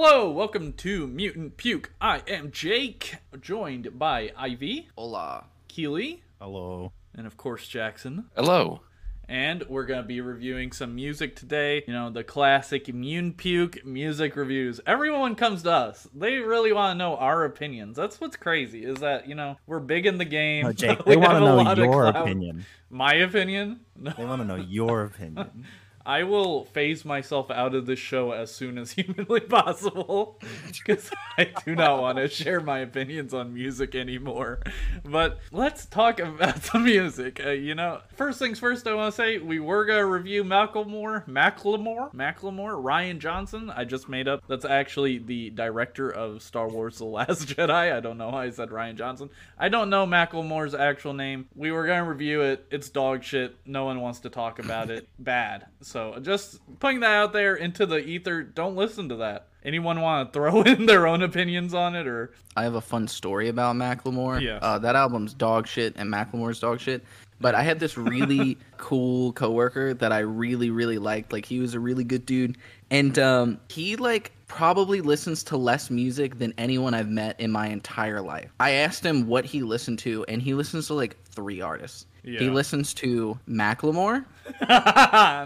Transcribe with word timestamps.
Hello, 0.00 0.30
welcome 0.30 0.74
to 0.74 1.08
Mutant 1.08 1.56
Puke. 1.56 1.90
I 2.00 2.22
am 2.28 2.52
Jake, 2.52 3.16
joined 3.40 3.98
by 3.98 4.30
Ivy, 4.36 4.90
Hola. 4.96 5.46
Kealy, 5.68 6.20
Hello. 6.40 6.92
and 7.16 7.26
of 7.26 7.36
course 7.36 7.66
Jackson. 7.66 8.26
Hello. 8.36 8.82
And 9.28 9.64
we're 9.68 9.86
going 9.86 10.00
to 10.00 10.06
be 10.06 10.20
reviewing 10.20 10.70
some 10.70 10.94
music 10.94 11.34
today. 11.34 11.82
You 11.88 11.92
know, 11.92 12.10
the 12.10 12.22
classic 12.22 12.94
Mutant 12.94 13.38
Puke 13.38 13.84
music 13.84 14.36
reviews. 14.36 14.80
Everyone 14.86 15.34
comes 15.34 15.64
to 15.64 15.72
us. 15.72 16.06
They 16.14 16.36
really 16.36 16.72
want 16.72 16.94
to 16.94 16.98
know 16.98 17.16
our 17.16 17.44
opinions. 17.44 17.96
That's 17.96 18.20
what's 18.20 18.36
crazy, 18.36 18.84
is 18.84 19.00
that, 19.00 19.28
you 19.28 19.34
know, 19.34 19.56
we're 19.66 19.80
big 19.80 20.06
in 20.06 20.16
the 20.16 20.24
game. 20.24 20.66
No, 20.66 20.72
Jake, 20.72 21.04
We 21.06 21.14
they 21.14 21.16
want 21.16 21.32
have 21.32 21.40
to 21.40 21.44
a 21.44 21.48
know 21.48 21.56
lot 21.56 21.72
of 21.76 21.84
your 21.84 22.12
clout. 22.12 22.22
opinion. 22.22 22.64
My 22.88 23.14
opinion? 23.14 23.80
No. 23.96 24.12
They 24.16 24.24
want 24.24 24.42
to 24.42 24.46
know 24.46 24.54
your 24.54 25.02
opinion. 25.06 25.66
I 26.08 26.22
will 26.22 26.64
phase 26.64 27.04
myself 27.04 27.50
out 27.50 27.74
of 27.74 27.84
this 27.84 27.98
show 27.98 28.32
as 28.32 28.50
soon 28.50 28.78
as 28.78 28.92
humanly 28.92 29.40
possible 29.40 30.40
because 30.72 31.10
I 31.36 31.52
do 31.66 31.76
not 31.76 32.00
want 32.00 32.16
to 32.16 32.28
share 32.28 32.60
my 32.60 32.78
opinions 32.78 33.34
on 33.34 33.52
music 33.52 33.94
anymore. 33.94 34.60
But 35.04 35.38
let's 35.52 35.84
talk 35.84 36.18
about 36.18 36.62
the 36.72 36.78
music. 36.78 37.42
Uh, 37.44 37.50
you 37.50 37.74
know, 37.74 38.00
first 38.16 38.38
things 38.38 38.58
first, 38.58 38.86
I 38.86 38.94
want 38.94 39.12
to 39.14 39.16
say 39.16 39.36
we 39.36 39.60
were 39.60 39.84
going 39.84 39.98
to 39.98 40.06
review 40.06 40.44
Macklemore, 40.44 41.28
Macklemore, 41.28 42.14
Macklemore, 42.14 42.82
Rian 42.82 43.18
Johnson. 43.18 43.68
I 43.68 43.84
just 43.84 44.08
made 44.08 44.28
up. 44.28 44.42
That's 44.48 44.64
actually 44.64 45.18
the 45.18 45.50
director 45.50 46.08
of 46.08 46.40
Star 46.42 46.68
Wars 46.70 46.96
The 46.96 47.04
Last 47.04 47.48
Jedi. 47.48 47.92
I 47.92 48.00
don't 48.00 48.16
know 48.16 48.30
why 48.30 48.46
I 48.46 48.50
said 48.50 48.70
Rian 48.70 48.96
Johnson. 48.96 49.28
I 49.58 49.68
don't 49.68 49.90
know 49.90 50.06
Macklemore's 50.06 50.74
actual 50.74 51.12
name. 51.12 51.48
We 51.54 51.70
were 51.70 51.84
going 51.84 52.02
to 52.02 52.08
review 52.08 52.40
it. 52.40 52.64
It's 52.70 52.88
dog 52.88 53.22
shit. 53.22 53.56
No 53.66 53.84
one 53.84 54.00
wants 54.00 54.20
to 54.20 54.30
talk 54.30 54.58
about 54.58 54.88
it. 54.88 55.06
Bad. 55.18 55.66
So 55.82 55.97
just 56.20 56.60
putting 56.80 57.00
that 57.00 57.12
out 57.12 57.32
there 57.32 57.54
into 57.56 57.86
the 57.86 57.98
ether. 57.98 58.42
Don't 58.42 58.76
listen 58.76 59.08
to 59.10 59.16
that. 59.16 59.48
Anyone 59.64 60.00
want 60.00 60.32
to 60.32 60.36
throw 60.36 60.62
in 60.74 60.86
their 60.86 61.06
own 61.06 61.22
opinions 61.22 61.74
on 61.74 61.94
it 61.94 62.06
or 62.06 62.32
I 62.56 62.62
have 62.64 62.74
a 62.74 62.80
fun 62.80 63.08
story 63.08 63.48
about 63.48 63.76
Macklemore. 63.76 64.40
Yeah. 64.40 64.58
Uh, 64.62 64.78
that 64.78 64.96
album's 64.96 65.34
dog 65.34 65.66
shit 65.66 65.94
and 65.96 66.12
Macklemore's 66.12 66.60
dog 66.60 66.80
shit. 66.80 67.04
But 67.40 67.54
I 67.54 67.62
had 67.62 67.78
this 67.78 67.96
really 67.96 68.58
cool 68.78 69.32
coworker 69.32 69.94
that 69.94 70.12
I 70.12 70.20
really, 70.20 70.70
really 70.70 70.98
liked. 70.98 71.32
Like 71.32 71.44
he 71.44 71.60
was 71.60 71.74
a 71.74 71.80
really 71.80 72.04
good 72.04 72.26
dude. 72.26 72.58
And 72.90 73.18
um, 73.18 73.60
he 73.68 73.96
like 73.96 74.32
probably 74.48 75.00
listens 75.00 75.44
to 75.44 75.56
less 75.56 75.90
music 75.90 76.38
than 76.38 76.52
anyone 76.58 76.94
I've 76.94 77.08
met 77.08 77.38
in 77.38 77.52
my 77.52 77.68
entire 77.68 78.20
life. 78.20 78.50
I 78.58 78.70
asked 78.72 79.04
him 79.04 79.26
what 79.26 79.44
he 79.44 79.62
listened 79.62 79.98
to, 80.00 80.24
and 80.26 80.40
he 80.42 80.54
listens 80.54 80.86
to 80.88 80.94
like 80.94 81.22
three 81.26 81.60
artists. 81.60 82.06
He 82.24 82.50
listens 82.50 82.92
to 82.94 83.38
Macklemore, 83.48 84.24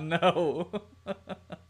no. 0.02 0.68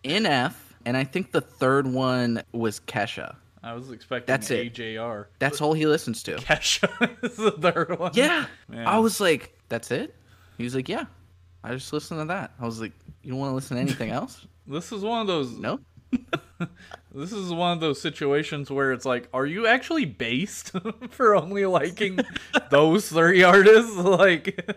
NF, 0.05 0.55
and 0.85 0.97
I 0.97 1.05
think 1.05 1.33
the 1.33 1.41
third 1.41 1.87
one 1.87 2.43
was 2.53 2.81
Kesha. 2.81 3.37
I 3.63 3.75
was 3.75 3.91
expecting 3.93 4.27
That's 4.33 4.51
it. 4.51 4.75
AJR. 4.75 5.27
That's 5.39 5.61
all 5.61 5.73
he 5.73 5.87
listens 5.87 6.23
to. 6.25 6.37
Kesha 6.37 6.89
is 7.25 7.37
the 7.37 7.53
third 7.53 7.99
one. 7.99 8.11
Yeah. 8.15 8.47
Man. 8.69 8.87
I 8.87 8.99
was 8.99 9.21
like, 9.21 9.57
that's 9.69 9.91
it? 9.93 10.15
He 10.59 10.65
was 10.65 10.75
like, 10.75 10.89
yeah. 10.89 11.05
I 11.63 11.73
just 11.75 11.93
listen 11.93 12.19
to 12.19 12.25
that. 12.25 12.51
I 12.61 12.65
was 12.67 12.81
like, 12.81 12.93
you 13.23 13.31
don't 13.31 13.39
want 13.39 13.51
to 13.53 13.55
listen 13.55 13.77
to 13.77 13.81
anything 13.81 14.11
else? 14.19 14.45
This 14.67 14.91
is 14.91 15.03
one 15.03 15.21
of 15.21 15.27
those 15.29 15.53
No. 15.53 15.79
this 17.15 17.33
is 17.33 17.51
one 17.53 17.73
of 17.73 17.81
those 17.81 18.01
situations 18.01 18.71
where 18.71 18.93
it's 18.93 19.07
like, 19.07 19.29
are 19.33 19.47
you 19.47 19.67
actually 19.67 20.05
based 20.05 20.73
for 21.11 21.35
only 21.37 21.65
liking 21.65 22.19
those 22.71 23.09
three 23.09 23.43
artists? 23.45 23.97
Like 23.97 24.69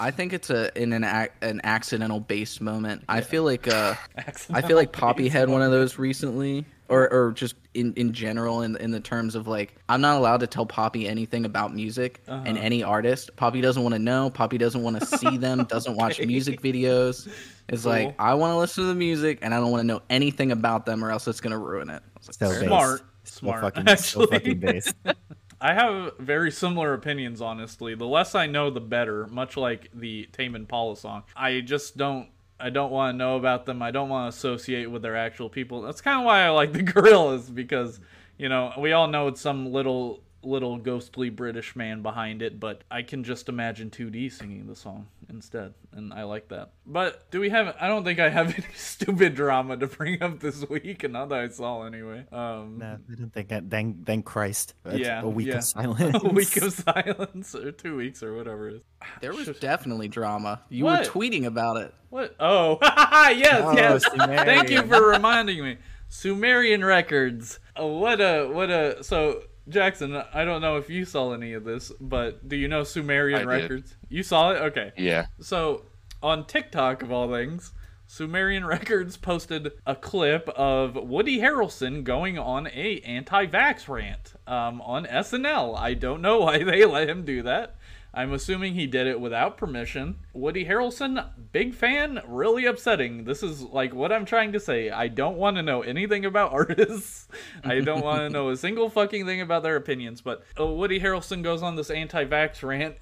I 0.00 0.10
think 0.10 0.32
it's 0.32 0.50
a 0.50 0.70
in 0.80 0.92
an 0.92 1.04
ac- 1.04 1.30
an 1.42 1.60
accidental 1.64 2.20
based 2.20 2.60
moment. 2.60 3.04
I 3.08 3.20
feel 3.20 3.44
like 3.44 3.68
uh 3.68 3.94
I 4.50 4.62
feel 4.62 4.76
like 4.76 4.92
Poppy 4.92 5.24
based 5.24 5.34
had 5.36 5.48
one 5.48 5.62
of 5.62 5.70
those 5.70 5.98
recently. 5.98 6.64
Or, 6.90 7.12
or 7.12 7.32
just 7.32 7.54
in, 7.74 7.92
in 7.96 8.14
general 8.14 8.62
in 8.62 8.74
in 8.78 8.92
the 8.92 9.00
terms 9.00 9.34
of 9.34 9.46
like 9.46 9.74
I'm 9.90 10.00
not 10.00 10.16
allowed 10.16 10.40
to 10.40 10.46
tell 10.46 10.64
Poppy 10.64 11.06
anything 11.06 11.44
about 11.44 11.74
music 11.74 12.22
Uh-huh. 12.26 12.42
and 12.46 12.56
any 12.56 12.82
artist. 12.82 13.36
Poppy 13.36 13.60
doesn't 13.60 13.82
want 13.82 13.94
to 13.94 13.98
know. 13.98 14.30
Poppy 14.30 14.56
doesn't 14.56 14.82
want 14.82 14.98
to 14.98 15.04
see 15.04 15.36
them. 15.36 15.64
Doesn't 15.68 15.96
watch 15.96 16.18
music 16.18 16.62
videos. 16.62 17.28
It's 17.68 17.82
Cool. 17.82 17.92
like 17.92 18.14
I 18.18 18.32
want 18.32 18.52
to 18.52 18.56
listen 18.56 18.84
to 18.84 18.88
the 18.88 18.94
music 18.94 19.40
and 19.42 19.52
I 19.52 19.58
don't 19.60 19.70
want 19.70 19.82
to 19.82 19.86
know 19.86 20.00
anything 20.08 20.50
about 20.50 20.86
them 20.86 21.04
or 21.04 21.10
else 21.10 21.28
it's 21.28 21.42
gonna 21.42 21.58
ruin 21.58 21.90
it. 21.90 22.02
Like, 22.26 22.32
So 22.32 22.46
"Fair 22.48 22.48
based. 22.54 22.64
Smart. 22.68 23.00
So 23.24 23.34
Smart. 23.40 23.60
fucking, 23.60 23.84
so 23.86 23.92
actually. 23.92 24.26
fucking 24.28 24.58
based. 24.60 24.94
I 25.60 25.74
have 25.74 26.16
very 26.18 26.50
similar 26.50 26.94
opinions, 26.94 27.40
honestly. 27.40 27.94
The 27.94 28.06
less 28.06 28.34
I 28.34 28.46
know, 28.46 28.70
the 28.70 28.80
better. 28.80 29.26
Much 29.26 29.56
like 29.56 29.90
the 29.92 30.28
Tame 30.32 30.54
Impala 30.54 30.96
song, 30.96 31.24
I 31.36 31.60
just 31.60 31.96
don't. 31.96 32.28
I 32.60 32.70
don't 32.70 32.90
want 32.90 33.14
to 33.14 33.18
know 33.18 33.36
about 33.36 33.66
them. 33.66 33.82
I 33.82 33.92
don't 33.92 34.08
want 34.08 34.32
to 34.32 34.36
associate 34.36 34.90
with 34.90 35.02
their 35.02 35.16
actual 35.16 35.48
people. 35.48 35.82
That's 35.82 36.00
kind 36.00 36.18
of 36.18 36.24
why 36.24 36.42
I 36.42 36.48
like 36.50 36.72
the 36.72 36.82
Gorillaz 36.82 37.54
because, 37.54 38.00
you 38.36 38.48
know, 38.48 38.72
we 38.76 38.92
all 38.92 39.06
know 39.06 39.28
it's 39.28 39.40
some 39.40 39.72
little 39.72 40.22
little 40.42 40.76
ghostly 40.78 41.30
British 41.30 41.74
man 41.74 42.00
behind 42.02 42.42
it, 42.42 42.60
but 42.60 42.84
I 42.90 43.02
can 43.02 43.24
just 43.24 43.48
imagine 43.48 43.90
2D 43.90 44.30
singing 44.32 44.66
the 44.68 44.76
song 44.76 45.08
instead, 45.28 45.74
and 45.92 46.12
I 46.14 46.22
like 46.22 46.48
that. 46.48 46.70
But 46.86 47.28
do 47.30 47.40
we 47.40 47.50
have? 47.50 47.74
I 47.80 47.88
don't 47.88 48.04
think 48.04 48.20
I 48.20 48.28
have 48.28 48.54
any 48.54 48.64
stupid 48.76 49.34
drama 49.34 49.76
to 49.76 49.86
bring 49.88 50.22
up 50.22 50.38
this 50.40 50.66
week, 50.68 51.02
and 51.04 51.12
not 51.12 51.28
that 51.30 51.40
I 51.40 51.48
saw 51.48 51.82
anyway. 51.84 52.24
Um, 52.30 52.78
No, 52.78 52.98
I 53.10 53.14
don't 53.16 53.32
think 53.32 53.48
that. 53.48 53.68
Thank, 53.68 54.06
thank 54.06 54.24
Christ. 54.24 54.74
That's 54.84 54.98
Yeah, 54.98 55.22
a 55.22 55.28
week 55.28 55.48
yeah. 55.48 55.56
of 55.58 55.64
silence. 55.64 56.22
a 56.22 56.28
week 56.28 56.56
of 56.58 56.72
silence 56.72 57.54
or 57.54 57.72
two 57.72 57.96
weeks 57.96 58.22
or 58.22 58.34
whatever 58.36 58.68
it 58.68 58.74
is. 58.76 58.82
There 59.20 59.32
was 59.32 59.44
Should- 59.46 59.60
definitely 59.60 60.08
drama. 60.08 60.62
You 60.68 60.84
What? 60.84 61.00
were 61.14 61.20
tweeting 61.20 61.46
about 61.46 61.78
it. 61.78 61.94
What? 62.10 62.34
Oh, 62.38 62.78
yes, 62.82 63.60
Oh, 63.64 63.72
yes. 63.72 64.04
Thank 64.16 64.70
you 64.70 64.82
for 64.82 65.04
reminding 65.08 65.62
me. 65.62 65.78
Sumerian 66.08 66.84
records. 66.84 67.58
Oh, 67.76 67.98
what 67.98 68.20
a 68.20 68.46
what 68.46 68.70
a. 68.70 69.04
So 69.04 69.42
Jackson, 69.68 70.22
I 70.32 70.44
don't 70.44 70.60
know 70.60 70.76
if 70.76 70.88
you 70.88 71.04
saw 71.04 71.32
any 71.32 71.52
of 71.52 71.64
this, 71.64 71.92
but 72.00 72.48
do 72.48 72.56
you 72.56 72.68
know 72.68 72.84
Sumerian 72.84 73.40
I 73.48 73.56
did. 73.56 73.62
records? 73.62 73.96
You 74.08 74.22
saw 74.22 74.52
it? 74.52 74.62
Okay. 74.62 74.92
Yeah. 74.96 75.26
So 75.40 75.84
on 76.22 76.46
TikTok 76.46 77.02
of 77.02 77.12
all 77.12 77.30
things, 77.30 77.72
Sumerian 78.10 78.64
Records 78.64 79.18
posted 79.18 79.70
a 79.86 79.94
clip 79.94 80.48
of 80.50 80.96
Woody 80.96 81.38
Harrelson 81.38 82.02
going 82.02 82.38
on 82.38 82.66
a 82.68 83.00
anti-vax 83.00 83.86
rant 83.86 84.32
um, 84.46 84.80
on 84.80 85.04
SNL. 85.04 85.76
I 85.78 85.92
don't 85.92 86.22
know 86.22 86.38
why 86.40 86.64
they 86.64 86.86
let 86.86 87.08
him 87.08 87.24
do 87.24 87.42
that. 87.42 87.76
I'm 88.14 88.32
assuming 88.32 88.74
he 88.74 88.86
did 88.86 89.06
it 89.06 89.20
without 89.20 89.56
permission. 89.56 90.18
Woody 90.32 90.64
Harrelson, 90.64 91.28
big 91.52 91.74
fan, 91.74 92.20
really 92.26 92.64
upsetting. 92.64 93.24
This 93.24 93.42
is 93.42 93.62
like 93.62 93.94
what 93.94 94.12
I'm 94.12 94.24
trying 94.24 94.52
to 94.52 94.60
say. 94.60 94.90
I 94.90 95.08
don't 95.08 95.36
want 95.36 95.56
to 95.56 95.62
know 95.62 95.82
anything 95.82 96.24
about 96.24 96.52
artists. 96.52 97.28
I 97.62 97.80
don't 97.80 98.02
want 98.02 98.20
to 98.20 98.30
know 98.30 98.48
a 98.48 98.56
single 98.56 98.88
fucking 98.88 99.26
thing 99.26 99.40
about 99.40 99.62
their 99.62 99.76
opinions. 99.76 100.20
But 100.20 100.42
uh, 100.58 100.66
Woody 100.66 101.00
Harrelson 101.00 101.42
goes 101.42 101.62
on 101.62 101.76
this 101.76 101.90
anti-vax 101.90 102.62
rant, 102.62 102.96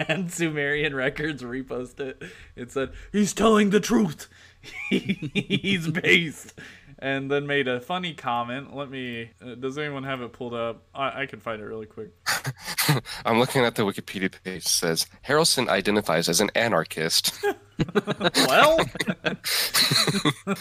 and 0.08 0.30
Sumerian 0.30 0.94
Records 0.94 1.42
repost 1.42 2.00
it. 2.00 2.22
It 2.56 2.72
said 2.72 2.90
he's 3.12 3.32
telling 3.32 3.70
the 3.70 3.80
truth. 3.80 4.28
he's 4.90 5.88
based. 5.88 6.54
And 6.98 7.30
then 7.30 7.46
made 7.46 7.68
a 7.68 7.80
funny 7.80 8.14
comment. 8.14 8.74
Let 8.74 8.90
me. 8.90 9.30
Uh, 9.44 9.54
does 9.54 9.76
anyone 9.78 10.04
have 10.04 10.22
it 10.22 10.32
pulled 10.32 10.54
up? 10.54 10.82
I, 10.94 11.22
I 11.22 11.26
can 11.26 11.40
find 11.40 11.60
it 11.60 11.64
really 11.64 11.86
quick. 11.86 12.10
I'm 13.24 13.38
looking 13.38 13.64
at 13.64 13.74
the 13.74 13.82
Wikipedia 13.82 14.30
page. 14.42 14.62
It 14.62 14.68
says 14.68 15.06
Harrelson 15.26 15.68
identifies 15.68 16.28
as 16.28 16.40
an 16.40 16.50
anarchist. 16.54 17.32
Well, 18.46 18.78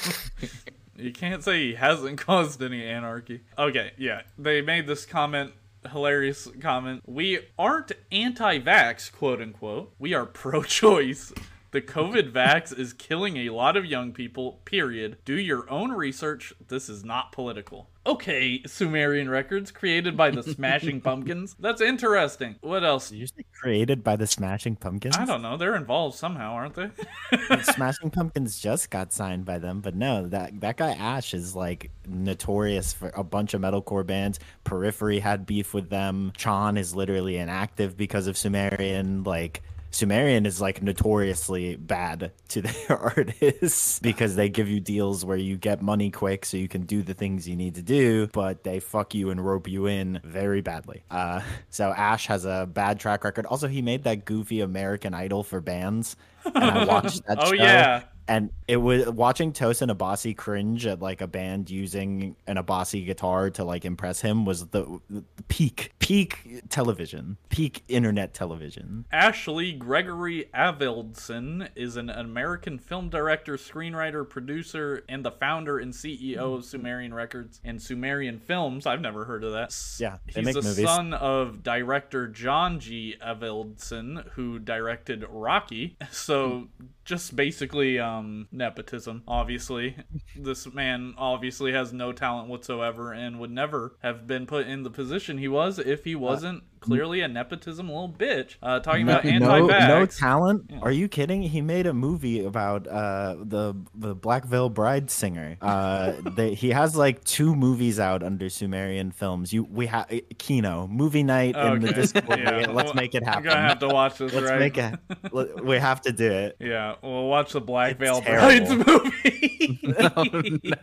you 0.98 1.12
can't 1.12 1.44
say 1.44 1.68
he 1.68 1.76
hasn't 1.76 2.18
caused 2.20 2.62
any 2.64 2.84
anarchy. 2.84 3.42
Okay, 3.58 3.92
yeah. 3.98 4.22
They 4.38 4.62
made 4.62 4.88
this 4.88 5.06
comment, 5.06 5.52
hilarious 5.92 6.48
comment. 6.60 7.04
We 7.06 7.40
aren't 7.58 7.92
anti 8.12 8.60
vax, 8.60 9.12
quote 9.12 9.42
unquote. 9.42 9.94
We 10.00 10.14
are 10.14 10.26
pro 10.26 10.64
choice. 10.64 11.32
The 11.74 11.82
COVID 11.82 12.32
vax 12.32 12.78
is 12.78 12.94
killing 12.94 13.36
a 13.38 13.50
lot 13.50 13.76
of 13.76 13.84
young 13.84 14.12
people, 14.14 14.62
period. 14.64 15.18
Do 15.26 15.34
your 15.34 15.68
own 15.72 15.92
research. 15.92 16.54
This 16.68 16.88
is 16.88 17.04
not 17.04 17.32
political. 17.32 17.90
Okay, 18.06 18.62
Sumerian 18.68 19.28
Records, 19.28 19.72
created 19.72 20.16
by 20.16 20.30
the 20.30 20.44
Smashing 20.54 21.02
Pumpkins. 21.02 21.56
That's 21.58 21.82
interesting. 21.82 22.58
What 22.62 22.84
else? 22.84 23.06
Say 23.06 23.28
created 23.60 24.04
by 24.04 24.18
the 24.18 24.28
Smashing 24.28 24.76
Pumpkins? 24.76 25.18
I 25.18 25.26
don't 25.26 25.42
know. 25.42 25.58
They're 25.58 25.76
involved 25.76 26.16
somehow, 26.16 26.52
aren't 26.52 26.76
they? 26.76 26.92
Smashing 27.64 28.12
Pumpkins 28.12 28.60
just 28.60 28.92
got 28.92 29.12
signed 29.12 29.46
by 29.46 29.58
them, 29.58 29.82
but 29.82 29.96
no, 29.96 30.28
that 30.28 30.60
that 30.62 30.78
guy 30.78 30.92
Ash 30.92 31.34
is 31.34 31.56
like 31.56 31.90
notorious 32.08 32.94
for 32.94 33.10
a 33.16 33.24
bunch 33.24 33.56
of 33.56 33.62
metalcore 33.62 34.06
bands. 34.06 34.40
Periphery 34.64 35.18
had 35.18 35.48
beef 35.48 35.74
with 35.74 35.90
them. 35.90 36.34
Chan 36.38 36.78
is 36.78 36.94
literally 36.94 37.38
inactive 37.38 37.98
because 37.98 38.28
of 38.28 38.38
Sumerian. 38.38 39.24
Like 39.24 39.64
Sumerian 39.94 40.46
is 40.48 40.60
like 40.60 40.82
notoriously 40.82 41.76
bad 41.76 42.32
to 42.50 42.62
their 42.64 42.74
artists 42.90 44.00
because 44.00 44.36
they 44.36 44.50
give 44.50 44.68
you 44.68 44.80
deals 44.80 45.24
where 45.24 45.38
you 45.38 45.56
get 45.56 45.82
money 45.82 46.10
quick 46.10 46.46
so 46.46 46.58
you 46.58 46.68
can 46.68 46.82
do 46.84 47.04
the 47.04 47.14
things 47.14 47.48
you 47.48 47.56
need 47.56 47.76
to 47.76 47.82
do, 47.84 48.28
but 48.34 48.64
they 48.64 48.80
fuck 48.80 49.14
you 49.14 49.30
and 49.30 49.46
rope 49.46 49.68
you 49.68 49.86
in 49.86 50.20
very 50.24 50.62
badly. 50.62 51.04
Uh, 51.12 51.42
so 51.70 51.92
Ash 51.92 52.26
has 52.28 52.44
a 52.46 52.68
bad 52.72 53.00
track 53.00 53.24
record. 53.24 53.46
Also, 53.46 53.68
he 53.68 53.82
made 53.82 54.04
that 54.06 54.26
goofy 54.26 54.62
American 54.62 55.14
Idol 55.14 55.44
for 55.44 55.62
bands. 55.62 56.16
And 56.44 56.64
I 56.64 56.86
watched 56.86 57.26
that 57.28 57.38
Oh, 57.42 57.46
show. 57.46 57.54
yeah. 57.54 58.04
And 58.28 58.52
it 58.68 58.78
was 58.78 59.08
watching 59.10 59.52
Tosin 59.52 59.96
Abasi 59.96 60.36
cringe 60.36 60.86
at 60.86 61.02
like 61.02 61.22
a 61.22 61.28
band 61.28 61.70
using 61.70 62.36
an 62.48 62.58
Abasi 62.58 63.06
guitar 63.06 63.50
to 63.52 63.64
like 63.64 63.86
impress 63.86 64.22
him 64.22 64.46
was 64.46 64.68
the, 64.68 65.00
the 65.10 65.24
peak, 65.48 65.92
peak 66.00 66.64
television, 66.70 67.38
peak 67.50 67.84
internet 67.88 68.34
television. 68.34 69.06
Ashley 69.12 69.74
Gregory 69.74 70.50
Avildsen 70.54 71.70
is 71.76 71.98
an 71.98 72.10
American 72.10 72.80
film 72.80 73.10
director, 73.10 73.58
screenwriter, 73.58 74.28
producer, 74.28 75.04
and 75.10 75.26
the 75.26 75.32
founder 75.32 75.80
and 75.80 75.94
CEO 75.94 76.56
of 76.56 76.66
Sumerian 76.66 77.14
Records 77.14 77.60
and 77.64 77.82
Sumerian 77.82 78.40
Films. 78.40 78.86
I've 78.86 79.02
never 79.02 79.26
heard 79.26 79.44
of 79.44 79.52
that. 79.54 79.76
Yeah, 80.00 80.18
he's 80.28 80.46
the 80.46 80.62
movies. 80.62 80.86
son 80.86 81.14
of 81.14 81.64
director 81.64 82.28
John 82.28 82.80
G. 82.80 83.16
Avildsen, 83.22 84.30
who 84.32 84.60
directed 84.60 85.26
Rocky. 85.30 85.98
So 86.12 86.70
just 87.06 87.36
basically 87.36 88.00
um, 88.00 88.13
Um, 88.14 88.48
nepotism. 88.52 89.24
Obviously, 89.28 89.96
this 90.36 90.72
man 90.74 91.14
obviously 91.18 91.74
has 91.74 91.94
no 91.94 92.12
talent 92.12 92.48
whatsoever 92.48 93.12
and 93.12 93.40
would 93.40 93.52
never 93.52 93.96
have 94.02 94.28
been 94.28 94.46
put 94.46 94.68
in 94.68 94.84
the 94.84 94.90
position 94.90 95.38
he 95.38 95.48
was 95.48 95.80
if 95.80 96.04
he 96.04 96.16
uh, 96.16 96.20
wasn't 96.20 96.64
clearly 96.84 97.22
a 97.22 97.28
nepotism 97.28 97.88
little 97.88 98.10
bitch. 98.10 98.56
Uh, 98.62 98.80
talking 98.80 99.04
about 99.04 99.24
no, 99.26 99.32
anti-vax. 99.32 99.88
no 99.88 100.06
talent. 100.06 100.72
Are 100.82 100.92
you 100.92 101.08
kidding? 101.08 101.42
He 101.44 101.62
made 101.62 101.88
a 101.88 101.94
movie 101.94 102.44
about 102.46 102.88
uh, 102.88 103.36
the 103.44 103.76
the 103.96 104.14
Black 104.16 104.46
Veil 104.46 104.70
Bride 104.70 105.10
singer. 105.10 105.58
Uh, 105.62 106.14
they, 106.36 106.54
he 106.54 106.70
has 106.72 106.96
like 106.96 107.24
two 107.24 107.56
movies 107.56 108.00
out 108.00 108.24
under 108.24 108.50
Sumerian 108.50 109.12
Films. 109.12 109.52
You 109.54 109.64
we 109.64 109.88
have 109.88 110.08
Kino 110.38 110.88
movie 110.88 111.24
night 111.24 111.56
in 111.56 111.80
the 111.82 111.88
Okay. 111.90 111.94
Discord. 112.02 112.40
Yeah. 112.44 112.68
Let's 112.72 112.94
make 112.94 113.16
it 113.16 113.24
I'm 113.24 113.28
happen. 113.28 113.44
gonna 113.46 113.62
have 113.70 113.80
to 113.80 113.88
watch 113.88 114.18
this, 114.18 114.34
Let's 114.34 114.50
right? 114.50 114.60
make 114.60 114.78
it. 114.78 115.00
let- 115.32 115.64
We 115.64 115.78
have 115.78 116.02
to 116.02 116.12
do 116.12 116.30
it. 116.32 116.58
Yeah, 116.60 116.96
we'll 117.02 117.28
watch 117.28 117.54
the 117.54 117.62
Black 117.62 117.92
It's 117.92 118.00
Veil 118.00 118.22
terrible. 118.22 118.84
Brides 118.84 119.14
movie. 119.24 120.74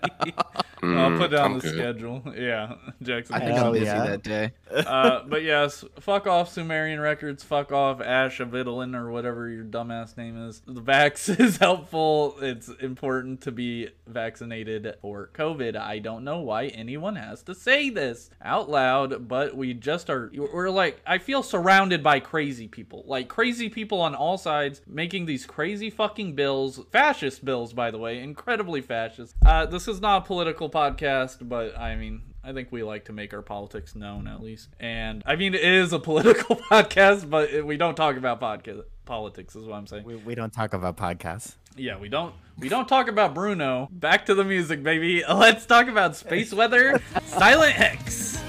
I'll 0.82 1.16
put 1.18 1.32
it 1.32 1.38
on 1.38 1.52
I'm 1.52 1.58
the 1.58 1.62
good. 1.62 1.74
schedule. 1.74 2.22
Yeah, 2.40 2.76
Jackson. 3.02 3.34
I 3.34 3.38
think 3.40 3.50
Hell 3.52 3.66
I'm 3.66 3.72
busy 3.72 3.84
yeah. 3.86 4.06
that 4.06 4.22
day. 4.22 4.52
uh, 4.70 5.24
but 5.26 5.42
yes, 5.42 5.84
fuck 5.98 6.26
off 6.26 6.50
Sumerian 6.52 7.00
Records, 7.00 7.42
fuck 7.42 7.70
off 7.72 8.00
Ash 8.00 8.40
of 8.40 8.50
Avidalin 8.50 8.94
or 8.94 9.10
whatever 9.10 9.48
your 9.48 9.64
dumbass 9.64 10.16
name 10.16 10.48
is. 10.48 10.62
The 10.66 10.80
vax 10.80 11.38
is 11.40 11.58
helpful. 11.58 12.36
It's 12.40 12.68
important 12.68 13.42
to 13.42 13.52
be 13.52 13.88
vaccinated 14.06 14.94
for 15.02 15.30
COVID. 15.34 15.76
I 15.76 15.98
don't 15.98 16.24
know 16.24 16.40
why 16.40 16.66
anyone 16.68 17.16
has 17.16 17.42
to 17.44 17.54
say 17.54 17.90
this 17.90 18.30
out 18.42 18.70
loud, 18.70 19.28
but 19.28 19.56
we 19.56 19.74
just 19.74 20.08
are. 20.08 20.30
We're 20.34 20.70
like, 20.70 21.00
I 21.06 21.18
feel 21.18 21.42
surrounded 21.42 22.02
by 22.02 22.20
crazy 22.20 22.68
people, 22.68 23.04
like 23.06 23.28
crazy 23.28 23.68
people 23.68 24.00
on 24.00 24.14
all 24.14 24.38
sides 24.38 24.80
making 24.86 25.26
these 25.26 25.44
crazy 25.44 25.90
fucking 25.90 26.34
bills, 26.34 26.80
fascist 26.90 27.44
bills, 27.44 27.72
by 27.72 27.90
the 27.90 27.98
way, 27.98 28.18
incredibly 28.20 28.80
fascist. 28.80 29.34
Uh, 29.44 29.66
this 29.66 29.88
is 29.88 30.00
not 30.00 30.22
a 30.22 30.26
political 30.26 30.69
podcast, 30.70 31.46
but 31.48 31.76
I 31.78 31.96
mean, 31.96 32.22
I 32.42 32.52
think 32.52 32.68
we 32.72 32.82
like 32.82 33.04
to 33.06 33.12
make 33.12 33.34
our 33.34 33.42
politics 33.42 33.94
known 33.94 34.26
at 34.26 34.42
least. 34.42 34.68
And 34.80 35.22
I 35.26 35.36
mean, 35.36 35.54
it 35.54 35.62
is 35.62 35.92
a 35.92 35.98
political 35.98 36.56
podcast, 36.70 37.28
but 37.28 37.50
it- 37.50 37.66
we 37.66 37.76
don't 37.76 37.94
talk 37.96 38.16
about 38.16 38.40
podcast 38.40 38.82
politics, 39.04 39.54
is 39.56 39.66
what 39.66 39.74
I'm 39.76 39.86
saying. 39.86 40.04
We, 40.04 40.16
we 40.16 40.34
don't 40.34 40.52
talk 40.52 40.72
about 40.72 40.96
podcasts. 40.96 41.54
Yeah, 41.76 41.98
we 41.98 42.08
don't 42.08 42.34
we 42.58 42.68
don't 42.68 42.88
talk 42.88 43.08
about 43.08 43.34
Bruno. 43.34 43.88
Back 43.92 44.26
to 44.26 44.34
the 44.34 44.44
music, 44.44 44.82
baby. 44.82 45.22
Let's 45.32 45.66
talk 45.66 45.86
about 45.88 46.16
space 46.16 46.52
weather. 46.52 47.00
Silent 47.24 47.72
Hex. 47.72 48.42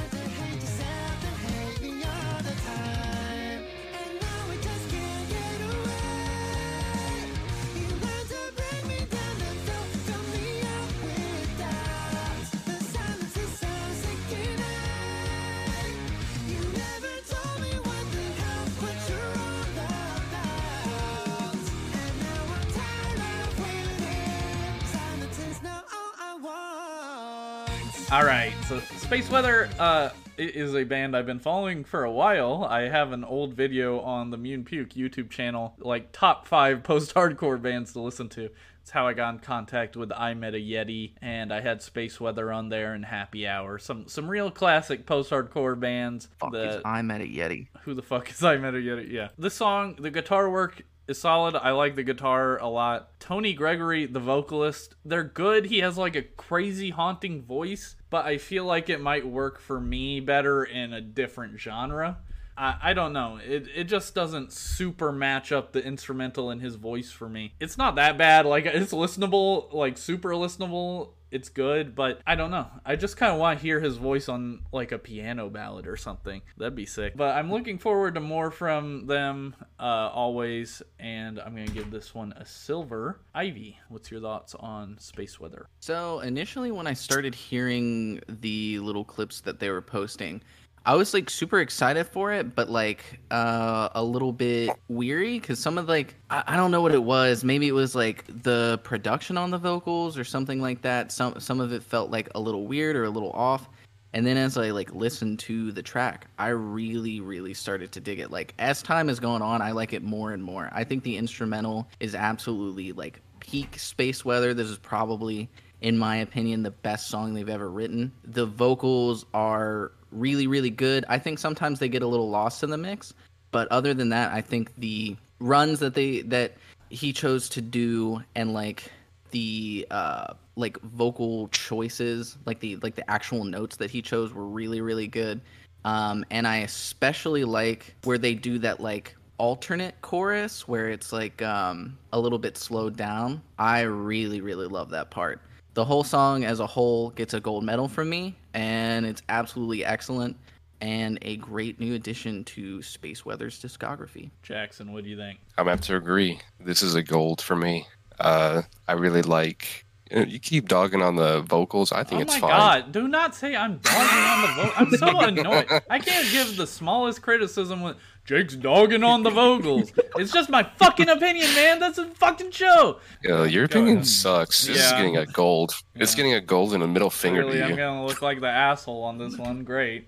All 28.12 28.26
right, 28.26 28.52
so 28.68 28.78
Space 28.98 29.30
Weather 29.30 29.70
uh, 29.80 30.10
is 30.38 30.76
a 30.76 30.84
band 30.84 31.16
I've 31.16 31.26
been 31.26 31.40
following 31.40 31.86
for 31.86 32.04
a 32.04 32.12
while. 32.12 32.66
I 32.70 32.82
have 32.90 33.14
an 33.14 33.24
old 33.24 33.54
video 33.54 34.02
on 34.02 34.32
the 34.32 34.38
Mutant 34.38 34.68
Puke 34.68 34.90
YouTube 34.90 35.30
channel, 35.30 35.76
like 35.80 36.12
top 36.12 36.46
five 36.46 36.84
post-hardcore 36.84 37.62
bands 37.62 37.94
to 37.94 38.02
listen 38.02 38.28
to. 38.30 38.50
It's 38.82 38.92
how 38.92 39.08
I 39.08 39.14
got 39.14 39.36
in 39.36 39.40
contact 39.40 39.96
with 39.96 40.12
I 40.12 40.34
Met 40.34 40.56
a 40.56 40.58
Yeti, 40.58 41.14
and 41.22 41.54
I 41.54 41.62
had 41.62 41.82
Space 41.82 42.20
Weather 42.20 42.52
on 42.52 42.68
there 42.68 42.94
and 42.94 43.06
Happy 43.06 43.48
Hour. 43.48 43.80
Some 43.80 44.10
some 44.10 44.28
real 44.28 44.52
classic 44.52 45.06
post-hardcore 45.06 45.80
bands. 45.80 46.28
Fuck 46.38 46.52
that- 46.52 46.76
is 46.76 46.82
I 46.84 47.02
met 47.04 47.22
a 47.22 47.26
Yeti. 47.26 47.68
who 47.84 47.94
the 47.94 48.02
fuck 48.02 48.30
is 48.30 48.44
I 48.44 48.58
Met 48.58 48.74
a 48.74 48.78
Yeti? 48.78 49.10
Yeah. 49.10 49.30
This 49.38 49.54
song, 49.54 49.96
the 49.98 50.12
guitar 50.12 50.50
work 50.50 50.82
is 51.08 51.18
solid. 51.22 51.56
I 51.56 51.72
like 51.72 51.96
the 51.96 52.04
guitar 52.04 52.58
a 52.58 52.68
lot. 52.68 53.20
Tony 53.22 53.54
Gregory, 53.54 54.06
the 54.06 54.20
vocalist, 54.20 54.96
they're 55.06 55.24
good. 55.24 55.68
He 55.68 55.80
has 55.80 55.98
like 55.98 56.16
a 56.18 56.22
crazy 56.24 56.90
haunting 56.90 57.42
voice, 57.44 57.96
but 58.12 58.26
I 58.26 58.38
feel 58.38 58.66
like 58.66 58.90
it 58.90 59.02
might 59.02 59.26
work 59.26 59.60
for 59.60 59.82
me 59.82 60.20
better 60.20 60.64
in 60.64 60.94
a 60.94 61.02
different 61.02 61.60
genre. 61.60 62.20
I, 62.58 62.94
don't 62.94 63.14
know. 63.14 63.40
It, 63.44 63.68
it 63.76 63.84
just 63.86 64.14
doesn't 64.14 64.52
super 64.52 65.12
match 65.12 65.52
up 65.52 65.72
the 65.72 65.84
instrumental 65.84 66.50
and 66.50 66.62
his 66.62 66.76
voice 66.76 67.12
for 67.12 67.28
me. 67.28 67.54
It's 67.60 67.78
not 67.78 67.96
that 67.96 68.18
bad. 68.18 68.46
Like, 68.46 68.66
it's 68.66 68.94
listenable, 68.94 69.74
like, 69.74 69.98
super 69.98 70.30
listenable 70.32 71.10
it's 71.32 71.48
good, 71.48 71.96
but 71.96 72.20
I 72.28 72.36
don't 72.36 72.52
know. 72.52 72.68
I 72.86 72.98
just 72.98 73.16
kind 73.16 73.32
of 73.32 73.40
want 73.40 73.60
to 73.60 73.64
hear 73.66 73.80
his 73.80 73.96
voice 73.96 74.28
on 74.28 74.64
like 74.72 74.92
a 74.92 75.00
piano 75.00 75.50
ballad 75.50 75.88
or 75.88 75.96
something. 75.96 76.42
That'd 76.58 76.76
be 76.76 76.86
sick. 76.86 77.16
But 77.16 77.36
I'm 77.38 77.50
looking 77.50 77.80
forward 77.80 78.16
to 78.16 78.20
more 78.20 78.52
from 78.52 79.08
them 79.08 79.56
uh, 79.80 80.10
always, 80.14 80.84
and 81.00 81.40
I'm 81.40 81.56
gonna 81.56 81.68
give 81.68 81.90
this 81.90 82.14
one 82.14 82.34
a 82.34 82.46
silver. 82.46 83.22
Ivy, 83.34 83.80
what's 83.88 84.12
your 84.12 84.20
thoughts 84.20 84.56
on 84.56 84.98
space 85.00 85.40
weather? 85.40 85.68
So 85.80 86.20
initially, 86.20 86.72
when 86.72 86.86
I 86.86 86.94
started 86.94 87.34
hearing 87.34 88.22
the 88.28 88.80
little 88.80 89.06
clips 89.06 89.40
that 89.42 89.60
they 89.60 89.70
were 89.70 89.82
posting, 89.82 90.44
I 90.86 90.96
was 90.96 91.14
like 91.14 91.30
super 91.30 91.60
excited 91.60 92.08
for 92.08 92.34
it, 92.34 92.56
but 92.56 92.70
like 92.70 93.20
uh, 93.30 93.90
a 93.94 94.04
little 94.04 94.34
bit 94.34 94.72
weary 94.88 95.40
because 95.40 95.60
some 95.60 95.78
of 95.78 95.88
like 95.88 96.16
I, 96.30 96.44
I 96.48 96.56
don't 96.56 96.72
know 96.72 96.82
what 96.82 96.94
it 96.94 97.04
was. 97.04 97.44
Maybe 97.44 97.68
it 97.68 97.74
was 97.74 97.94
like 97.94 98.26
the 98.44 98.80
production 98.84 99.38
on 99.38 99.52
the 99.52 99.60
vocals 99.60 100.18
or 100.18 100.24
something 100.24 100.60
like 100.60 100.82
that. 100.82 101.12
Some 101.12 101.40
some 101.40 101.60
of 101.60 101.72
it 101.72 101.84
felt 101.84 102.10
like 102.10 102.30
a 102.34 102.40
little 102.40 102.66
weird 102.66 102.96
or 102.96 103.04
a 103.04 103.10
little 103.10 103.32
off. 103.32 103.70
And 104.14 104.26
then 104.26 104.38
as 104.38 104.58
I 104.58 104.72
like 104.72 104.94
listened 104.94 105.40
to 105.40 105.72
the 105.72 105.84
track, 105.84 106.28
I 106.38 106.48
really, 106.50 107.22
really 107.22 107.54
started 107.54 107.92
to 107.94 108.00
dig 108.00 108.20
it. 108.20 108.32
Like 108.32 108.54
as 108.58 108.82
time 108.82 109.08
is 109.08 109.20
going 109.20 109.42
on, 109.42 109.62
I 109.62 109.72
like 109.72 109.94
it 109.94 110.04
more 110.04 110.34
and 110.34 110.44
more. 110.44 110.70
I 110.72 110.84
think 110.84 111.04
the 111.04 111.16
instrumental 111.16 111.88
is 112.00 112.16
absolutely 112.16 112.92
like 112.92 113.22
peak 113.40 113.78
space 113.78 114.26
weather. 114.26 114.54
This 114.54 114.68
is 114.68 114.80
probably, 114.80 115.48
in 115.80 115.98
my 115.98 116.18
opinion, 116.18 116.64
the 116.64 116.72
best 116.72 117.08
song 117.08 117.34
they've 117.34 117.48
ever 117.48 117.70
written. 117.70 118.12
The 118.26 118.48
vocals 118.48 119.26
are 119.34 119.92
really, 120.12 120.48
really 120.48 120.70
good. 120.70 121.06
I 121.10 121.18
think 121.18 121.40
sometimes 121.40 121.80
they 121.80 121.90
get 121.90 122.02
a 122.02 122.08
little 122.08 122.30
lost 122.30 122.64
in 122.64 122.70
the 122.70 122.78
mix, 122.78 123.14
but 123.52 123.68
other 123.70 123.94
than 123.94 124.10
that, 124.10 124.32
I 124.32 124.42
think 124.42 124.76
the 124.78 125.16
runs 125.40 125.80
that 125.80 125.94
they 125.94 126.22
that 126.22 126.54
he 126.90 127.12
chose 127.12 127.50
to 127.50 127.62
do 127.62 128.22
and 128.36 128.54
like 128.54 128.92
the 129.32 129.88
uh 129.92 130.34
like 130.56 130.80
vocal 130.82 131.48
choices 131.48 132.38
like 132.46 132.60
the 132.60 132.76
like 132.78 132.96
the 132.96 133.10
actual 133.10 133.44
notes 133.46 133.78
that 133.78 133.90
he 133.90 134.02
chose 134.02 134.34
were 134.34 134.46
really 134.46 134.82
really 134.82 135.08
good. 135.08 135.42
Um 135.84 136.24
and 136.30 136.48
i 136.48 136.58
especially 136.58 137.44
like 137.44 137.96
where 138.04 138.18
they 138.18 138.36
do 138.36 138.60
that 138.60 138.80
like 138.80 139.16
alternate 139.38 140.00
chorus 140.02 140.68
where 140.68 140.90
it's 140.90 141.12
like 141.12 141.42
um 141.42 141.98
a 142.14 142.20
little 142.20 142.40
bit 142.40 142.58
slowed 142.58 142.96
down. 142.96 143.42
I 143.58 143.82
really 143.82 144.42
really 144.42 144.68
love 144.68 144.90
that 144.92 145.10
part. 145.10 145.42
The 145.74 145.86
whole 145.86 146.04
song 146.04 146.44
as 146.44 146.60
a 146.60 146.68
whole 146.68 147.12
gets 147.12 147.34
a 147.34 147.40
gold 147.40 147.64
medal 147.64 147.88
from 147.88 148.10
me 148.10 148.36
and 148.54 149.06
it's 149.06 149.22
absolutely 149.30 149.86
excellent 149.86 150.38
and 150.82 151.20
a 151.22 151.38
great 151.38 151.80
new 151.80 151.94
addition 151.94 152.44
to 152.44 152.82
space 152.82 153.24
weather's 153.24 153.62
discography 153.62 154.32
Jackson, 154.44 154.92
what 154.92 155.04
do 155.04 155.10
you 155.10 155.18
think? 155.18 155.40
I'm 155.58 155.68
have 155.68 155.82
to 155.82 155.96
agree. 155.96 156.40
This 156.60 156.82
is 156.82 156.96
a 156.96 157.04
gold 157.04 157.42
for 157.42 157.56
me. 157.56 157.88
Uh, 158.20 158.64
I 158.88 158.94
really 158.94 159.22
like. 159.22 159.86
You, 160.10 160.18
know, 160.18 160.24
you 160.26 160.40
keep 160.40 160.68
dogging 160.68 161.02
on 161.02 161.16
the 161.16 161.42
vocals. 161.42 161.92
I 161.92 162.04
think 162.04 162.20
oh 162.20 162.22
it's 162.24 162.34
my 162.34 162.40
fine. 162.42 162.50
god! 162.50 162.92
Do 162.92 163.08
not 163.08 163.34
say 163.34 163.56
I'm 163.56 163.78
dogging 163.78 163.98
on 164.00 164.42
the 164.42 164.48
vocals. 164.48 164.74
I'm 164.78 164.92
so 164.98 165.20
annoyed. 165.22 165.82
I 165.90 166.00
can't 166.00 166.30
give 166.32 166.58
the 166.58 166.68
smallest 166.68 167.22
criticism. 167.22 167.82
With 167.82 167.96
Jake's 168.24 168.56
dogging 168.56 169.04
on 169.04 169.24
the 169.24 169.30
vocals. 169.32 169.92
it's 170.16 170.32
just 170.32 170.50
my 170.50 170.64
fucking 170.78 171.10
opinion, 171.10 171.54
man. 171.56 171.80
That's 171.80 171.98
a 171.98 172.06
fucking 172.06 172.52
show. 172.52 173.00
Yo, 173.24 173.44
your 173.44 173.66
opinion 173.66 174.04
sucks. 174.04 174.66
This 174.68 174.78
is 174.78 174.92
Yeah. 174.92 174.98
getting 174.98 175.18
a 175.18 175.26
gold. 175.26 175.74
It's 175.96 176.14
getting 176.16 176.34
a 176.34 176.40
gold 176.42 176.74
and 176.74 176.84
a 176.84 176.88
middle 176.88 177.10
finger 177.10 177.42
Really, 177.42 177.58
to 177.58 177.64
I'm 177.66 177.72
you. 177.72 177.76
gonna 177.78 178.06
look 178.06 178.22
like 178.22 178.40
the 178.40 178.48
asshole 178.48 179.04
on 179.04 179.18
this 179.18 179.38
one. 179.38 179.64
Great. 179.64 180.08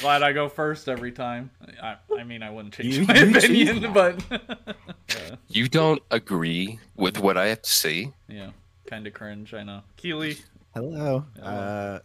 Glad 0.00 0.22
I 0.22 0.32
go 0.32 0.48
first 0.48 0.88
every 0.88 1.12
time. 1.12 1.50
I, 1.82 1.96
I 2.18 2.24
mean, 2.24 2.42
I 2.42 2.50
wouldn't 2.50 2.72
change 2.72 2.96
You- 2.98 3.04
my 3.06 3.14
you 3.14 3.32
choose 3.40 3.44
opinion, 3.68 3.92
but 3.92 4.22
You 5.48 5.68
don't 5.68 6.00
agree 6.10 6.78
with 6.96 7.18
what 7.18 7.36
I 7.36 7.46
have 7.48 7.62
to 7.62 7.70
say. 7.70 8.12
yeah, 8.28 8.50
kind 8.86 9.06
of 9.06 9.12
cringe. 9.12 9.52
I 9.52 9.64
know. 9.64 9.82
Kealy, 9.98 10.40
Hello. 10.74 11.24
Uh, 11.42 11.98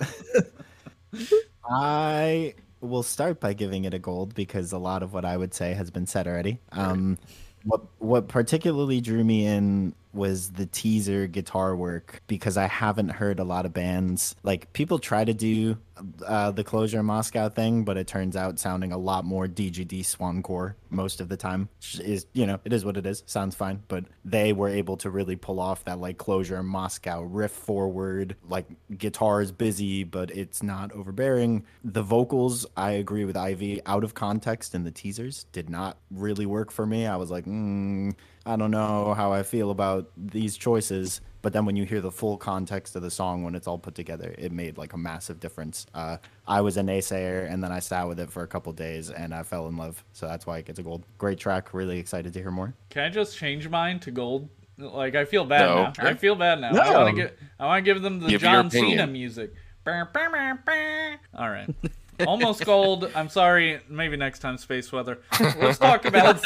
I 1.70 2.56
will 2.88 3.04
start 3.04 3.40
by 3.40 3.54
giving 3.54 3.86
it 3.86 3.94
a 3.94 4.00
gold 4.00 4.34
because 4.34 4.72
a 4.72 4.78
lot 4.78 5.04
of 5.04 5.14
what 5.14 5.26
I 5.26 5.38
would 5.38 5.54
say 5.54 5.74
has 5.74 5.92
been 5.92 6.08
said 6.08 6.28
already. 6.28 6.60
Um, 6.72 7.18
what 7.64 7.82
what 8.00 8.28
particularly 8.28 9.02
drew 9.02 9.24
me 9.24 9.46
in 9.46 9.94
was 10.16 10.52
the 10.52 10.66
teaser 10.66 11.28
guitar 11.28 11.76
work 11.76 12.22
because 12.28 12.58
I 12.58 12.68
haven't 12.68 13.10
heard 13.10 13.40
a 13.40 13.44
lot 13.44 13.66
of 13.66 13.74
bands 13.74 14.36
like 14.44 14.72
people 14.74 14.98
try 15.00 15.24
to 15.26 15.34
do 15.34 15.78
uh, 16.26 16.52
the 16.52 16.64
closure 16.64 17.02
Moscow 17.04 17.50
thing, 17.50 17.84
but 17.84 17.98
it 17.98 18.08
turns 18.08 18.36
out 18.36 18.60
sounding 18.60 18.92
a 18.92 18.98
lot 18.98 19.24
more 19.24 19.48
DGD 19.48 20.02
Swancore 20.02 20.76
most 20.90 21.22
of 21.22 21.30
the 21.30 21.38
time. 21.38 21.70
Is 22.00 22.26
you 22.34 22.46
know 22.46 22.60
it 22.66 22.74
is 22.74 22.84
what 22.84 22.98
it 22.98 23.06
is. 23.06 23.24
Sounds 23.26 23.56
fine, 23.56 23.84
but 23.88 24.06
they 24.24 24.54
were 24.54 24.70
able 24.70 24.98
to 24.98 25.10
really 25.10 25.36
pull 25.36 25.60
off 25.60 25.86
that 25.86 26.00
like 26.00 26.18
closure 26.18 26.62
Moscow 26.64 27.22
riff 27.22 27.52
forward, 27.52 28.36
like 28.48 28.66
guitar 28.98 29.42
is 29.42 29.52
busy, 29.52 30.04
but 30.04 30.32
it's 30.32 30.62
not 30.62 30.92
overbearing. 30.92 31.66
The 31.84 32.04
vocals, 32.04 32.66
I 32.76 32.92
agree 32.92 33.26
with 33.26 33.38
Ivy, 33.38 33.82
out 33.86 34.04
of 34.04 34.14
context 34.14 34.76
in 34.76 34.84
the 34.84 34.92
teasers 34.92 35.46
did 35.52 35.70
not 35.70 35.98
really 36.12 36.46
work 36.46 36.72
for 36.72 36.86
me. 36.86 37.06
I 37.06 37.16
was 37.16 37.32
like, 37.32 37.46
mm, 37.46 38.14
I 38.46 38.56
don't 38.56 38.72
know 38.72 39.14
how 39.14 39.34
I 39.34 39.44
feel 39.44 39.72
about 39.72 40.12
these 40.18 40.56
choices. 40.58 41.22
But 41.42 41.54
then 41.54 41.64
when 41.66 41.76
you 41.76 41.84
hear 41.86 42.02
the 42.02 42.12
full 42.12 42.38
context 42.38 42.96
of 42.96 43.04
the 43.04 43.12
song, 43.12 43.44
when 43.44 43.54
it's 43.54 43.68
all 43.68 43.78
put 43.78 43.94
together, 43.94 44.34
it 44.36 44.52
made 44.52 44.80
like 44.80 44.94
a 44.94 44.98
massive 44.98 45.40
difference. 45.40 45.86
Uh, 45.94 46.18
I 46.48 46.62
was 46.62 46.78
a 46.78 46.82
naysayer, 46.82 47.48
and 47.52 47.64
then 47.64 47.72
I 47.72 47.78
sat 47.80 48.08
with 48.08 48.20
it 48.20 48.32
for 48.32 48.42
a 48.42 48.48
couple 48.48 48.74
days, 48.74 49.12
and 49.12 49.32
I 49.32 49.44
fell 49.44 49.68
in 49.68 49.78
love. 49.78 50.04
So 50.14 50.28
that's 50.28 50.48
why 50.48 50.58
it 50.58 50.66
gets 50.66 50.80
a 50.80 50.84
gold. 50.84 51.04
Great 51.20 51.38
track. 51.38 51.72
Really 51.74 52.00
excited 52.00 52.34
to 52.34 52.40
hear 52.40 52.50
more. 52.50 52.74
can 52.90 53.04
I 53.04 53.10
just 53.10 53.38
change 53.38 53.70
mine 53.70 54.00
to 54.00 54.12
gold? 54.12 54.50
Like 54.80 55.14
I 55.16 55.24
feel 55.26 55.46
bad 55.46 55.68
No. 55.68 55.84
now. 55.84 55.94
I 56.10 56.14
feel 56.16 56.36
bad 56.36 56.60
now. 56.62 56.70
I 56.70 56.72
No. 56.92 57.02
want 57.04 57.16
to 57.16 57.22
get. 57.22 57.38
I 57.60 57.66
want 57.68 57.86
to 57.86 57.94
give 57.94 58.02
them 58.02 58.20
the 58.20 58.28
Give 58.28 58.42
John. 58.42 58.70
Cena 58.72 59.06
music. 59.08 59.54
All 59.88 61.50
right. 61.50 61.70
Almost 62.26 62.66
gold. 62.66 63.12
I'm 63.16 63.30
sorry. 63.30 63.82
Maybe 63.90 64.18
next 64.18 64.40
time 64.40 64.58
space 64.58 64.92
weather. 64.92 65.20
Let's 65.40 65.78
talk 65.78 66.06
about. 66.06 66.42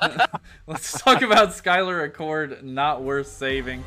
let's 0.66 1.00
talk 1.00 1.22
about 1.22 1.50
Skyler 1.50 2.10
Acord. 2.10 2.62
Not 2.62 3.02
worth 3.02 3.26
saving. 3.26 3.84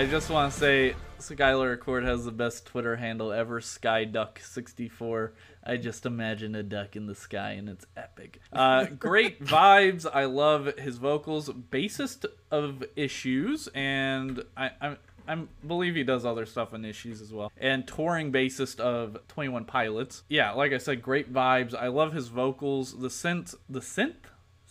I 0.00 0.06
just 0.06 0.30
want 0.30 0.50
to 0.50 0.58
say 0.58 0.94
Skyler 1.18 1.76
Acord 1.76 2.06
has 2.06 2.24
the 2.24 2.32
best 2.32 2.64
Twitter 2.64 2.96
handle 2.96 3.32
ever, 3.32 3.60
SkyDuck64. 3.60 5.32
I 5.62 5.76
just 5.76 6.06
imagine 6.06 6.54
a 6.54 6.62
duck 6.62 6.96
in 6.96 7.04
the 7.04 7.14
sky 7.14 7.50
and 7.50 7.68
it's 7.68 7.84
epic. 7.98 8.40
Uh, 8.50 8.84
great 8.98 9.44
vibes. 9.44 10.06
I 10.10 10.24
love 10.24 10.78
his 10.78 10.96
vocals. 10.96 11.50
Bassist 11.50 12.24
of 12.50 12.82
Issues, 12.96 13.68
and 13.74 14.42
I, 14.56 14.70
I, 14.80 14.96
I 15.28 15.34
believe 15.66 15.96
he 15.96 16.02
does 16.02 16.24
other 16.24 16.46
stuff 16.46 16.72
in 16.72 16.86
Issues 16.86 17.20
as 17.20 17.30
well. 17.30 17.52
And 17.58 17.86
touring 17.86 18.32
bassist 18.32 18.80
of 18.80 19.18
21 19.28 19.66
Pilots. 19.66 20.22
Yeah, 20.30 20.52
like 20.52 20.72
I 20.72 20.78
said, 20.78 21.02
great 21.02 21.30
vibes. 21.30 21.74
I 21.74 21.88
love 21.88 22.14
his 22.14 22.28
vocals. 22.28 22.98
The 22.98 23.08
synth, 23.08 23.54
the 23.68 23.80
synth 23.80 24.14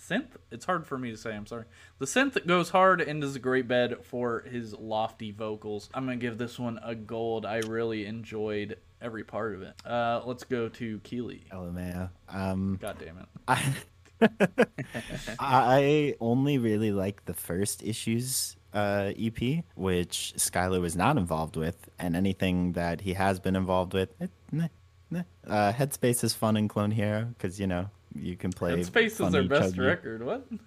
synth. 0.09 0.29
It's 0.51 0.65
hard 0.65 0.87
for 0.87 0.97
me 0.97 1.11
to 1.11 1.17
say. 1.17 1.35
I'm 1.35 1.45
sorry. 1.45 1.65
The 1.99 2.05
synth 2.05 2.45
goes 2.45 2.69
hard 2.69 3.01
and 3.01 3.23
is 3.23 3.35
a 3.35 3.39
great 3.39 3.67
bed 3.67 4.05
for 4.05 4.41
his 4.41 4.73
lofty 4.73 5.31
vocals. 5.31 5.89
I'm 5.93 6.05
gonna 6.05 6.17
give 6.17 6.37
this 6.37 6.57
one 6.57 6.79
a 6.83 6.95
gold. 6.95 7.45
I 7.45 7.57
really 7.59 8.05
enjoyed 8.05 8.77
every 9.01 9.23
part 9.23 9.55
of 9.55 9.61
it. 9.61 9.73
Uh, 9.85 10.21
let's 10.25 10.43
go 10.43 10.69
to 10.69 10.99
Kealy. 10.99 11.47
LMAO. 11.49 12.09
Um, 12.27 12.77
God 12.81 12.97
damn 12.99 13.17
it. 13.19 13.27
I, 15.39 15.39
I 15.39 16.15
only 16.19 16.57
really 16.57 16.91
like 16.91 17.25
the 17.25 17.33
first 17.33 17.83
issues 17.83 18.57
uh, 18.73 19.11
EP, 19.17 19.63
which 19.75 20.33
Skyler 20.37 20.81
was 20.81 20.95
not 20.95 21.17
involved 21.17 21.55
with, 21.55 21.89
and 21.97 22.15
anything 22.15 22.73
that 22.73 23.01
he 23.01 23.13
has 23.13 23.39
been 23.39 23.55
involved 23.55 23.93
with, 23.93 24.09
it, 24.19 24.29
nah, 24.51 24.67
nah. 25.09 25.23
Uh, 25.47 25.71
Headspace 25.71 26.23
is 26.23 26.33
fun 26.33 26.57
in 26.57 26.67
Clone 26.67 26.91
Hero 26.91 27.33
because 27.37 27.59
you 27.59 27.67
know 27.67 27.89
you 28.15 28.35
can 28.35 28.51
play. 28.51 28.75
Headspace 28.75 29.23
is 29.25 29.31
their 29.31 29.43
best 29.43 29.75
chuggy- 29.75 29.85
record. 29.87 30.23
What? 30.23 30.47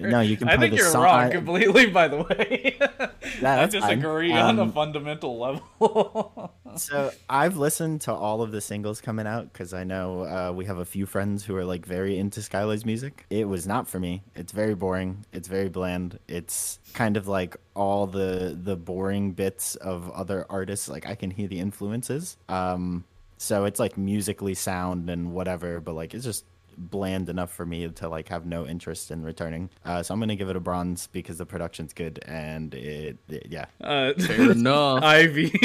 No, 0.00 0.20
you 0.20 0.36
can 0.36 0.50
I 0.50 0.58
think 0.58 0.74
you're 0.76 0.84
song- 0.90 1.02
wrong 1.04 1.20
I- 1.20 1.30
completely. 1.30 1.86
By 1.86 2.08
the 2.08 2.18
way, 2.18 2.76
I 2.80 3.08
that's 3.40 3.74
fine. 3.74 3.82
disagree 3.98 4.32
on 4.34 4.58
a 4.58 4.62
Um, 4.64 4.72
fundamental 4.72 5.38
level. 5.38 6.52
So 6.76 7.10
I've 7.28 7.56
listened 7.56 8.02
to 8.02 8.12
all 8.14 8.42
of 8.42 8.52
the 8.52 8.60
singles 8.60 9.00
coming 9.00 9.26
out 9.26 9.52
because 9.52 9.74
I 9.74 9.82
know 9.82 10.20
uh, 10.20 10.52
we 10.54 10.66
have 10.66 10.78
a 10.78 10.84
few 10.84 11.04
friends 11.04 11.44
who 11.44 11.56
are 11.56 11.64
like 11.64 11.84
very 11.84 12.16
into 12.16 12.38
Skyler's 12.40 12.84
music. 12.86 13.26
It 13.28 13.48
was 13.48 13.66
not 13.66 13.88
for 13.88 13.98
me. 13.98 14.22
It's 14.36 14.52
very 14.52 14.74
boring. 14.76 15.24
It's 15.32 15.48
very 15.48 15.68
bland. 15.68 16.20
It's 16.28 16.78
kind 16.94 17.16
of 17.16 17.26
like 17.26 17.56
all 17.74 18.06
the 18.06 18.56
the 18.62 18.76
boring 18.76 19.32
bits 19.32 19.74
of 19.76 20.10
other 20.12 20.46
artists. 20.48 20.88
Like 20.88 21.06
I 21.06 21.16
can 21.16 21.30
hear 21.32 21.48
the 21.48 21.58
influences. 21.58 22.36
Um, 22.48 23.04
so 23.42 23.64
it's 23.64 23.80
like 23.80 23.96
musically 23.96 24.54
sound 24.54 25.08
and 25.08 25.32
whatever, 25.32 25.80
but 25.80 25.94
like 25.94 26.12
it's 26.12 26.24
just 26.24 26.44
bland 26.76 27.28
enough 27.28 27.50
for 27.52 27.66
me 27.66 27.86
to 27.88 28.08
like 28.08 28.28
have 28.28 28.44
no 28.46 28.66
interest 28.66 29.10
in 29.10 29.22
returning. 29.22 29.68
Uh, 29.84 30.02
so 30.02 30.12
I'm 30.12 30.20
gonna 30.20 30.36
give 30.36 30.50
it 30.50 30.56
a 30.56 30.60
bronze 30.60 31.06
because 31.08 31.38
the 31.38 31.46
production's 31.46 31.92
good 31.94 32.20
and 32.26 32.74
it, 32.74 33.16
it- 33.28 33.46
yeah. 33.50 33.64
uh, 33.82 34.12
Fair 34.18 34.50
enough. 34.52 35.02
Ivy. 35.02 35.52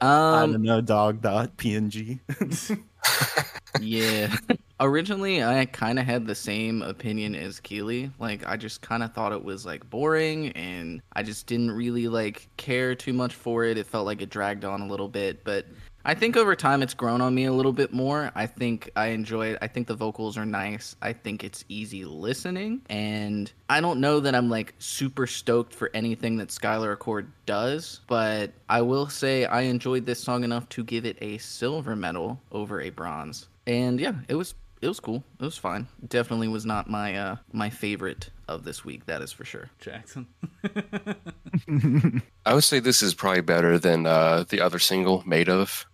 I 0.00 0.42
Um, 0.42 0.52
don't 0.52 0.62
know, 0.62 0.80
dog. 0.80 1.20
Dot 1.20 1.56
PNG. 1.58 2.20
yeah. 3.80 4.34
Originally, 4.80 5.44
I 5.44 5.66
kind 5.66 5.98
of 5.98 6.06
had 6.06 6.26
the 6.26 6.34
same 6.34 6.80
opinion 6.80 7.34
as 7.34 7.60
Kealy. 7.60 8.10
Like, 8.18 8.46
I 8.46 8.56
just 8.56 8.80
kind 8.80 9.02
of 9.02 9.12
thought 9.12 9.32
it 9.32 9.44
was 9.44 9.66
like 9.66 9.88
boring, 9.90 10.52
and 10.52 11.02
I 11.14 11.22
just 11.22 11.46
didn't 11.46 11.70
really 11.72 12.08
like 12.08 12.48
care 12.56 12.94
too 12.94 13.12
much 13.12 13.34
for 13.34 13.64
it. 13.64 13.76
It 13.76 13.86
felt 13.86 14.06
like 14.06 14.22
it 14.22 14.30
dragged 14.30 14.64
on 14.64 14.80
a 14.80 14.86
little 14.86 15.08
bit, 15.08 15.44
but 15.44 15.66
I 16.04 16.14
think 16.14 16.36
over 16.36 16.56
time 16.56 16.82
it's 16.82 16.94
grown 16.94 17.20
on 17.20 17.34
me 17.34 17.44
a 17.44 17.52
little 17.52 17.72
bit 17.72 17.92
more. 17.92 18.32
I 18.34 18.46
think 18.46 18.90
I 18.96 19.08
enjoy 19.08 19.48
it. 19.48 19.58
I 19.60 19.66
think 19.66 19.86
the 19.86 19.94
vocals 19.94 20.38
are 20.38 20.46
nice. 20.46 20.96
I 21.02 21.12
think 21.12 21.44
it's 21.44 21.64
easy 21.68 22.04
listening, 22.04 22.82
and 22.88 23.52
I 23.68 23.80
don't 23.80 24.00
know 24.00 24.20
that 24.20 24.34
I'm 24.34 24.48
like 24.48 24.74
super 24.78 25.26
stoked 25.26 25.74
for 25.74 25.90
anything 25.92 26.38
that 26.38 26.48
Skyler 26.48 26.96
Acord 26.96 27.26
does, 27.46 28.00
but 28.06 28.52
I 28.68 28.82
will 28.82 29.08
say 29.08 29.44
I 29.44 29.62
enjoyed 29.62 30.06
this 30.06 30.20
song 30.20 30.44
enough 30.44 30.68
to 30.70 30.84
give 30.84 31.04
it 31.04 31.18
a 31.20 31.38
silver 31.38 31.94
medal 31.94 32.40
over 32.50 32.80
a 32.80 32.90
bronze. 32.90 33.48
And 33.66 34.00
yeah, 34.00 34.14
it 34.28 34.34
was 34.34 34.54
it 34.80 34.88
was 34.88 35.00
cool. 35.00 35.22
It 35.38 35.44
was 35.44 35.58
fine. 35.58 35.86
Definitely 36.08 36.48
was 36.48 36.64
not 36.64 36.88
my 36.88 37.14
uh 37.14 37.36
my 37.52 37.68
favorite 37.68 38.30
of 38.48 38.64
this 38.64 38.84
week. 38.84 39.06
That 39.06 39.22
is 39.22 39.32
for 39.32 39.44
sure. 39.44 39.68
Jackson. 39.78 40.26
I 42.46 42.54
would 42.54 42.64
say 42.64 42.80
this 42.80 43.02
is 43.02 43.14
probably 43.14 43.42
better 43.42 43.78
than 43.78 44.06
uh, 44.06 44.44
the 44.48 44.60
other 44.60 44.78
single, 44.78 45.22
Made 45.26 45.48
of. 45.48 45.86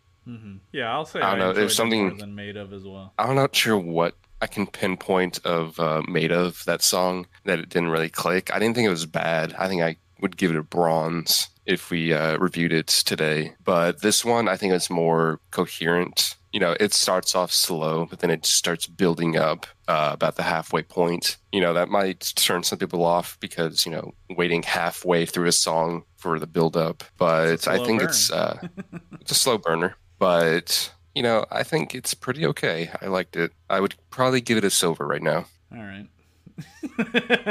Yeah, 0.73 0.93
I'll 0.93 1.05
say 1.07 1.21
I 1.21 1.29
I, 1.29 1.31
don't 1.31 1.39
know, 1.39 1.45
enjoyed 1.51 1.57
there's 1.63 1.77
something- 1.77 2.09
more 2.09 2.19
than 2.19 2.35
made 2.35 2.57
of 2.57 2.73
as 2.73 2.85
well. 2.85 3.13
I'm 3.19 3.37
not 3.37 3.55
sure 3.55 3.79
what 3.79 4.15
I 4.43 4.47
can 4.47 4.67
pinpoint 4.67 5.39
of 5.45 5.79
uh, 5.81 6.03
Made 6.09 6.33
of 6.33 6.65
that 6.67 6.83
song 6.83 7.27
that 7.45 7.59
it 7.59 7.69
didn't 7.69 7.89
really 7.89 8.11
click. 8.11 8.53
I 8.55 8.59
didn't 8.59 8.75
think 8.75 8.87
it 8.87 8.91
was 8.91 9.07
bad. 9.07 9.55
I 9.59 9.69
think 9.69 9.83
I 9.83 9.97
would 10.21 10.37
give 10.37 10.51
it 10.51 10.57
a 10.57 10.63
bronze 10.63 11.49
if 11.65 11.91
we 11.91 12.13
uh, 12.13 12.37
reviewed 12.39 12.73
it 12.73 12.87
today. 12.89 13.55
But 13.65 14.03
this 14.03 14.25
one, 14.25 14.49
I 14.49 14.57
think 14.57 14.73
it's 14.73 14.91
more 14.91 15.41
coherent. 15.51 16.35
You 16.53 16.61
know, 16.61 16.77
it 16.79 16.93
starts 16.95 17.35
off 17.35 17.53
slow, 17.53 18.07
but 18.07 18.21
then 18.21 18.31
it 18.31 18.47
starts 18.47 18.87
building 18.87 19.37
up 19.37 19.67
uh, 19.89 20.11
about 20.13 20.37
the 20.37 20.43
halfway 20.43 20.83
point. 20.83 21.37
You 21.53 21.61
know, 21.61 21.75
that 21.75 21.89
might 21.89 22.33
turn 22.37 22.63
some 22.63 22.79
people 22.79 23.05
off 23.05 23.37
because, 23.41 23.85
you 23.85 23.93
know, 23.93 24.15
waiting 24.31 24.63
halfway 24.63 25.27
through 25.27 25.49
a 25.49 25.53
song 25.53 26.05
for 26.17 26.39
the 26.39 26.47
build 26.47 26.77
up. 26.77 27.05
But 27.19 27.67
I 27.69 27.77
think 27.85 28.01
burn. 28.01 28.09
it's 28.09 28.31
uh, 28.31 28.59
it's 29.21 29.33
a 29.33 29.35
slow 29.35 29.59
burner. 29.59 29.97
But 30.19 30.93
you 31.15 31.23
know, 31.23 31.47
I 31.51 31.63
think 31.63 31.95
it's 31.95 32.15
pretty 32.15 32.45
okay. 32.47 32.91
I 33.01 33.07
liked 33.07 33.37
it. 33.37 33.53
I 33.71 33.81
would 33.81 33.95
probably 34.11 34.41
give 34.41 34.59
it 34.59 34.65
a 34.65 34.71
silver 34.71 35.07
right 35.07 35.23
now. 35.23 35.47
All 35.75 35.83
right. 35.83 36.07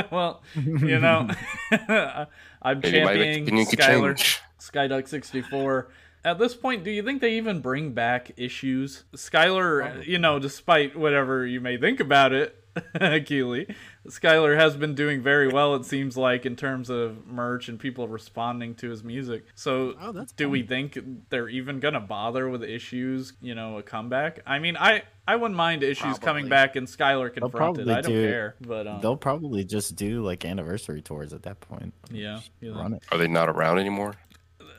well, 0.11 0.41
you 0.55 0.99
know, 0.99 1.29
I'm 2.61 2.79
Maybe 2.79 2.91
championing 2.91 3.65
Skyler, 3.65 4.15
change. 4.15 4.41
Skyduck64. 4.59 5.87
At 6.23 6.39
this 6.39 6.55
point, 6.55 6.83
do 6.83 6.89
you 6.89 7.03
think 7.03 7.21
they 7.21 7.37
even 7.37 7.61
bring 7.61 7.93
back 7.93 8.31
issues? 8.35 9.03
Skyler, 9.15 9.97
oh. 9.97 10.01
you 10.01 10.17
know, 10.17 10.39
despite 10.39 10.95
whatever 10.95 11.45
you 11.45 11.61
may 11.61 11.77
think 11.77 11.99
about 11.99 12.33
it, 12.33 12.63
Kealy, 12.95 13.73
Skyler 14.07 14.55
has 14.57 14.75
been 14.77 14.93
doing 14.95 15.21
very 15.21 15.47
well, 15.47 15.75
it 15.75 15.85
seems 15.85 16.15
like, 16.15 16.45
in 16.45 16.55
terms 16.55 16.89
of 16.89 17.25
merch 17.27 17.67
and 17.69 17.79
people 17.79 18.07
responding 18.07 18.75
to 18.75 18.89
his 18.89 19.03
music. 19.03 19.45
So, 19.55 19.95
Oh, 19.99 20.11
that's 20.11 20.31
do 20.31 20.45
fun. 20.45 20.51
we 20.51 20.63
think 20.63 20.99
they're 21.29 21.49
even 21.49 21.79
gonna 21.79 21.99
bother 21.99 22.47
with 22.49 22.63
issues? 22.63 23.33
You 23.41 23.55
know, 23.55 23.77
a 23.77 23.83
comeback. 23.83 24.39
I 24.45 24.59
mean, 24.59 24.77
I 24.77 25.03
I 25.27 25.35
wouldn't 25.37 25.57
mind 25.57 25.81
issues 25.83 26.19
coming 26.19 26.47
back 26.49 26.75
and 26.75 26.85
Skyler 26.87 27.33
confronted. 27.33 27.51
probably 27.85 27.93
I 27.93 28.01
don't 28.01 28.11
do- 28.11 28.27
care, 28.27 28.55
but 28.61 28.85
um, 28.87 29.01
They'll 29.01 29.17
probably 29.17 29.63
just 29.63 29.95
do 29.95 30.21
like 30.23 30.45
anniversary 30.45 31.01
tours 31.01 31.33
at 31.33 31.43
that 31.43 31.59
point. 31.61 31.93
yeah, 32.11 32.41
you 32.61 32.71
know. 32.71 32.79
Run 32.79 32.93
it. 32.93 33.03
Are 33.11 33.17
they 33.17 33.27
not 33.27 33.49
around 33.49 33.79
anymore? 33.79 34.13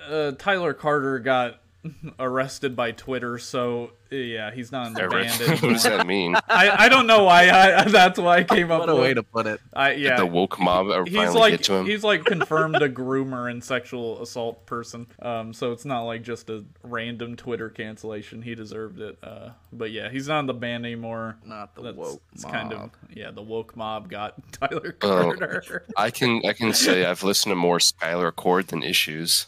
uh, 0.09 0.31
Tyler 0.39 0.73
Carter 0.73 1.19
got 1.19 1.61
arrested 2.19 2.75
by 2.77 2.93
Twitter, 2.93 3.39
so 3.39 3.93
yeah, 4.11 4.51
he's 4.53 4.71
not 4.73 4.87
in 4.89 4.93
the 4.95 5.03
Ever. 5.03 5.23
band 5.23 5.31
what 5.41 5.49
anymore. 5.51 5.71
does 5.73 5.83
that 5.85 6.07
mean? 6.07 6.35
I, 6.49 6.85
I 6.85 6.89
don't 6.89 7.07
know 7.07 7.25
why. 7.25 7.49
I, 7.51 7.85
that's 7.89 8.19
why 8.19 8.39
I 8.39 8.45
came 8.45 8.71
up 8.71 8.81
What 8.81 8.89
a 8.89 8.95
with 8.95 9.03
way 9.03 9.15
to 9.15 9.23
put 9.23 9.47
it. 9.47 9.61
I, 9.73 9.93
yeah, 9.93 10.17
The 10.17 10.27
woke 10.27 10.59
mob 10.61 10.89
are 10.91 11.05
he's 11.05 11.15
finally 11.15 11.39
like 11.39 11.51
get 11.53 11.65
to 11.65 11.75
him. 11.75 11.87
he's 11.87 12.05
like 12.05 12.25
confirmed 12.25 12.77
a 12.83 12.89
groomer 12.89 13.51
and 13.51 13.63
sexual 13.63 14.23
assault 14.23 14.65
person. 14.67 15.07
Um, 15.21 15.53
so 15.53 15.73
it's 15.73 15.85
not 15.85 16.03
like 16.03 16.23
just 16.23 16.51
a 16.51 16.65
random 16.83 17.35
Twitter 17.37 17.69
cancellation. 17.69 18.43
He 18.43 18.55
deserved 18.55 19.01
it. 19.01 19.19
Uh, 19.23 19.51
but 19.73 19.91
yeah, 19.91 20.09
he's 20.11 20.29
not 20.29 20.41
in 20.41 20.47
the 20.47 20.55
band 20.55 20.87
anymore. 20.87 21.37
Not 21.45 21.75
the 21.75 21.83
That's 21.83 21.97
woke 21.97 22.23
it's 22.33 22.45
mob. 22.45 22.53
kind 22.53 22.73
of 22.73 22.91
yeah. 23.13 23.31
The 23.33 23.43
woke 23.43 23.77
mob 23.77 24.09
got 24.09 24.35
Tyler 24.53 24.97
Oh. 25.03 25.33
Carter. 25.37 25.85
I 25.97 26.11
can 26.11 26.43
I 26.47 26.53
can 26.53 26.73
say 26.73 27.05
I've 27.05 27.23
listened 27.25 27.51
to 27.51 27.57
more 27.57 27.79
Skyler 27.79 28.33
Acord 28.33 28.69
than 28.69 28.83
issues 28.85 29.47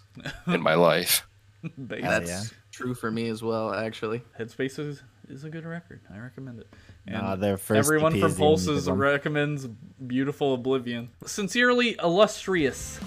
in 0.49 0.63
my 0.63 0.75
life. 0.75 1.25
They- 1.79 2.01
That's 2.01 2.29
yeah. 2.31 2.43
true 2.73 2.95
for 2.95 3.11
me 3.11 3.29
as 3.29 3.43
well, 3.43 3.73
actually. 3.73 4.23
Headspace 4.39 4.79
is, 4.79 5.03
is 5.29 5.45
a 5.45 5.51
good 5.51 5.65
record. 5.65 6.01
I 6.13 6.19
recommend 6.19 6.61
it. 6.61 6.69
And 7.07 7.17
Nah, 7.17 7.37
their 7.37 7.57
first 7.57 7.79
everyone 7.79 8.15
EP 8.15 8.21
from 8.21 8.31
is 8.31 8.37
the 8.37 8.43
only 8.45 8.57
Pulses 8.57 8.89
recommends 8.91 9.67
Beautiful 10.07 10.55
Oblivion. 10.55 11.09
Sincerely, 11.27 11.97
illustrious. 12.03 13.01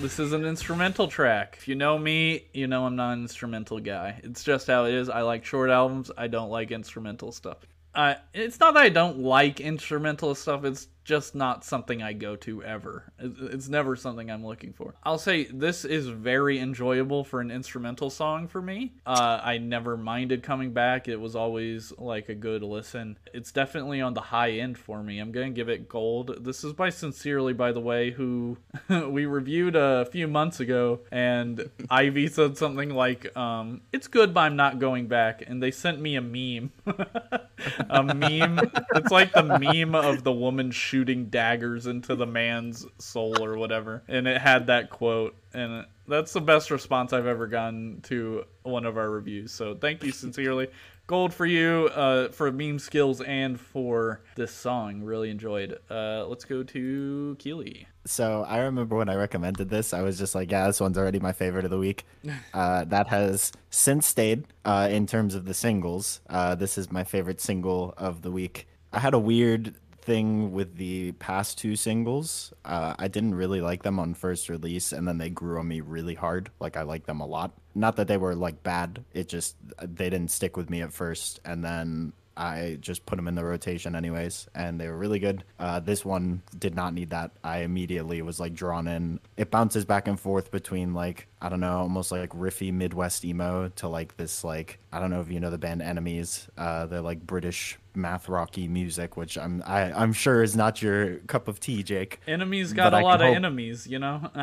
This 0.00 0.18
is 0.18 0.32
an 0.32 0.46
instrumental 0.46 1.08
track. 1.08 1.56
If 1.58 1.68
you 1.68 1.74
know 1.74 1.98
me, 1.98 2.46
you 2.54 2.66
know 2.66 2.86
I'm 2.86 2.96
not 2.96 3.12
an 3.12 3.20
instrumental 3.20 3.78
guy. 3.80 4.18
It's 4.24 4.42
just 4.42 4.66
how 4.66 4.86
it 4.86 4.94
is. 4.94 5.10
I 5.10 5.20
like 5.20 5.44
short 5.44 5.68
albums. 5.68 6.10
I 6.16 6.26
don't 6.26 6.48
like 6.48 6.70
instrumental 6.70 7.32
stuff. 7.32 7.58
Uh, 7.94 8.14
it's 8.32 8.58
not 8.58 8.72
that 8.74 8.82
I 8.82 8.88
don't 8.88 9.18
like 9.18 9.60
instrumental 9.60 10.34
stuff. 10.34 10.64
It's 10.64 10.88
just 11.10 11.34
not 11.34 11.64
something 11.64 12.04
I 12.04 12.12
go 12.12 12.36
to 12.36 12.62
ever. 12.62 13.12
It's 13.18 13.68
never 13.68 13.96
something 13.96 14.30
I'm 14.30 14.46
looking 14.46 14.72
for. 14.72 14.94
I'll 15.02 15.18
say 15.18 15.46
this 15.46 15.84
is 15.84 16.06
very 16.06 16.60
enjoyable 16.60 17.24
for 17.24 17.40
an 17.40 17.50
instrumental 17.50 18.10
song 18.10 18.46
for 18.46 18.62
me. 18.62 18.92
Uh, 19.04 19.40
I 19.42 19.58
never 19.58 19.96
minded 19.96 20.44
coming 20.44 20.72
back. 20.72 21.08
It 21.08 21.16
was 21.16 21.34
always 21.34 21.92
like 21.98 22.28
a 22.28 22.34
good 22.36 22.62
listen. 22.62 23.18
It's 23.34 23.50
definitely 23.50 24.00
on 24.00 24.14
the 24.14 24.20
high 24.20 24.52
end 24.52 24.78
for 24.78 25.02
me. 25.02 25.18
I'm 25.18 25.32
gonna 25.32 25.50
give 25.50 25.68
it 25.68 25.88
gold. 25.88 26.44
This 26.44 26.62
is 26.62 26.74
by 26.74 26.90
Sincerely, 26.90 27.54
by 27.54 27.72
the 27.72 27.80
way, 27.80 28.12
who 28.12 28.58
we 28.88 29.26
reviewed 29.26 29.74
a 29.74 30.06
few 30.12 30.28
months 30.28 30.60
ago, 30.60 31.00
and 31.10 31.68
Ivy 31.90 32.28
said 32.28 32.56
something 32.56 32.90
like, 32.90 33.36
um, 33.36 33.80
"It's 33.92 34.06
good, 34.06 34.32
but 34.32 34.42
I'm 34.42 34.54
not 34.54 34.78
going 34.78 35.08
back." 35.08 35.42
And 35.44 35.60
they 35.60 35.72
sent 35.72 36.00
me 36.00 36.14
a 36.14 36.20
meme. 36.20 36.70
a 37.90 38.02
meme. 38.04 38.60
It's 38.94 39.10
like 39.10 39.32
the 39.32 39.58
meme 39.58 39.96
of 39.96 40.22
the 40.22 40.32
woman 40.32 40.70
shooting 40.70 40.99
daggers 41.04 41.86
into 41.86 42.14
the 42.14 42.26
man's 42.26 42.86
soul 42.98 43.42
or 43.42 43.56
whatever, 43.56 44.02
and 44.08 44.26
it 44.26 44.40
had 44.40 44.66
that 44.68 44.90
quote. 44.90 45.36
And 45.52 45.84
that's 46.06 46.32
the 46.32 46.40
best 46.40 46.70
response 46.70 47.12
I've 47.12 47.26
ever 47.26 47.46
gotten 47.46 48.00
to 48.02 48.44
one 48.62 48.84
of 48.84 48.96
our 48.96 49.10
reviews. 49.10 49.52
So 49.52 49.74
thank 49.74 50.02
you 50.02 50.12
sincerely. 50.12 50.68
Gold 51.06 51.34
for 51.34 51.46
you 51.46 51.90
uh, 51.94 52.28
for 52.28 52.52
meme 52.52 52.78
skills 52.78 53.20
and 53.20 53.58
for 53.58 54.20
this 54.36 54.52
song. 54.52 55.02
Really 55.02 55.30
enjoyed. 55.30 55.76
Uh, 55.90 56.24
let's 56.28 56.44
go 56.44 56.62
to 56.62 57.36
Kealy. 57.40 57.86
So 58.04 58.44
I 58.46 58.58
remember 58.58 58.96
when 58.96 59.08
I 59.08 59.16
recommended 59.16 59.68
this, 59.68 59.92
I 59.92 60.02
was 60.02 60.18
just 60.18 60.34
like, 60.34 60.50
yeah, 60.50 60.68
this 60.68 60.80
one's 60.80 60.96
already 60.96 61.18
my 61.18 61.32
favorite 61.32 61.64
of 61.64 61.70
the 61.70 61.78
week. 61.78 62.04
Uh, 62.52 62.84
that 62.84 63.06
has 63.06 63.52
since 63.70 64.06
stayed 64.06 64.44
uh, 64.64 64.88
in 64.90 65.06
terms 65.06 65.34
of 65.34 65.44
the 65.44 65.54
singles. 65.54 66.20
Uh, 66.28 66.54
this 66.54 66.76
is 66.76 66.90
my 66.90 67.04
favorite 67.04 67.40
single 67.40 67.94
of 67.96 68.22
the 68.22 68.30
week. 68.30 68.66
I 68.92 68.98
had 68.98 69.14
a 69.14 69.18
weird 69.18 69.74
thing 70.10 70.50
with 70.50 70.76
the 70.76 71.12
past 71.12 71.56
two 71.56 71.76
singles. 71.76 72.52
Uh, 72.64 72.94
I 72.98 73.06
didn't 73.06 73.36
really 73.36 73.60
like 73.60 73.84
them 73.84 74.00
on 74.00 74.14
first 74.14 74.48
release, 74.48 74.92
and 74.92 75.06
then 75.06 75.18
they 75.18 75.30
grew 75.30 75.60
on 75.60 75.68
me 75.68 75.80
really 75.80 76.14
hard. 76.14 76.50
Like 76.58 76.76
I 76.76 76.82
liked 76.82 77.06
them 77.06 77.20
a 77.20 77.26
lot. 77.26 77.52
Not 77.76 77.94
that 77.94 78.08
they 78.08 78.16
were 78.16 78.34
like 78.34 78.64
bad. 78.64 79.04
It 79.12 79.28
just 79.28 79.54
they 79.80 80.10
didn't 80.10 80.32
stick 80.32 80.56
with 80.56 80.68
me 80.68 80.82
at 80.82 80.92
first, 80.92 81.38
and 81.44 81.62
then 81.62 82.12
I 82.36 82.78
just 82.80 83.06
put 83.06 83.16
them 83.16 83.28
in 83.28 83.36
the 83.36 83.44
rotation 83.44 83.94
anyways, 83.94 84.48
and 84.52 84.80
they 84.80 84.88
were 84.88 84.98
really 84.98 85.20
good. 85.20 85.44
Uh, 85.60 85.78
this 85.78 86.04
one 86.04 86.42
did 86.58 86.74
not 86.74 86.92
need 86.92 87.10
that. 87.10 87.30
I 87.44 87.58
immediately 87.58 88.20
was 88.22 88.40
like 88.40 88.54
drawn 88.54 88.88
in. 88.88 89.20
It 89.36 89.52
bounces 89.52 89.84
back 89.84 90.08
and 90.08 90.18
forth 90.18 90.50
between 90.50 90.92
like 90.92 91.28
I 91.42 91.48
don't 91.48 91.60
know, 91.60 91.78
almost 91.78 92.12
like 92.12 92.30
riffy 92.30 92.70
Midwest 92.72 93.24
emo 93.24 93.68
to 93.76 93.88
like 93.88 94.16
this 94.18 94.44
like 94.44 94.78
I 94.92 95.00
don't 95.00 95.10
know 95.10 95.20
if 95.20 95.30
you 95.30 95.40
know 95.40 95.50
the 95.50 95.56
band 95.58 95.80
Enemies. 95.80 96.48
Uh, 96.58 96.84
they're 96.86 97.00
like 97.00 97.26
British 97.26 97.78
math 97.94 98.28
rocky 98.28 98.68
music, 98.68 99.16
which 99.16 99.38
I'm 99.38 99.62
I, 99.66 99.90
I'm 99.92 100.12
sure 100.12 100.42
is 100.42 100.54
not 100.54 100.82
your 100.82 101.16
cup 101.20 101.48
of 101.48 101.58
tea, 101.58 101.82
Jake. 101.82 102.20
Enemies 102.28 102.74
got 102.74 102.90
But 102.92 102.98
I 102.98 103.00
a 103.00 103.04
lot 103.04 103.20
of 103.22 103.28
hope- 103.28 103.36
enemies, 103.36 103.86
you 103.86 103.98
know. 103.98 104.30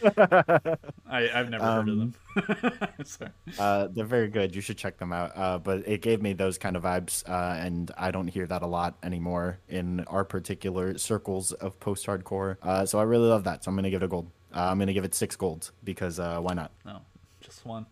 I, 0.00 0.76
I've 1.10 1.50
never 1.50 1.64
heard 1.64 1.88
of 1.88 1.98
them. 1.98 2.14
Sorry. 3.04 3.30
Uh, 3.58 3.88
they're 3.92 4.04
very 4.04 4.28
good. 4.28 4.54
You 4.54 4.60
should 4.60 4.76
check 4.78 4.98
them 4.98 5.12
out. 5.12 5.32
Uh, 5.36 5.58
but 5.58 5.86
it 5.88 6.02
gave 6.02 6.22
me 6.22 6.32
those 6.32 6.58
kind 6.58 6.76
of 6.76 6.82
vibes, 6.82 7.28
uh, 7.28 7.56
and 7.58 7.90
I 7.96 8.10
don't 8.10 8.28
hear 8.28 8.46
that 8.46 8.62
a 8.62 8.66
lot 8.66 8.96
anymore 9.02 9.58
in 9.68 10.00
our 10.04 10.24
particular 10.24 10.98
circles 10.98 11.52
of 11.52 11.78
post-hardcore. 11.80 12.56
Uh, 12.62 12.86
so 12.86 12.98
I 12.98 13.02
really 13.02 13.28
love 13.28 13.44
that. 13.44 13.64
So 13.64 13.70
I'm 13.70 13.76
gonna 13.76 13.90
give 13.90 14.02
it 14.02 14.06
a 14.06 14.08
gold. 14.08 14.30
Uh, 14.56 14.70
I'm 14.70 14.78
gonna 14.78 14.94
give 14.94 15.04
it 15.04 15.14
six 15.14 15.36
golds 15.36 15.72
because 15.84 16.18
uh, 16.18 16.40
why 16.40 16.54
not? 16.54 16.72
No, 16.86 17.02
just 17.40 17.66
one. 17.66 17.84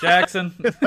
Jackson. 0.00 0.54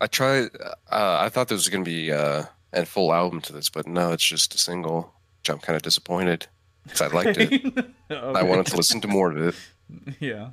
I 0.00 0.06
tried. 0.10 0.48
Uh, 0.90 1.18
I 1.20 1.28
thought 1.28 1.48
there 1.48 1.56
was 1.56 1.68
going 1.68 1.84
to 1.84 1.90
be 1.90 2.10
uh, 2.10 2.44
a 2.72 2.86
full 2.86 3.12
album 3.12 3.42
to 3.42 3.52
this, 3.52 3.68
but 3.68 3.86
no, 3.86 4.12
it's 4.12 4.24
just 4.24 4.54
a 4.54 4.58
single. 4.58 5.12
Which 5.40 5.50
I'm 5.50 5.58
kind 5.58 5.76
of 5.76 5.82
disappointed 5.82 6.46
because 6.84 7.02
I 7.02 7.08
liked 7.08 7.38
it. 7.38 7.86
I 8.10 8.42
wanted 8.42 8.66
to 8.66 8.76
listen 8.76 9.02
to 9.02 9.08
more 9.08 9.30
of 9.30 9.36
it. 9.36 9.54
Yeah. 10.18 10.50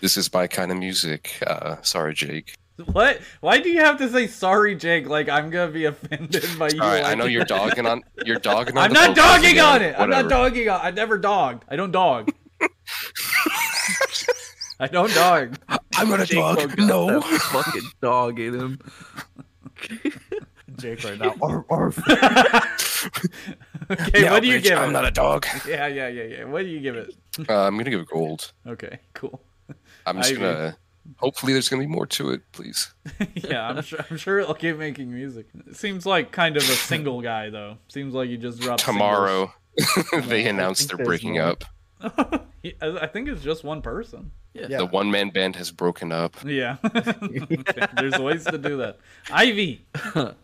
This 0.00 0.16
is 0.16 0.32
my 0.32 0.46
kind 0.48 0.72
of 0.72 0.78
music. 0.78 1.40
Uh, 1.46 1.76
sorry, 1.82 2.14
Jake. 2.14 2.54
What? 2.92 3.20
Why 3.40 3.60
do 3.60 3.68
you 3.68 3.80
have 3.80 3.98
to 3.98 4.08
say 4.10 4.26
sorry, 4.26 4.74
Jake? 4.74 5.08
Like 5.08 5.28
I'm 5.28 5.50
gonna 5.50 5.70
be 5.70 5.84
offended 5.84 6.44
by 6.58 6.68
you. 6.70 6.80
All 6.82 6.88
right, 6.88 7.04
I 7.04 7.14
know 7.14 7.26
you're 7.26 7.44
dogging 7.56 7.86
on. 7.86 8.02
You're 8.24 8.38
dogging 8.38 8.76
on. 8.76 8.84
I'm 8.84 8.92
the 8.92 9.06
not 9.06 9.16
dogging 9.16 9.50
again. 9.52 9.64
on 9.64 9.82
it. 9.82 9.94
I'm 9.98 10.10
not 10.10 10.28
dogging 10.28 10.68
on. 10.68 10.80
I 10.82 10.90
never 10.90 11.18
dogged. 11.18 11.64
I 11.68 11.76
don't 11.76 11.90
dog. 11.92 12.30
I 14.80 14.86
don't 14.86 15.12
dog. 15.14 15.58
I'm 15.96 16.08
not 16.08 16.20
a 16.20 16.26
Jake 16.26 16.38
dog. 16.38 16.78
No. 16.78 17.20
fucking 17.52 17.82
dog 18.00 18.40
in 18.40 18.54
him. 18.54 18.78
Jake 20.76 21.04
right 21.04 21.18
now. 21.18 21.34
Arf, 21.42 21.64
arf. 21.68 21.98
Okay, 23.90 24.22
Yeah, 24.22 24.30
what 24.32 24.42
do 24.42 24.48
you 24.48 24.58
bitch, 24.58 24.62
give 24.62 24.78
I'm 24.78 24.90
it? 24.90 24.92
not 24.92 25.04
a 25.06 25.10
dog. 25.10 25.46
Yeah, 25.66 25.86
yeah, 25.86 26.08
yeah, 26.08 26.22
yeah. 26.22 26.44
What 26.44 26.62
do 26.62 26.68
you 26.68 26.80
give 26.80 26.96
it? 26.96 27.14
Uh, 27.48 27.66
I'm 27.66 27.76
gonna 27.76 27.90
give 27.90 28.00
it 28.00 28.08
gold. 28.08 28.52
Okay, 28.66 29.00
cool. 29.14 29.40
I'm 30.06 30.16
just 30.18 30.32
I 30.32 30.34
gonna. 30.36 30.76
Hopefully, 31.18 31.52
there's 31.52 31.68
gonna 31.68 31.82
be 31.82 31.86
more 31.86 32.06
to 32.06 32.30
it. 32.30 32.42
Please. 32.52 32.92
yeah, 33.34 33.68
I'm 33.68 33.82
sure. 33.82 34.04
I'm 34.10 34.16
sure 34.16 34.38
it'll 34.38 34.54
keep 34.54 34.76
making 34.76 35.12
music. 35.12 35.46
It 35.66 35.76
seems 35.76 36.06
like 36.06 36.32
kind 36.32 36.56
of 36.56 36.62
a 36.62 36.72
single 36.72 37.20
guy 37.20 37.50
though. 37.50 37.78
Seems 37.88 38.14
like 38.14 38.28
you 38.28 38.38
just 38.38 38.60
dropped 38.60 38.82
Tomorrow, 38.84 39.52
they 40.24 40.46
I 40.46 40.48
announced 40.50 40.88
they're 40.88 41.04
breaking 41.04 41.34
more. 41.34 41.42
up. 41.42 41.64
I 42.02 42.40
I 42.82 43.06
think 43.06 43.28
it's 43.28 43.42
just 43.42 43.64
one 43.64 43.82
person. 43.82 44.32
Yeah. 44.52 44.78
The 44.78 44.86
one 44.86 45.10
man 45.12 45.30
band 45.30 45.54
has 45.56 45.70
broken 45.70 46.10
up. 46.10 46.36
Yeah, 46.44 46.78
There's 47.96 48.18
ways 48.18 48.44
to 48.46 48.58
do 48.58 48.78
that. 48.78 48.98
Ivy. 49.30 49.86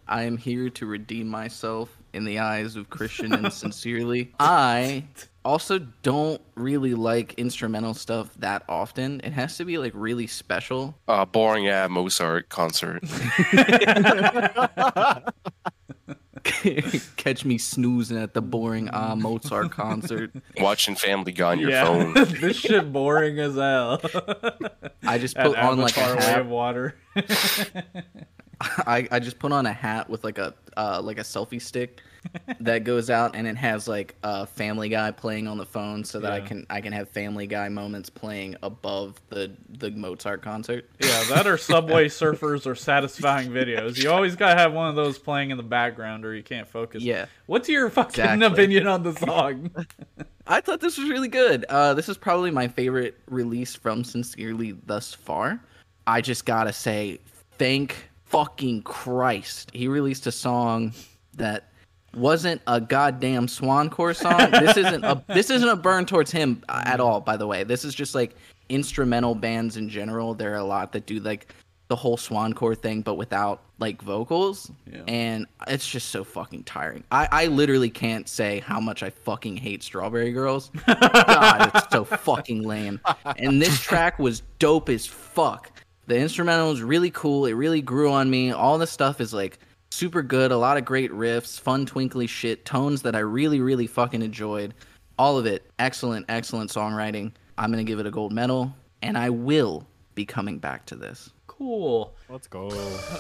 I 0.07 0.22
am 0.22 0.37
here 0.37 0.70
to 0.70 0.87
redeem 0.87 1.26
myself 1.26 1.96
in 2.16 2.24
the 2.24 2.40
eyes 2.40 2.74
of 2.74 2.90
Christian 2.90 3.33
and 3.33 3.52
sincerely. 3.52 4.33
I 4.40 5.05
also 5.44 5.79
don't 6.02 6.42
really 6.57 6.94
like 6.94 7.35
instrumental 7.35 7.94
stuff 7.94 8.31
that 8.38 8.64
often. 8.68 9.20
It 9.22 9.33
has 9.33 9.57
to 9.59 9.64
be 9.64 9.79
like 9.79 9.92
really 9.94 10.26
special. 10.26 10.98
Uh, 11.07 11.24
boring 11.24 11.64
yeah 11.64 11.87
Mozart 11.87 12.48
concert. 12.48 13.05
Catch 17.16 17.44
me 17.44 17.59
snoozing 17.59 18.18
at 18.18 18.35
the 18.35 18.42
boring 18.42 18.88
ah 18.90 19.14
Mozart 19.14 19.70
concert. 19.70 20.33
Watching 20.59 20.94
Family 20.94 21.33
Guy 21.33 21.52
on 21.52 21.59
your 21.59 21.70
yeah, 21.70 21.85
phone. 21.85 22.14
this 22.40 22.57
shit 22.57 22.92
boring 22.92 23.38
as 23.38 23.55
hell. 23.55 24.00
I 25.05 25.18
just 25.18 25.37
At 25.37 25.46
put 25.46 25.57
on 25.59 25.79
like 25.79 25.96
a 25.96 26.00
Avatar: 26.00 26.35
Way 26.35 26.40
of 26.40 26.46
Water. 26.48 26.94
I, 28.61 29.07
I 29.11 29.19
just 29.19 29.38
put 29.38 29.53
on 29.53 29.66
a 29.66 29.73
hat 29.73 30.09
with 30.09 30.25
like 30.25 30.38
a 30.38 30.55
uh, 30.77 31.01
like 31.03 31.19
a 31.19 31.23
selfie 31.23 31.61
stick 31.61 32.03
that 32.61 32.85
goes 32.85 33.09
out 33.09 33.35
and 33.35 33.47
it 33.47 33.57
has 33.57 33.88
like 33.88 34.14
a 34.23 34.47
Family 34.47 34.88
Guy 34.88 35.11
playing 35.11 35.47
on 35.49 35.57
the 35.59 35.64
phone 35.64 36.05
so 36.05 36.21
that 36.21 36.33
I 36.33 36.40
can 36.40 36.66
I 36.71 36.81
can 36.81 36.92
have 36.92 37.09
Family 37.09 37.47
Guy 37.47 37.69
moments 37.69 38.11
playing 38.11 38.57
above 38.62 39.21
the 39.29 39.53
the 39.79 39.90
Mozart 39.90 40.42
concert. 40.42 40.88
Yeah, 41.01 41.25
that 41.31 41.47
or 41.47 41.59
Subway 41.59 42.07
Surfers 42.09 42.66
or 42.66 42.75
satisfying 42.75 43.51
videos. 43.51 44.03
You 44.03 44.11
always 44.11 44.37
gotta 44.37 44.59
have 44.59 44.73
one 44.73 44.88
of 44.88 44.97
those 44.97 45.19
playing 45.19 45.51
in 45.51 45.57
the 45.57 45.62
background 45.62 46.25
or 46.25 46.35
you 46.35 46.42
can't 46.42 46.69
focus. 46.69 47.03
Yeah. 47.03 47.27
What's 47.47 47.69
your 47.69 47.88
fucking 47.90 48.25
Exactly. 48.25 48.47
opinion 48.47 48.87
on 48.87 49.03
the 49.03 49.12
song? 49.14 49.71
I 50.47 50.61
thought 50.61 50.81
this 50.81 50.97
was 50.97 51.09
really 51.09 51.29
good. 51.29 51.64
Uh, 51.69 51.95
this 51.95 52.09
is 52.09 52.16
probably 52.16 52.51
my 52.51 52.69
favorite 52.69 53.19
release 53.29 53.75
from 53.75 54.05
Sincerely 54.05 54.73
thus 54.87 55.12
far. 55.12 55.61
I 56.07 56.21
just 56.21 56.45
gotta 56.45 56.73
say, 56.73 57.19
thank 57.59 58.09
fucking 58.26 58.82
Christ. 58.82 59.70
He 59.72 59.88
released 59.88 60.26
a 60.26 60.32
song 60.32 60.92
that 61.34 61.70
wasn't 62.14 62.60
a 62.66 62.80
goddamn 62.80 63.46
Swancore 63.46 64.16
song. 64.16 64.50
This 64.50 64.76
isn't 64.76 65.04
a 65.04 65.22
this 65.28 65.50
isn't 65.50 65.68
a 65.68 65.76
burn 65.76 66.06
towards 66.06 66.30
him 66.30 66.62
at 66.68 67.00
all. 67.00 67.20
By 67.20 67.36
the 67.36 67.46
way, 67.46 67.64
this 67.64 67.84
is 67.84 67.94
just 67.94 68.14
like 68.14 68.34
instrumental 68.68 69.34
bands 69.34 69.76
in 69.76 69.88
general. 69.88 70.34
There 70.34 70.52
are 70.52 70.58
a 70.58 70.64
lot 70.64 70.92
that 70.92 71.06
do 71.06 71.20
like 71.20 71.54
the 71.88 71.96
whole 71.96 72.16
Swancore 72.16 72.76
thing, 72.76 73.02
but 73.02 73.14
without 73.14 73.62
like 73.78 74.02
vocals. 74.02 74.70
Yeah. 74.90 75.02
And 75.06 75.46
it's 75.68 75.88
just 75.88 76.08
so 76.08 76.24
fucking 76.24 76.64
tiring. 76.64 77.04
I, 77.12 77.28
I 77.30 77.46
literally 77.46 77.90
can't 77.90 78.28
say 78.28 78.60
how 78.60 78.80
much 78.80 79.02
I 79.02 79.10
fucking 79.10 79.56
hate 79.56 79.82
Strawberry 79.82 80.32
Girls. 80.32 80.70
God, 80.86 81.70
it's 81.74 81.92
so 81.92 82.04
fucking 82.04 82.62
lame. 82.62 83.00
And 83.36 83.62
this 83.62 83.80
track 83.80 84.18
was 84.18 84.42
dope 84.58 84.88
as 84.88 85.06
fuck. 85.06 85.70
The 86.07 86.16
instrumental 86.16 86.71
is 86.73 86.83
really 86.83 87.11
cool. 87.11 87.47
It 87.47 87.53
really 87.55 87.83
grew 87.83 88.11
on 88.12 88.31
me. 88.31 88.53
All 88.53 88.79
the 88.79 88.87
stuff 88.87 89.21
is 89.21 89.33
like 89.35 89.59
super 89.90 90.23
good. 90.23 90.53
A 90.53 90.57
lot 90.59 90.77
of 90.77 90.85
great 90.85 91.11
riffs, 91.11 91.59
fun 91.59 91.85
twinkly 91.87 92.27
shit, 92.27 92.64
tones 92.64 93.03
that 93.03 93.16
I 93.16 93.21
really, 93.21 93.61
really 93.61 93.87
fucking 93.87 94.23
enjoyed. 94.23 94.75
All 95.19 95.38
of 95.38 95.47
it, 95.47 95.69
excellent, 95.79 96.27
excellent 96.29 96.71
songwriting. 96.71 97.33
I'm 97.59 97.71
gonna 97.71 97.85
give 97.85 97.99
it 97.99 98.07
a 98.07 98.11
gold 98.11 98.33
medal, 98.33 98.75
and 99.03 99.16
I 99.16 99.31
will 99.31 99.87
be 100.14 100.25
coming 100.27 100.59
back 100.59 100.85
to 100.87 100.97
this. 100.97 101.31
Cool. 101.47 102.14
Let's 102.29 102.47
go. 102.47 102.69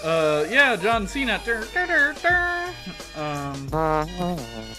Uh, 0.04 0.46
yeah, 0.50 0.76
John 0.76 1.08
Cena. 1.08 1.40
Dur, 1.44 1.64
dur, 1.72 1.86
dur, 1.86 2.14
dur. 2.22 2.74
Um, 3.20 3.68
all 3.72 4.04
right. 4.06 4.76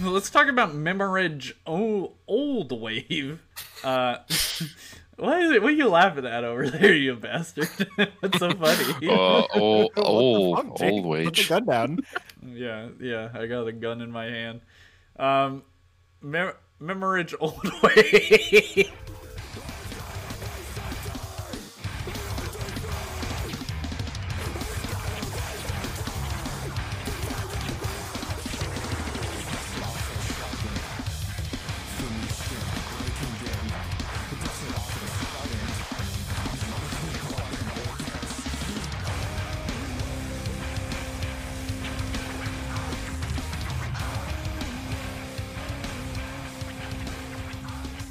Let's 0.00 0.30
talk 0.30 0.48
about 0.48 0.72
Memmorhage 0.72 1.52
o- 1.66 2.14
Old 2.26 2.72
Wave. 2.80 3.40
Uh, 3.84 4.16
what 5.20 5.42
is 5.42 5.50
it? 5.52 5.62
What 5.62 5.72
are 5.72 5.76
you 5.76 5.88
laughing 5.88 6.26
at 6.26 6.44
over 6.44 6.68
there, 6.70 6.94
you 6.94 7.14
bastard? 7.16 7.68
That's 8.20 8.38
so 8.38 8.50
funny. 8.52 9.08
Uh, 9.10 9.42
old, 9.54 9.92
old, 9.96 10.56
Fuck, 10.56 10.78
Jake, 10.78 10.92
old 10.92 11.24
Put 11.24 11.36
the 11.36 11.44
gun 11.48 11.64
down. 11.66 12.00
Yeah, 12.46 12.88
yeah, 13.00 13.28
I 13.34 13.46
got 13.46 13.66
a 13.66 13.72
gun 13.72 14.00
in 14.00 14.10
my 14.10 14.26
hand. 14.26 14.60
Um, 15.18 15.62
Mem- 16.22 16.52
Memmorhage 16.80 17.34
Old 17.38 17.60
Wave. 17.82 18.90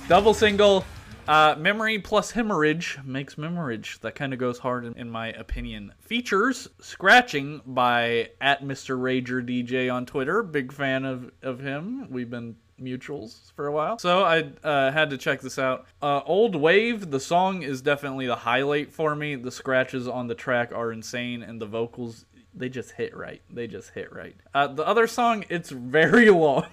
Double 0.10 0.34
single. 0.34 0.84
Uh, 1.28 1.54
memory 1.60 2.00
plus 2.00 2.32
hemorrhage 2.32 2.98
makes 3.06 3.38
memorage. 3.38 4.00
That 4.02 4.16
kind 4.16 4.34
of 4.34 4.40
goes 4.40 4.58
hard 4.58 4.84
in, 4.84 4.96
in 4.96 5.08
my 5.08 5.28
opinion. 5.28 5.94
Features 6.00 6.68
scratching 6.82 7.62
by 7.64 8.32
at 8.42 8.64
Mr. 8.64 8.98
Rager 8.98 9.48
DJ 9.48 9.94
on 9.94 10.08
Twitter. 10.08 10.42
Big 10.42 10.74
fan 10.74 11.06
of, 11.06 11.32
of 11.44 11.60
him. 11.60 12.08
We've 12.10 12.30
been 12.30 12.56
mutuals 12.82 13.52
for 13.54 13.68
a 13.68 13.72
while. 13.72 14.00
So 14.00 14.24
I 14.24 14.52
uh, 14.64 14.92
had 14.92 15.12
to 15.12 15.18
check 15.20 15.42
this 15.42 15.60
out. 15.60 15.86
Uh, 16.02 16.22
Old 16.26 16.56
Wave, 16.56 17.12
the 17.12 17.20
song 17.20 17.62
is 17.62 17.84
definitely 17.84 18.26
the 18.26 18.38
highlight 18.38 18.92
for 18.92 19.16
me. 19.16 19.36
The 19.36 19.52
scratches 19.52 20.08
on 20.08 20.26
the 20.26 20.34
track 20.34 20.72
are 20.74 20.92
insane, 20.92 21.44
and 21.44 21.62
the 21.62 21.68
vocals 21.68 22.26
they 22.54 22.70
just 22.70 22.92
hit 22.92 23.16
right. 23.16 23.42
They 23.50 23.68
just 23.68 23.92
hit 23.92 24.14
right. 24.14 24.36
Uh, 24.54 24.68
the 24.68 24.86
other 24.86 25.08
song, 25.08 25.46
it's 25.50 25.70
very 25.70 26.30
long 26.30 26.66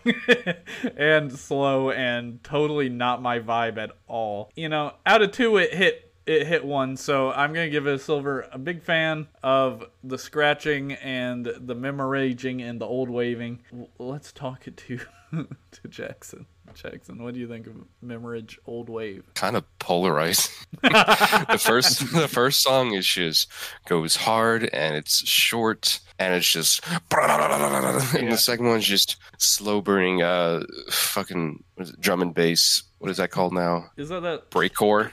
and 0.97 1.33
slow 1.33 1.91
and 1.91 2.43
totally 2.43 2.89
not 2.89 3.23
my 3.23 3.39
vibe 3.39 3.79
at 3.79 3.91
all. 4.07 4.51
You 4.57 4.69
know, 4.69 4.95
out 5.05 5.23
of 5.23 5.33
two, 5.33 5.57
it 5.57 5.75
hit 5.75 6.03
it 6.27 6.47
hit 6.47 6.65
one, 6.65 6.97
so 6.97 7.31
I'm 7.31 7.53
gonna 7.53 7.71
give 7.71 7.87
it 7.87 7.95
a 7.95 7.99
silver. 7.99 8.49
A 8.51 8.59
big 8.59 8.83
fan 8.83 9.29
of 9.43 9.85
the 10.03 10.19
scratching 10.19 10.93
and 10.95 11.47
the 11.47 11.77
memoraging 11.77 12.69
and 12.69 12.81
the 12.81 12.87
old 12.87 13.09
waving. 13.09 13.63
Let's 13.99 14.33
talk 14.33 14.67
it 14.67 14.77
to 14.79 14.99
to 15.33 15.89
Jackson. 15.89 16.47
Jackson, 16.75 17.23
what 17.23 17.35
do 17.35 17.41
you 17.41 17.49
think 17.49 17.67
of 17.67 17.75
memmorhage 18.05 18.59
old 18.67 18.89
wave? 18.89 19.25
kind 19.35 19.57
of 19.57 19.65
polarized. 19.79 20.51
the 20.83 21.61
first 21.61 22.13
the 22.13 22.29
first 22.29 22.63
song 22.63 22.93
is 22.93 23.07
just 23.07 23.51
goes 23.87 24.17
hard 24.17 24.69
and 24.73 24.95
it's 24.95 25.27
short 25.27 26.01
and 26.19 26.35
it's 26.35 26.49
just 26.51 26.87
and 27.11 28.33
the 28.33 28.37
second 28.39 28.67
one's 28.67 28.87
just 28.87 29.17
slow 29.39 29.81
burning 29.81 30.23
uh 30.23 30.63
fucking 30.91 31.63
it, 31.79 32.01
drum 32.01 32.23
and 32.23 32.35
bass. 32.35 32.83
What 32.99 33.11
is 33.11 33.19
that 33.19 33.31
called 33.31 33.53
now? 33.53 33.91
Is 33.97 34.09
that 34.09 34.21
that? 34.23 34.51
Breakcore. 34.51 35.13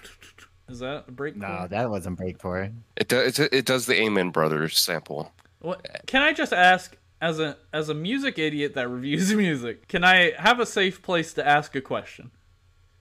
Is 0.70 0.80
that 0.80 1.06
a 1.08 1.12
break? 1.12 1.36
No, 1.36 1.68
that 1.70 1.90
wasn't 1.90 2.18
breakcore. 2.18 2.74
It 2.96 3.08
does 3.10 3.40
it, 3.40 3.54
it 3.54 3.66
does 3.66 3.86
the 3.86 4.02
Amen 4.02 4.30
Brothers 4.30 4.80
sample. 4.80 5.32
What, 5.60 5.86
can 6.08 6.22
I 6.22 6.34
just 6.34 6.52
ask, 6.52 6.98
as 7.24 7.40
a 7.40 7.58
as 7.72 7.88
a 7.88 7.94
music 7.94 8.38
idiot 8.38 8.74
that 8.74 8.90
reviews 8.90 9.34
music, 9.46 9.88
can 9.88 10.04
I 10.04 10.34
have 10.38 10.60
a 10.60 10.66
safe 10.66 11.02
place 11.02 11.34
to 11.36 11.48
ask 11.48 11.74
a 11.74 11.82
question? 11.82 12.32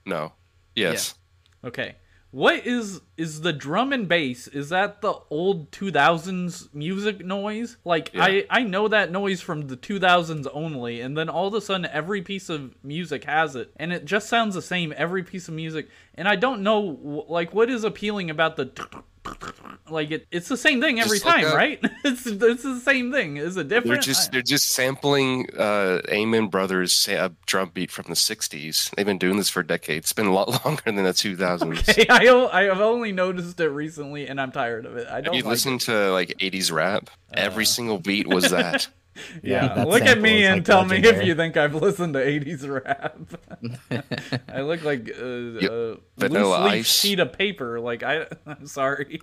No. 0.05 0.31
Yes. 0.75 1.15
Okay. 1.63 1.95
What 2.31 2.65
is 2.65 3.01
is 3.17 3.41
the 3.41 3.51
drum 3.51 3.91
and 3.91 4.07
bass? 4.07 4.47
Is 4.47 4.69
that 4.69 5.01
the 5.01 5.13
old 5.29 5.71
2000s 5.71 6.73
music 6.73 7.23
noise? 7.23 7.75
Like 7.83 8.11
Yeah. 8.13 8.23
I 8.23 8.45
I 8.49 8.63
know 8.63 8.87
that 8.87 9.11
noise 9.11 9.41
from 9.41 9.67
the 9.67 9.77
2000s 9.77 10.47
only 10.53 11.01
and 11.01 11.17
then 11.17 11.27
all 11.27 11.47
of 11.47 11.53
a 11.53 11.61
sudden 11.61 11.85
every 11.85 12.21
piece 12.21 12.47
of 12.47 12.73
music 12.81 13.25
has 13.25 13.57
it 13.57 13.71
and 13.75 13.91
it 13.91 14.05
just 14.05 14.29
sounds 14.29 14.55
the 14.55 14.61
same 14.61 14.93
every 14.95 15.23
piece 15.23 15.49
of 15.49 15.53
music 15.53 15.89
and 16.15 16.29
I 16.29 16.37
don't 16.37 16.63
know 16.63 17.25
like 17.27 17.53
what 17.53 17.69
is 17.69 17.83
appealing 17.83 18.29
about 18.29 18.55
the 18.55 18.65
like 19.89 20.11
it, 20.11 20.27
it's 20.31 20.47
the 20.47 20.57
same 20.57 20.81
thing 20.81 20.99
every 20.99 21.19
Just 21.19 21.25
time, 21.25 21.45
up- 21.45 21.55
right? 21.55 21.79
it's 22.03 22.25
it's 22.25 22.63
the 22.63 22.79
same 22.79 23.11
thing. 23.11 23.37
Is 23.37 23.57
it 23.57 23.67
different? 23.67 23.87
They're 23.87 24.01
just 24.01 24.31
they're 24.31 24.41
just 24.41 24.71
sampling 24.71 25.47
uh, 25.57 26.01
Amen 26.09 26.47
Brothers 26.47 27.07
uh, 27.07 27.29
drum 27.45 27.71
beat 27.73 27.91
from 27.91 28.05
the 28.07 28.15
'60s. 28.15 28.93
They've 28.95 29.05
been 29.05 29.17
doing 29.17 29.37
this 29.37 29.49
for 29.49 29.63
decades. 29.63 30.05
It's 30.05 30.13
been 30.13 30.27
a 30.27 30.33
lot 30.33 30.65
longer 30.65 30.83
than 30.85 30.95
the 30.95 31.03
2000s. 31.03 31.89
Okay, 31.89 32.07
I 32.09 32.27
I 32.51 32.63
have 32.63 32.81
only 32.81 33.11
noticed 33.11 33.59
it 33.59 33.69
recently, 33.69 34.27
and 34.27 34.39
I'm 34.39 34.51
tired 34.51 34.85
of 34.85 34.97
it. 34.97 35.07
I 35.07 35.21
don't 35.21 35.25
Have 35.25 35.35
you 35.35 35.41
like 35.43 35.51
listened 35.51 35.81
to 35.81 36.11
like 36.11 36.29
80s 36.39 36.71
rap? 36.71 37.09
Every 37.33 37.65
single 37.65 37.99
beat 37.99 38.27
was 38.27 38.49
that. 38.51 38.87
It. 39.15 39.43
Yeah, 39.43 39.83
look 39.83 40.03
at 40.03 40.19
me 40.19 40.45
and 40.45 40.57
like, 40.57 40.65
tell 40.65 40.85
me 40.85 40.97
if 40.97 41.23
you 41.23 41.35
think 41.35 41.57
I've 41.57 41.75
listened 41.75 42.13
to 42.15 42.19
'80s 42.19 42.67
rap. 42.67 44.03
I 44.53 44.61
look 44.61 44.83
like 44.83 45.09
uh, 45.09 45.23
a 45.23 45.97
Vanilla 46.17 46.63
loose 46.63 46.71
leaf 46.71 46.73
Ice. 46.81 46.87
sheet 46.99 47.19
of 47.19 47.33
paper. 47.33 47.79
Like 47.79 48.03
I, 48.03 48.27
I'm 48.45 48.65
sorry. 48.67 49.21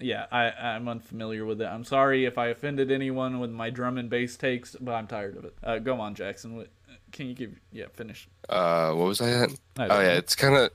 yeah, 0.00 0.26
I 0.30 0.50
I'm 0.50 0.88
unfamiliar 0.88 1.44
with 1.44 1.60
it. 1.60 1.66
I'm 1.66 1.84
sorry 1.84 2.24
if 2.24 2.38
I 2.38 2.48
offended 2.48 2.90
anyone 2.90 3.40
with 3.40 3.50
my 3.50 3.70
drum 3.70 3.98
and 3.98 4.08
bass 4.08 4.36
takes, 4.36 4.76
but 4.80 4.92
I'm 4.92 5.06
tired 5.06 5.36
of 5.36 5.44
it. 5.44 5.54
Uh, 5.62 5.78
go 5.78 6.00
on, 6.00 6.14
Jackson. 6.14 6.56
What, 6.56 6.68
can 7.12 7.26
you 7.26 7.34
give? 7.34 7.58
Yeah, 7.72 7.86
finish. 7.92 8.28
Uh, 8.48 8.92
what 8.92 9.06
was 9.08 9.20
I 9.20 9.30
at? 9.30 9.50
I 9.78 9.84
Oh 9.84 9.88
don't 9.88 10.02
yeah, 10.04 10.12
it's 10.12 10.34
kind 10.36 10.56
of 10.56 10.70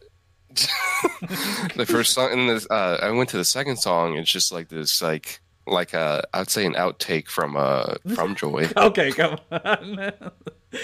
the 1.75 1.85
first 1.87 2.13
song. 2.13 2.31
And 2.31 2.49
this, 2.49 2.67
uh, 2.69 2.97
I 3.01 3.11
went 3.11 3.29
to 3.29 3.37
the 3.37 3.45
second 3.45 3.77
song. 3.77 4.17
It's 4.17 4.31
just 4.31 4.51
like 4.51 4.69
this, 4.69 5.01
like 5.01 5.41
like 5.69 5.93
a 5.93 6.23
I'd 6.33 6.49
say 6.49 6.65
an 6.65 6.73
outtake 6.73 7.27
from 7.27 7.55
uh 7.55 7.95
from 8.15 8.35
Joy. 8.41 8.69
Okay, 8.75 9.11
come 9.11 9.39
on. 9.51 10.11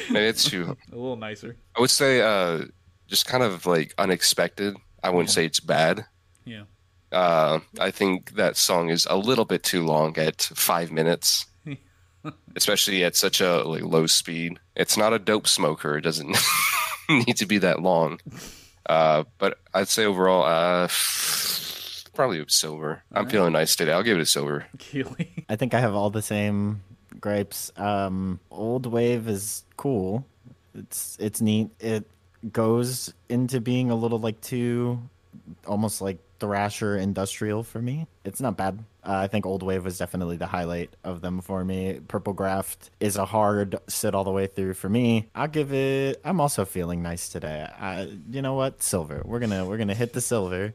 Maybe 0.10 0.26
it's 0.26 0.46
too. 0.50 0.78
a 0.92 0.96
little 0.96 1.16
nicer. 1.16 1.58
I 1.76 1.82
would 1.82 1.90
say 1.92 2.22
uh 2.22 2.66
just 3.08 3.26
kind 3.26 3.44
of 3.44 3.66
like 3.66 3.94
unexpected. 3.98 4.76
I 5.04 5.10
wouldn't 5.10 5.30
say 5.30 5.46
it's 5.46 5.60
bad. 5.60 6.06
Yeah. 6.46 6.64
Uh, 7.12 7.60
I 7.80 7.92
think 7.92 8.36
that 8.36 8.58
song 8.58 8.90
is 8.90 9.06
a 9.10 9.16
little 9.16 9.46
bit 9.46 9.64
too 9.64 9.86
long 9.86 10.18
at 10.18 10.42
five 10.42 10.92
minutes, 10.92 11.46
especially 12.56 13.04
at 13.04 13.16
such 13.16 13.40
a 13.40 13.64
like, 13.64 13.84
low 13.84 14.08
speed. 14.08 14.60
It's 14.76 14.98
not 14.98 15.14
a 15.14 15.20
dope 15.20 15.48
smoker. 15.48 15.98
It 15.98 16.02
doesn't 16.02 16.36
need 17.10 17.38
to 17.38 17.46
be 17.46 17.60
that 17.60 17.82
long. 17.82 18.20
Uh, 18.88 19.24
but 19.38 19.60
I'd 19.74 19.88
say 19.88 20.06
overall, 20.06 20.44
uh, 20.44 20.88
probably 22.16 22.40
a 22.40 22.46
silver. 22.48 23.04
I'm 23.12 23.30
feeling 23.30 23.54
nice 23.54 23.76
today. 23.76 23.92
I'll 23.92 24.04
give 24.04 24.18
it 24.18 24.22
a 24.22 24.26
silver. 24.26 24.66
Kealy. 24.78 25.46
I 25.50 25.56
think 25.56 25.74
I 25.74 25.80
have 25.80 25.94
all 25.94 26.10
the 26.10 26.22
same 26.22 26.82
gripes. 27.20 27.72
Um, 27.78 28.40
old 28.50 28.86
wave 28.86 29.28
is 29.28 29.64
cool. 29.78 30.26
It's 30.74 31.18
it's 31.20 31.42
neat. 31.42 31.70
It 31.80 32.06
goes 32.52 33.14
into 33.30 33.62
being 33.62 33.92
a 33.92 33.96
little 33.96 34.20
like 34.20 34.42
too, 34.42 35.00
almost 35.66 36.02
like 36.02 36.18
thrasher 36.40 36.98
industrial 36.98 37.64
for 37.64 37.82
me. 37.82 38.08
It's 38.24 38.42
not 38.42 38.58
bad. 38.58 38.84
Uh, 39.04 39.18
I 39.18 39.28
think 39.28 39.46
old 39.46 39.64
wave 39.64 39.86
was 39.86 39.98
definitely 39.98 40.38
the 40.38 40.48
highlight 40.48 40.96
of 41.04 41.22
them 41.22 41.42
for 41.42 41.64
me. 41.64 42.02
Purple 42.08 42.34
Graft 42.34 42.90
is 43.00 43.16
a 43.18 43.26
hard 43.26 43.78
sit 43.88 44.16
all 44.16 44.24
the 44.24 44.32
way 44.32 44.48
through 44.48 44.74
for 44.74 44.90
me. 44.90 45.28
I'll 45.36 45.48
give 45.48 45.74
it. 45.74 46.20
I'm 46.26 46.42
also 46.42 46.66
feeling 46.66 47.02
nice 47.02 47.30
today. 47.30 47.68
I, 47.80 48.10
you 48.30 48.42
know 48.42 48.56
what? 48.56 48.82
Silver. 48.82 49.22
We're 49.24 49.40
gonna 49.40 49.66
we're 49.66 49.78
gonna 49.78 49.94
hit 49.94 50.14
the 50.14 50.22
silver. 50.22 50.74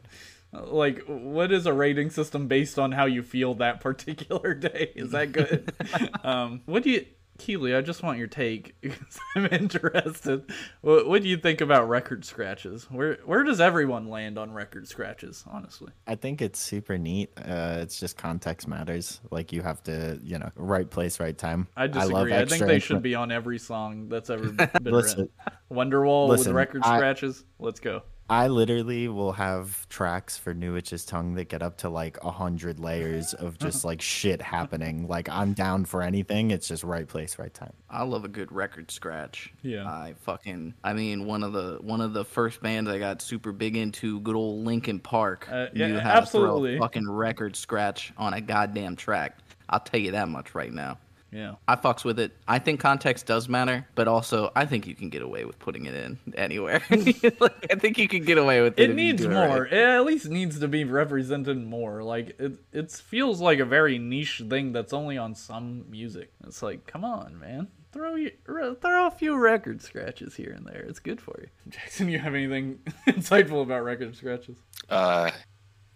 Like, 0.52 1.04
what 1.06 1.52
is 1.52 1.66
a 1.66 1.72
rating 1.72 2.10
system 2.10 2.48
based 2.48 2.78
on 2.78 2.92
how 2.92 3.06
you 3.06 3.22
feel 3.22 3.54
that 3.54 3.80
particular 3.80 4.54
day? 4.54 4.92
Is 4.94 5.12
that 5.12 5.32
good? 5.32 5.72
um, 6.24 6.62
what 6.66 6.82
do 6.82 6.90
you, 6.90 7.06
Kealy? 7.38 7.76
I 7.76 7.80
just 7.80 8.02
want 8.02 8.18
your 8.18 8.26
take 8.26 8.74
because 8.80 9.18
I'm 9.36 9.46
interested. 9.46 10.44
What, 10.82 11.08
what 11.08 11.22
do 11.22 11.28
you 11.28 11.36
think 11.36 11.60
about 11.60 11.88
record 11.88 12.24
scratches? 12.24 12.84
Where 12.90 13.18
where 13.24 13.44
does 13.44 13.60
everyone 13.60 14.08
land 14.08 14.38
on 14.38 14.52
record 14.52 14.88
scratches? 14.88 15.44
Honestly, 15.48 15.92
I 16.06 16.16
think 16.16 16.42
it's 16.42 16.58
super 16.58 16.98
neat. 16.98 17.30
Uh, 17.38 17.78
it's 17.80 17.98
just 18.00 18.16
context 18.16 18.66
matters. 18.66 19.20
Like 19.30 19.52
you 19.52 19.62
have 19.62 19.82
to, 19.84 20.18
you 20.22 20.38
know, 20.38 20.50
right 20.56 20.88
place, 20.88 21.20
right 21.20 21.36
time. 21.36 21.68
I 21.76 21.86
disagree. 21.86 22.34
I, 22.34 22.44
think 22.44 22.66
they 22.66 22.80
should 22.80 23.02
be 23.02 23.14
on 23.14 23.30
every 23.30 23.58
song 23.58 24.08
that's 24.08 24.30
ever 24.30 24.48
been 24.50 24.68
Listen, 24.82 25.20
written. 25.20 25.30
Wonderwall 25.72 26.28
with 26.28 26.40
listen, 26.40 26.54
record 26.54 26.82
I- 26.84 26.96
scratches. 26.96 27.44
Let's 27.58 27.78
go. 27.80 28.02
I 28.31 28.47
literally 28.47 29.09
will 29.09 29.33
have 29.33 29.88
tracks 29.88 30.38
for 30.38 30.55
New 30.55 30.75
Witch's 30.75 31.05
Tongue 31.05 31.35
that 31.35 31.49
get 31.49 31.64
up 31.64 31.79
to 31.79 31.88
like 31.88 32.16
a 32.23 32.31
hundred 32.31 32.79
layers 32.79 33.35
of 33.35 33.59
just 33.59 33.85
like 33.85 34.01
shit 34.01 34.40
happening. 34.40 35.09
Like 35.09 35.29
I'm 35.29 35.53
down 35.53 35.85
for 35.85 36.01
anything. 36.01 36.53
It's 36.53 36.69
just 36.69 36.85
right 36.85 37.09
place, 37.09 37.40
right 37.40 37.53
time. 37.53 37.73
I 37.90 38.05
love 38.05 38.25
a 38.25 38.29
good 38.29 38.53
record 38.53 38.93
scratch. 38.93 39.53
Yeah. 39.62 39.85
I 39.85 40.14
fucking 40.21 40.75
I 40.85 40.93
mean 40.93 41.27
one 41.27 41.43
of 41.43 41.53
the 41.53 41.79
one 41.81 42.01
of 42.01 42.12
the 42.12 42.25
first 42.25 42.62
bands 42.62 42.88
I 42.88 43.01
got 43.01 43.21
super 43.21 43.51
big 43.51 43.77
into, 43.77 44.21
good 44.21 44.37
old 44.37 44.64
Linkin 44.64 45.01
Park. 45.01 45.49
Uh, 45.51 45.66
yeah, 45.75 45.88
knew 45.88 45.99
how 45.99 46.21
to 46.21 46.27
throw 46.27 46.45
absolutely. 46.45 46.77
a 46.77 46.79
fucking 46.79 47.11
record 47.11 47.57
scratch 47.57 48.12
on 48.16 48.33
a 48.33 48.40
goddamn 48.40 48.95
track. 48.95 49.38
I'll 49.69 49.81
tell 49.81 49.99
you 49.99 50.12
that 50.12 50.29
much 50.29 50.55
right 50.55 50.73
now. 50.73 50.99
Yeah. 51.33 51.55
I 51.69 51.77
fucks 51.77 52.05
with 52.05 52.19
it. 52.19 52.33
I 52.49 52.59
think 52.59 52.81
context 52.81 53.27
does 53.27 53.49
matter, 53.49 53.87
but 53.95 54.09
also 54.09 54.51
I 54.57 54.66
think 54.66 54.87
you 54.87 54.95
can 54.95 55.11
get 55.11 55.23
away 55.23 55.45
with 55.45 55.59
putting 55.59 55.87
it 55.87 55.95
in 55.95 56.19
anywhere. 56.35 56.83
Like, 56.90 57.66
I 57.71 57.77
think 57.77 57.99
you 57.99 58.09
can 58.09 58.25
get 58.25 58.38
away 58.38 58.62
with 58.62 58.79
it. 58.79 58.90
It 58.90 58.95
needs 58.95 59.23
do 59.23 59.29
more. 59.31 59.62
right. 59.62 59.73
It 59.73 59.79
at 59.79 60.05
least 60.05 60.29
needs 60.29 60.59
to 60.61 60.69
be 60.69 60.85
represented 60.85 61.59
more. 61.64 62.03
Like 62.03 62.38
it, 62.40 62.55
it 62.73 62.90
feels 62.90 63.40
like 63.40 63.59
a 63.61 63.64
very 63.64 63.99
niche 63.99 64.43
thing 64.49 64.73
that's 64.73 64.93
only 64.93 65.19
on 65.19 65.35
some 65.35 65.88
music. 65.90 66.33
It's 66.45 66.62
like, 66.62 66.87
come 66.87 67.05
on, 67.05 67.38
man, 67.38 67.69
throw 67.93 68.14
you, 68.16 68.33
throw 68.45 69.07
a 69.07 69.11
few 69.11 69.37
record 69.37 69.83
scratches 69.83 70.35
here 70.35 70.53
and 70.57 70.66
there. 70.66 70.85
It's 70.88 71.01
good 71.01 71.21
for 71.21 71.38
you. 71.40 71.49
Jackson, 71.69 72.09
you 72.09 72.19
have 72.19 72.35
anything 72.35 72.81
insightful 73.09 73.62
about 73.62 73.85
record 73.85 74.16
scratches? 74.16 74.59
Uh, 74.88 75.31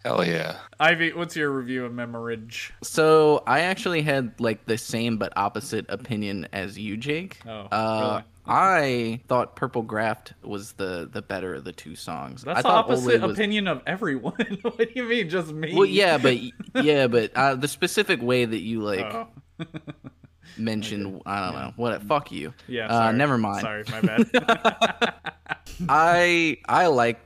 hell 0.05 0.25
yeah. 0.27 0.57
Ivy, 0.79 1.13
what's 1.13 1.35
your 1.37 1.51
review 1.51 1.85
of 1.85 1.93
Memmorhage? 1.93 2.71
So 2.83 3.43
I 3.47 3.61
actually 3.61 4.03
had 4.03 4.39
like 4.41 4.67
the 4.67 4.77
same 4.79 5.17
but 5.17 5.33
opposite 5.37 5.87
opinion 5.89 6.47
as 6.53 6.79
you, 6.79 6.97
Jake. 6.97 7.39
Oh, 7.47 7.51
uh, 7.73 8.11
really? 8.13 8.25
I 8.47 9.21
thought 9.29 9.57
Purple 9.57 9.83
Graft 9.83 10.35
was 10.43 10.73
the 10.73 11.09
the 11.11 11.23
better 11.23 11.55
of 11.55 11.65
the 11.65 11.73
two 11.73 11.97
songs. 11.97 12.43
That's 12.43 12.59
I 12.59 12.63
the 12.63 12.69
opposite 12.69 13.23
was- 13.23 13.33
opinion 13.33 13.67
of 13.67 13.83
everyone. 13.87 14.35
what 14.63 14.77
do 14.79 14.89
you 14.95 15.05
mean, 15.05 15.31
just 15.31 15.53
me? 15.53 15.75
Well, 15.75 15.87
yeah, 15.87 16.19
but 16.19 16.39
yeah, 16.85 17.07
but 17.07 17.33
uh, 17.35 17.55
the 17.55 17.69
specific 17.69 18.21
way 18.21 18.45
that 18.45 18.61
you 18.61 18.83
like 18.83 19.05
Oh. 19.05 19.29
mentioned, 20.59 21.23
I 21.25 21.41
don't 21.47 21.55
know 21.55 21.73
what. 21.77 22.03
Fuck 22.03 22.33
you. 22.33 22.53
Yeah. 22.69 22.89
Uh, 22.95 23.13
never 23.13 23.39
mind. 23.39 23.63
Sorry, 23.63 23.85
my 23.91 24.01
bad. 24.03 25.15
I 25.89 26.59
I 26.69 26.87
like 26.89 27.21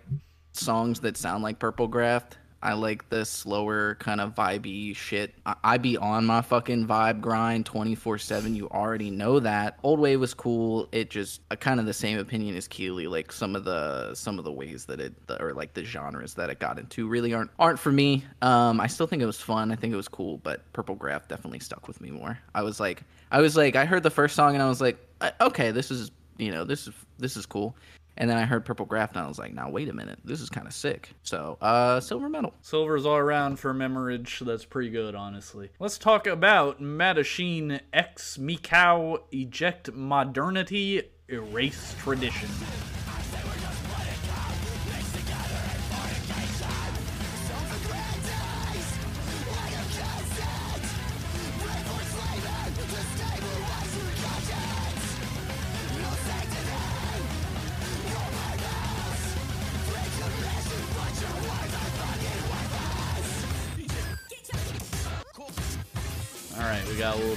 songs 0.53 1.01
that 1.01 1.17
sound 1.17 1.43
like 1.43 1.59
Purple 1.59 1.89
Graft. 1.89 2.39
I 2.63 2.73
like 2.73 3.09
the 3.09 3.25
slower 3.25 3.95
kind 3.97 4.21
of 4.21 4.35
vibey 4.35 4.95
shit. 4.95 5.35
I, 5.47 5.55
I 5.63 5.79
be 5.79 5.97
on 5.97 6.27
my 6.27 6.43
fucking 6.43 6.87
vibe 6.87 7.21
grind 7.21 7.65
24/7. 7.67 8.55
You 8.55 8.69
already 8.69 9.11
know 9.11 9.39
that. 9.41 9.79
Old 9.83 10.01
Wave 10.01 10.21
was 10.21 10.35
cool. 10.35 10.89
It 10.91 11.11
just 11.11 11.41
uh, 11.51 11.57
kind 11.57 11.79
of 11.79 11.87
the 11.87 11.93
same 11.93 12.19
opinion 12.19 12.57
as 12.57 12.67
Kealy. 12.67 13.09
Like 13.09 13.31
some 13.31 13.55
of 13.55 13.65
the 13.65 14.15
some 14.15 14.39
of 14.39 14.45
the 14.45 14.53
ways 14.53 14.87
that 14.87 15.01
it 15.01 15.27
the, 15.29 15.41
or 15.43 15.53
like 15.55 15.75
the 15.75 15.85
genres 15.85 16.35
that 16.35 16.51
it 16.51 16.59
got 16.59 16.79
into 16.79 17.09
really 17.09 17.33
aren't 17.33 17.51
aren't 17.59 17.79
for 17.79 17.93
me. 17.93 18.25
Um, 18.43 18.81
I 18.81 18.89
still 18.89 19.07
think 19.07 19.23
it 19.23 19.27
was 19.27 19.41
fun. 19.41 19.71
I 19.71 19.77
think 19.77 19.93
it 19.93 19.97
was 19.97 20.09
cool, 20.09 20.39
but 20.39 20.71
Purple 20.73 20.97
Graft 20.97 21.29
definitely 21.29 21.61
stuck 21.61 21.87
with 21.87 22.01
me 22.01 22.11
more. 22.11 22.39
I 22.55 22.63
was 22.63 22.81
like 22.81 23.03
I 23.31 23.41
was 23.41 23.57
like 23.57 23.77
I 23.77 23.85
heard 23.85 24.03
the 24.03 24.11
first 24.11 24.35
song 24.35 24.55
and 24.55 24.63
I 24.63 24.69
was 24.69 24.81
like 24.81 24.99
"Uh, 25.21 25.31
okay, 25.41 25.71
this 25.71 25.91
is 25.91 26.11
you 26.39 26.51
know 26.51 26.65
this 26.65 26.89
is 26.89 26.95
this 27.19 27.37
is 27.37 27.47
cool. 27.47 27.77
And 28.19 28.29
then 28.29 28.37
I 28.37 28.45
heard 28.45 28.65
Purple 28.65 28.85
Graft 28.85 29.15
and 29.17 29.25
I 29.25 29.29
was 29.29 29.39
like, 29.39 29.55
now 29.55 29.71
wait 29.71 29.89
a 29.89 29.93
minute, 29.93 30.19
this 30.25 30.41
is 30.41 30.51
kind 30.51 30.67
of 30.67 30.75
sick. 30.75 31.11
So, 31.23 31.57
uh, 31.61 32.01
silver 32.01 32.29
medal. 32.29 32.53
Silver's 32.61 33.07
all 33.07 33.17
around 33.17 33.59
for 33.61 33.73
Memmorhage. 33.73 34.45
That's 34.45 34.65
pretty 34.65 34.91
good, 34.91 35.15
honestly. 35.15 35.71
Let's 35.79 35.99
talk 35.99 36.27
about 36.27 36.83
Mattachine 36.83 37.81
X 37.93 38.37
Mikau 38.37 39.21
Eject 39.31 39.93
Modernity 39.93 41.03
Erase 41.29 41.95
Tradition. 42.01 42.49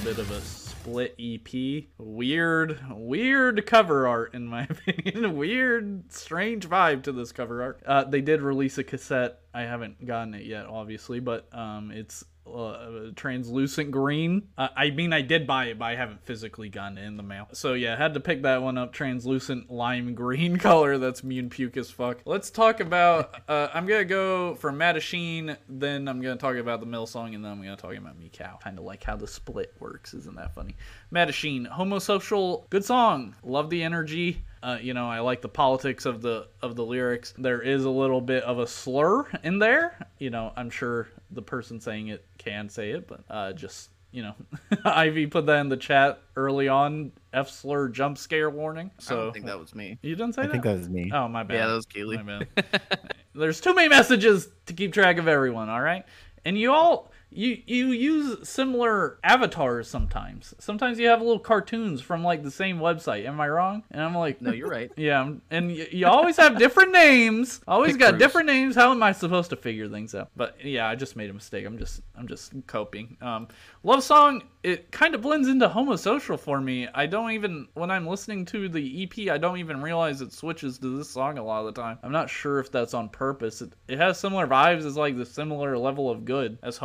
Bit 0.04 0.18
of 0.18 0.32
a 0.32 0.40
split 0.40 1.14
EP. 1.20 1.84
Weird, 1.96 2.80
weird 2.90 3.64
cover 3.66 4.08
art, 4.08 4.34
in 4.34 4.48
my 4.48 4.64
opinion. 4.70 5.36
Weird, 5.36 6.12
strange 6.12 6.68
vibe 6.68 7.04
to 7.04 7.12
this 7.12 7.30
cover 7.30 7.62
art. 7.62 7.82
Uh, 7.86 8.02
they 8.02 8.20
did 8.20 8.42
release 8.42 8.78
a 8.78 8.84
cassette. 8.84 9.38
I 9.54 9.62
haven't 9.62 10.04
gotten 10.04 10.34
it 10.34 10.44
yet, 10.44 10.66
obviously, 10.66 11.20
but 11.20 11.46
um, 11.56 11.92
it's 11.92 12.24
uh, 12.46 13.10
translucent 13.14 13.90
green. 13.90 14.48
I 14.58 14.90
mean, 14.90 15.12
I 15.12 15.22
did 15.22 15.46
buy 15.46 15.66
it, 15.66 15.78
but 15.78 15.86
I 15.86 15.96
haven't 15.96 16.24
physically 16.24 16.68
gotten 16.68 16.98
it 16.98 17.04
in 17.04 17.16
the 17.16 17.22
mail. 17.22 17.48
So 17.52 17.74
yeah, 17.74 17.96
had 17.96 18.14
to 18.14 18.20
pick 18.20 18.42
that 18.42 18.62
one 18.62 18.78
up. 18.78 18.92
Translucent 18.92 19.70
lime 19.70 20.14
green 20.14 20.56
color. 20.58 20.98
That's 20.98 21.22
Mutant 21.22 21.52
Puke 21.52 21.76
as 21.76 21.90
fuck. 21.90 22.18
Let's 22.24 22.50
talk 22.50 22.80
about. 22.80 23.40
Uh, 23.48 23.68
I'm 23.72 23.86
gonna 23.86 24.04
go 24.04 24.54
for 24.56 24.72
Mattachine, 24.72 25.56
then 25.68 26.08
I'm 26.08 26.20
gonna 26.20 26.36
talk 26.36 26.56
about 26.56 26.80
the 26.80 26.86
mill 26.86 27.06
song, 27.06 27.34
and 27.34 27.44
then 27.44 27.52
I'm 27.52 27.62
gonna 27.62 27.76
talk 27.76 27.94
about 27.94 28.18
Mikau. 28.20 28.60
Kind 28.60 28.78
of 28.78 28.84
like 28.84 29.02
how 29.02 29.16
the 29.16 29.26
split 29.26 29.74
works. 29.80 30.14
Isn't 30.14 30.36
that 30.36 30.54
funny? 30.54 30.76
Mattachine, 31.12 31.70
homosocial, 31.70 32.68
good 32.70 32.84
song. 32.84 33.34
Love 33.42 33.70
the 33.70 33.82
energy. 33.82 34.42
Uh, 34.62 34.78
you 34.80 34.94
know, 34.94 35.08
I 35.08 35.18
like 35.18 35.42
the 35.42 35.48
politics 35.48 36.06
of 36.06 36.22
the 36.22 36.46
of 36.60 36.76
the 36.76 36.84
lyrics. 36.84 37.34
There 37.36 37.60
is 37.60 37.84
a 37.84 37.90
little 37.90 38.20
bit 38.20 38.44
of 38.44 38.60
a 38.60 38.66
slur 38.66 39.26
in 39.42 39.58
there. 39.58 40.06
You 40.18 40.30
know, 40.30 40.52
I'm 40.56 40.70
sure 40.70 41.08
the 41.32 41.42
person 41.42 41.80
saying 41.80 42.08
it 42.08 42.24
can 42.42 42.68
say 42.68 42.90
it, 42.92 43.06
but 43.08 43.20
uh, 43.30 43.52
just 43.52 43.90
you 44.10 44.22
know, 44.22 44.34
Ivy 44.84 45.26
put 45.26 45.46
that 45.46 45.60
in 45.60 45.68
the 45.70 45.76
chat 45.76 46.20
early 46.36 46.68
on. 46.68 47.12
F 47.32 47.48
slur 47.48 47.88
jump 47.88 48.18
scare 48.18 48.50
warning. 48.50 48.90
I 48.98 49.02
So 49.02 49.16
don't 49.16 49.32
think 49.32 49.46
that 49.46 49.58
was 49.58 49.74
me. 49.74 49.98
you 50.02 50.14
didn't 50.14 50.34
say 50.34 50.42
I 50.42 50.46
that. 50.46 50.48
I 50.50 50.52
think 50.52 50.64
that 50.64 50.76
was 50.78 50.88
me. 50.90 51.10
Oh 51.14 51.28
my 51.28 51.42
bad. 51.44 51.54
Yeah, 51.54 51.66
that 51.68 51.74
was 51.74 51.86
Kealy. 51.86 52.22
My 52.24 52.44
bad. 52.56 52.82
There's 53.34 53.60
too 53.60 53.74
many 53.74 53.88
messages 53.88 54.48
to 54.66 54.72
keep 54.74 54.92
track 54.92 55.18
of 55.18 55.28
everyone. 55.28 55.68
All 55.70 55.80
right, 55.80 56.04
and 56.44 56.58
you 56.58 56.72
all 56.72 57.11
you 57.34 57.62
you 57.66 57.86
use 57.92 58.48
similar 58.48 59.18
avatars 59.24 59.88
sometimes. 59.88 60.54
Sometimes 60.58 60.98
you 60.98 61.08
have 61.08 61.20
little 61.20 61.38
cartoons 61.38 62.00
from 62.00 62.22
like 62.22 62.42
the 62.42 62.50
same 62.50 62.78
website. 62.78 63.26
Am 63.26 63.40
I 63.40 63.48
wrong? 63.48 63.82
And 63.90 64.02
I'm 64.02 64.14
like, 64.14 64.40
No, 64.42 64.52
you're 64.52 64.68
right. 64.68 64.90
yeah, 64.96 65.30
and 65.50 65.68
y- 65.68 65.88
you 65.90 66.06
always 66.06 66.36
have 66.36 66.58
different 66.58 66.92
names. 66.92 67.60
Always 67.68 67.96
got 67.96 68.12
Pictures. 68.12 68.18
different 68.20 68.46
names. 68.48 68.74
How 68.74 68.90
am 68.92 69.02
I 69.02 69.12
supposed 69.12 69.50
to 69.50 69.56
figure 69.56 69.88
things 69.88 70.14
out? 70.14 70.30
But 70.36 70.56
yeah, 70.64 70.88
I 70.88 70.94
just 70.94 71.16
made 71.16 71.30
a 71.30 71.32
mistake. 71.32 71.64
I'm 71.66 71.78
just 71.78 72.00
I'm 72.16 72.28
just 72.28 72.52
coping. 72.66 73.16
Um, 73.20 73.48
love 73.82 74.02
song. 74.02 74.42
It 74.62 74.92
kind 74.92 75.14
of 75.16 75.22
blends 75.22 75.48
into 75.48 75.68
homosocial 75.68 76.38
for 76.38 76.60
me. 76.60 76.86
I 76.94 77.06
don't 77.06 77.32
even 77.32 77.66
when 77.74 77.90
I'm 77.90 78.06
listening 78.06 78.44
to 78.46 78.68
the 78.68 79.02
EP, 79.02 79.28
I 79.32 79.38
don't 79.38 79.58
even 79.58 79.82
realize 79.82 80.20
it 80.20 80.32
switches 80.32 80.78
to 80.78 80.96
this 80.98 81.10
song 81.10 81.38
a 81.38 81.44
lot 81.44 81.66
of 81.66 81.74
the 81.74 81.80
time. 81.80 81.98
I'm 82.02 82.12
not 82.12 82.30
sure 82.30 82.60
if 82.60 82.70
that's 82.70 82.94
on 82.94 83.08
purpose. 83.08 83.60
It, 83.62 83.72
it 83.88 83.98
has 83.98 84.20
similar 84.20 84.46
vibes 84.46 84.84
as 84.86 84.96
like 84.96 85.16
the 85.16 85.26
similar 85.26 85.76
level 85.76 86.10
of 86.10 86.24
good 86.24 86.58
as 86.62 86.76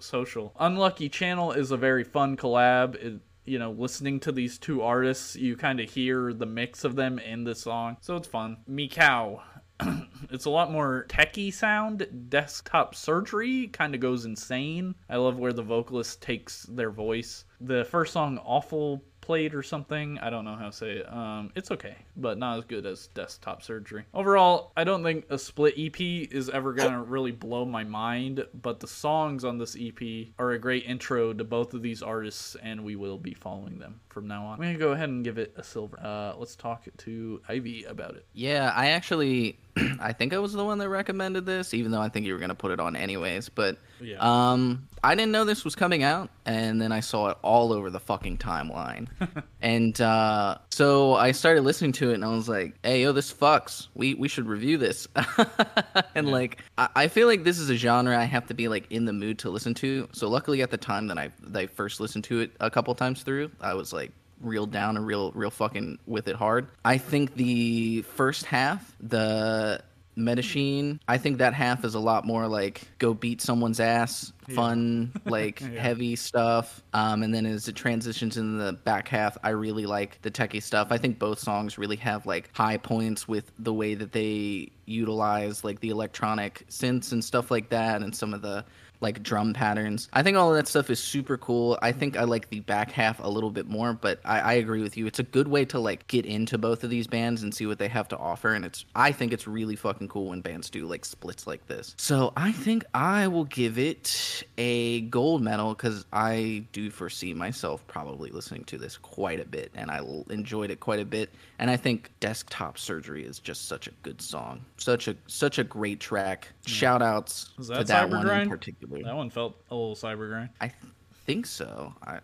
homosocial. 0.00 0.52
Unlucky 0.58 1.08
Channel 1.08 1.52
is 1.52 1.70
a 1.70 1.76
very 1.76 2.04
fun 2.04 2.36
collab. 2.36 2.94
It, 2.96 3.20
you 3.44 3.58
know, 3.58 3.72
listening 3.72 4.20
to 4.20 4.32
these 4.32 4.58
two 4.58 4.82
artists, 4.82 5.34
you 5.34 5.56
kind 5.56 5.80
of 5.80 5.90
hear 5.90 6.32
the 6.32 6.46
mix 6.46 6.84
of 6.84 6.94
them 6.94 7.18
in 7.18 7.44
the 7.44 7.54
song. 7.54 7.96
So 8.00 8.16
it's 8.16 8.28
fun. 8.28 8.58
Meow. 8.66 9.42
it's 10.30 10.44
a 10.44 10.50
lot 10.50 10.70
more 10.70 11.06
techie 11.08 11.52
sound. 11.52 12.06
Desktop 12.28 12.94
surgery 12.94 13.68
kind 13.68 13.94
of 13.94 14.00
goes 14.00 14.24
insane. 14.24 14.94
I 15.08 15.16
love 15.16 15.38
where 15.38 15.52
the 15.52 15.62
vocalist 15.62 16.22
takes 16.22 16.64
their 16.64 16.90
voice. 16.90 17.44
The 17.60 17.84
first 17.84 18.12
song, 18.12 18.38
Awful 18.38 19.02
Plate 19.22 19.54
or 19.54 19.62
something, 19.62 20.18
I 20.18 20.28
don't 20.30 20.44
know 20.44 20.56
how 20.56 20.66
to 20.66 20.72
say 20.72 20.90
it. 20.98 21.10
Um, 21.10 21.50
it's 21.54 21.70
okay, 21.70 21.96
but 22.16 22.36
not 22.36 22.58
as 22.58 22.64
good 22.64 22.84
as 22.84 23.06
Desktop 23.14 23.62
Surgery. 23.62 24.04
Overall, 24.12 24.72
I 24.76 24.84
don't 24.84 25.02
think 25.02 25.24
a 25.30 25.38
split 25.38 25.74
EP 25.78 25.98
is 26.00 26.50
ever 26.50 26.72
gonna 26.74 27.02
really 27.02 27.30
blow 27.32 27.64
my 27.64 27.84
mind, 27.84 28.44
but 28.62 28.80
the 28.80 28.88
songs 28.88 29.44
on 29.44 29.58
this 29.58 29.76
EP 29.80 30.28
are 30.38 30.50
a 30.50 30.58
great 30.58 30.84
intro 30.84 31.32
to 31.32 31.44
both 31.44 31.72
of 31.72 31.82
these 31.82 32.02
artists, 32.02 32.56
and 32.62 32.84
we 32.84 32.96
will 32.96 33.16
be 33.16 33.32
following 33.32 33.78
them 33.78 34.00
from 34.08 34.26
now 34.26 34.44
on. 34.44 34.54
I'm 34.54 34.60
gonna 34.60 34.76
go 34.76 34.90
ahead 34.90 35.08
and 35.08 35.24
give 35.24 35.38
it 35.38 35.54
a 35.56 35.62
silver. 35.62 35.98
Uh, 36.02 36.34
let's 36.36 36.56
talk 36.56 36.84
to 36.98 37.40
Ivy 37.48 37.84
about 37.84 38.16
it. 38.16 38.26
Yeah, 38.32 38.72
I 38.74 38.88
actually, 38.88 39.58
I 40.00 40.12
think 40.12 40.34
I 40.34 40.38
was 40.38 40.52
the 40.52 40.64
one 40.64 40.78
that 40.78 40.88
recommended 40.88 41.46
this, 41.46 41.72
even 41.72 41.92
though 41.92 42.00
I 42.00 42.08
think 42.08 42.26
you 42.26 42.32
were 42.34 42.38
gonna 42.38 42.54
put 42.54 42.72
it 42.72 42.80
on 42.80 42.94
anyways. 42.96 43.48
But 43.48 43.78
Yeah. 44.00 44.16
um, 44.20 44.86
I 45.02 45.14
didn't 45.14 45.32
know 45.32 45.44
this 45.44 45.64
was 45.64 45.74
coming 45.74 46.02
out, 46.02 46.28
and 46.44 46.80
then 46.80 46.92
I 46.92 47.00
saw 47.00 47.28
it 47.30 47.38
all 47.42 47.72
over 47.72 47.88
the 47.88 47.98
fucking 48.00 48.38
timeline, 48.38 49.08
and 49.62 49.98
uh, 50.00 50.58
so 50.70 51.14
I 51.14 51.32
started 51.32 51.62
listening 51.62 51.92
to 51.92 52.10
it, 52.10 52.14
and 52.14 52.24
I 52.24 52.28
was 52.28 52.48
like, 52.48 52.74
"Hey, 52.82 53.02
yo, 53.02 53.12
this 53.12 53.32
fucks. 53.32 53.88
We 53.94 54.14
we 54.14 54.28
should 54.28 54.46
review 54.46 54.76
this." 54.78 55.08
and 56.14 56.30
like, 56.30 56.58
I, 56.78 56.88
I 56.94 57.08
feel 57.08 57.26
like 57.26 57.44
this 57.44 57.58
is 57.58 57.70
a 57.70 57.76
genre 57.76 58.18
I 58.18 58.24
have 58.24 58.46
to 58.48 58.54
be 58.54 58.68
like 58.68 58.86
in 58.90 59.04
the 59.06 59.12
mood 59.12 59.38
to 59.40 59.50
listen 59.50 59.74
to. 59.74 60.08
So 60.12 60.28
luckily, 60.28 60.62
at 60.62 60.70
the 60.70 60.76
time 60.76 61.06
that 61.08 61.18
I 61.18 61.30
that 61.42 61.58
I 61.58 61.66
first 61.66 62.00
listened 62.00 62.24
to 62.24 62.40
it 62.40 62.52
a 62.60 62.70
couple 62.70 62.94
times 62.94 63.22
through, 63.22 63.50
I 63.60 63.74
was 63.74 63.92
like 63.92 64.12
real 64.42 64.66
down 64.66 64.96
and 64.96 65.06
real 65.06 65.32
real 65.32 65.50
fucking 65.50 65.98
with 66.06 66.28
it 66.28 66.36
hard. 66.36 66.68
I 66.84 66.98
think 66.98 67.34
the 67.34 68.02
first 68.02 68.44
half, 68.44 68.94
the 69.00 69.82
Mattachine, 70.16 71.00
I 71.08 71.16
think 71.16 71.38
that 71.38 71.54
half 71.54 71.84
is 71.84 71.94
a 71.94 71.98
lot 71.98 72.26
more 72.26 72.46
like 72.46 72.82
go 72.98 73.14
beat 73.14 73.40
someone's 73.40 73.80
ass, 73.80 74.32
fun, 74.50 75.12
like 75.24 75.60
heavy 75.60 76.16
stuff. 76.16 76.82
Um, 76.92 77.22
and 77.22 77.34
then 77.34 77.46
as 77.46 77.66
it 77.68 77.76
transitions 77.76 78.36
in 78.36 78.58
the 78.58 78.74
back 78.74 79.08
half, 79.08 79.38
I 79.42 79.50
really 79.50 79.86
like 79.86 80.20
the 80.20 80.30
techie 80.30 80.62
stuff. 80.62 80.88
I 80.90 80.98
think 80.98 81.18
both 81.18 81.38
songs 81.38 81.78
really 81.78 81.96
have 81.96 82.26
like 82.26 82.50
high 82.54 82.76
points 82.76 83.26
with 83.26 83.50
the 83.58 83.72
way 83.72 83.94
that 83.94 84.12
they 84.12 84.70
utilize 84.84 85.64
like 85.64 85.80
the 85.80 85.88
electronic 85.88 86.66
synths 86.68 87.12
and 87.12 87.24
stuff 87.24 87.50
like 87.50 87.70
that, 87.70 88.02
and 88.02 88.14
some 88.14 88.34
of 88.34 88.42
the 88.42 88.64
like 89.02 89.22
drum 89.22 89.52
patterns. 89.52 90.08
I 90.12 90.22
think 90.22 90.36
all 90.36 90.50
of 90.50 90.56
that 90.56 90.68
stuff 90.68 90.88
is 90.90 91.00
super 91.00 91.36
cool. 91.36 91.78
I 91.82 91.92
think 91.92 92.16
I 92.16 92.24
like 92.24 92.48
the 92.50 92.60
back 92.60 92.92
half 92.92 93.20
a 93.22 93.28
little 93.28 93.50
bit 93.50 93.68
more, 93.68 93.92
but 93.92 94.20
I, 94.24 94.40
I 94.40 94.52
agree 94.54 94.82
with 94.82 94.96
you. 94.96 95.06
It's 95.06 95.18
a 95.18 95.24
good 95.24 95.48
way 95.48 95.64
to 95.66 95.78
like 95.78 96.06
get 96.06 96.24
into 96.24 96.58
both 96.58 96.84
of 96.84 96.90
these 96.90 97.06
bands 97.06 97.42
and 97.42 97.54
see 97.54 97.66
what 97.66 97.78
they 97.78 97.88
have 97.88 98.08
to 98.08 98.16
offer. 98.16 98.54
And 98.54 98.64
it's 98.64 98.84
I 98.94 99.12
think 99.12 99.32
it's 99.32 99.46
really 99.46 99.76
fucking 99.76 100.08
cool 100.08 100.26
when 100.30 100.40
bands 100.40 100.70
do 100.70 100.86
like 100.86 101.04
splits 101.04 101.46
like 101.46 101.66
this. 101.66 101.94
So 101.98 102.32
I 102.36 102.52
think 102.52 102.84
I 102.94 103.28
will 103.28 103.44
give 103.44 103.78
it 103.78 104.44
a 104.56 105.02
gold 105.02 105.42
medal 105.42 105.74
because 105.74 106.04
I 106.12 106.64
do 106.72 106.90
foresee 106.90 107.34
myself 107.34 107.86
probably 107.86 108.30
listening 108.30 108.64
to 108.64 108.78
this 108.78 108.96
quite 108.96 109.40
a 109.40 109.44
bit, 109.44 109.70
and 109.74 109.90
I 109.90 110.00
enjoyed 110.30 110.70
it 110.70 110.80
quite 110.80 111.00
a 111.00 111.04
bit. 111.04 111.30
And 111.58 111.70
I 111.70 111.76
think 111.76 112.10
Desktop 112.20 112.78
Surgery 112.78 113.24
is 113.24 113.38
just 113.38 113.68
such 113.68 113.86
a 113.86 113.92
good 114.02 114.20
song, 114.20 114.64
such 114.76 115.08
a 115.08 115.16
such 115.26 115.58
a 115.58 115.64
great 115.64 116.00
track. 116.00 116.48
Shout 116.66 117.02
outs 117.02 117.50
to 117.56 117.64
that 117.64 117.86
that 117.88 118.10
one 118.10 118.28
in 118.28 118.48
Cybergrind? 118.48 118.48
Particular. 118.92 119.12
That 119.12 119.16
one 119.16 119.30
felt 119.30 119.60
a 119.70 119.74
little 119.74 119.96
cyber 119.96 120.28
grind. 120.28 120.50
I 120.60 120.68
th- 120.68 120.92
think 121.24 121.46
so. 121.46 121.94
I, 122.02 122.20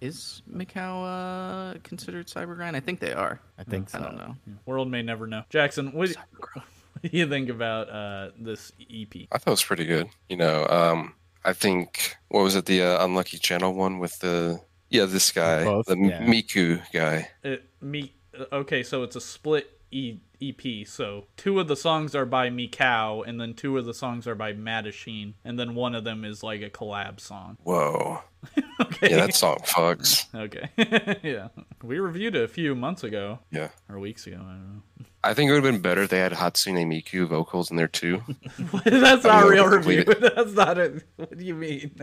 is 0.00 0.42
Mikau 0.52 1.74
uh, 1.74 1.78
considered 1.84 2.26
cybergrind? 2.26 2.74
I 2.74 2.80
think 2.80 2.98
they 2.98 3.12
are. 3.12 3.40
I 3.56 3.62
think 3.62 3.88
so. 3.88 3.98
I 3.98 4.02
don't 4.02 4.16
know. 4.16 4.34
World 4.66 4.90
may 4.90 5.00
never 5.00 5.28
know. 5.28 5.44
Jackson, 5.48 5.92
what, 5.92 6.08
what 6.38 6.64
do 7.02 7.08
you 7.12 7.28
think 7.28 7.48
about 7.48 7.88
uh, 7.88 8.30
this 8.36 8.72
EP? 8.80 9.28
I 9.30 9.38
thought 9.38 9.46
it 9.46 9.50
was 9.50 9.64
pretty 9.64 9.84
good. 9.84 10.08
You 10.28 10.38
know, 10.38 10.66
um, 10.66 11.14
I 11.44 11.52
think 11.52 12.16
what 12.28 12.42
was 12.42 12.56
it 12.56 12.66
the 12.66 12.82
uh, 12.82 13.04
unlucky 13.04 13.38
channel 13.38 13.74
one 13.74 14.00
with 14.00 14.18
the 14.18 14.60
yeah 14.90 15.04
this 15.04 15.30
guy 15.30 15.64
Both, 15.64 15.86
the 15.86 15.96
yeah. 15.96 16.22
Miku 16.22 16.82
guy. 16.92 17.28
It, 17.44 17.64
me, 17.80 18.12
okay, 18.52 18.82
so 18.82 19.04
it's 19.04 19.14
a 19.14 19.20
split 19.20 19.70
e- 19.92 20.20
EP. 20.40 20.86
So 20.86 21.26
two 21.36 21.60
of 21.60 21.68
the 21.68 21.76
songs 21.76 22.14
are 22.16 22.26
by 22.26 22.50
Mikau, 22.50 23.26
and 23.26 23.40
then 23.40 23.54
two 23.54 23.78
of 23.78 23.84
the 23.84 23.94
songs 23.94 24.26
are 24.26 24.34
by 24.34 24.52
Mattachine, 24.52 25.34
and 25.44 25.58
then 25.58 25.74
one 25.74 25.94
of 25.94 26.02
them 26.04 26.24
is 26.24 26.42
like 26.42 26.62
a 26.62 26.70
collab 26.70 27.20
song. 27.20 27.56
Whoa, 27.62 28.20
Okay. 28.80 29.10
yeah, 29.10 29.16
that 29.26 29.34
song 29.34 29.58
fucks. 29.64 30.26
okay. 30.34 30.70
yeah. 31.22 31.48
We 31.82 31.98
reviewed 32.00 32.34
it 32.34 32.42
a 32.44 32.48
few 32.48 32.74
months 32.74 33.04
ago 33.04 33.38
Yeah, 33.50 33.68
or 33.88 33.98
weeks 34.00 34.26
ago. 34.26 34.36
I 34.36 34.52
don't 34.52 34.74
know. 34.74 34.82
I 35.24 35.34
think 35.34 35.48
it 35.48 35.52
would 35.52 35.62
have 35.64 35.72
been 35.72 35.80
better 35.82 36.02
if 36.02 36.10
they 36.10 36.18
had 36.18 36.32
Hatsune 36.32 36.84
Miku 36.86 37.28
vocals 37.28 37.70
in 37.70 37.76
there 37.76 37.86
too. 37.86 38.22
That's 38.84 39.22
not 39.24 39.44
a 39.44 39.48
real 39.48 39.68
review. 39.68 40.02
That's 40.04 40.52
not 40.54 40.78
it. 40.78 41.04
What 41.14 41.38
do 41.38 41.44
you 41.44 41.54
mean? 41.54 41.94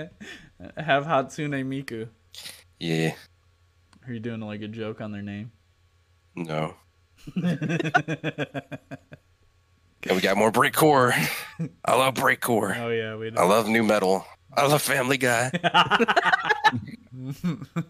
Have 0.77 1.03
Hatsune 1.05 1.51
Miku. 1.65 2.07
Yeah, 2.79 3.11
Are 4.07 4.13
you 4.13 4.21
doing 4.21 4.39
like 4.39 4.61
a 4.61 4.69
joke 4.69 5.01
on 5.01 5.11
their 5.11 5.21
name? 5.21 5.51
no. 6.35 6.75
and 10.03 10.15
we 10.15 10.21
got 10.21 10.37
more 10.37 10.51
breakcore. 10.51 11.13
I 11.85 11.95
love 11.95 12.15
breakcore. 12.15 12.77
Oh 12.79 12.89
yeah, 12.89 13.15
we. 13.15 13.31
I 13.35 13.45
love 13.45 13.67
nu 13.67 13.83
metal. 13.83 14.25
I 14.53 14.65
love 14.65 14.81
Family 14.81 15.17
Guy. 15.17 15.51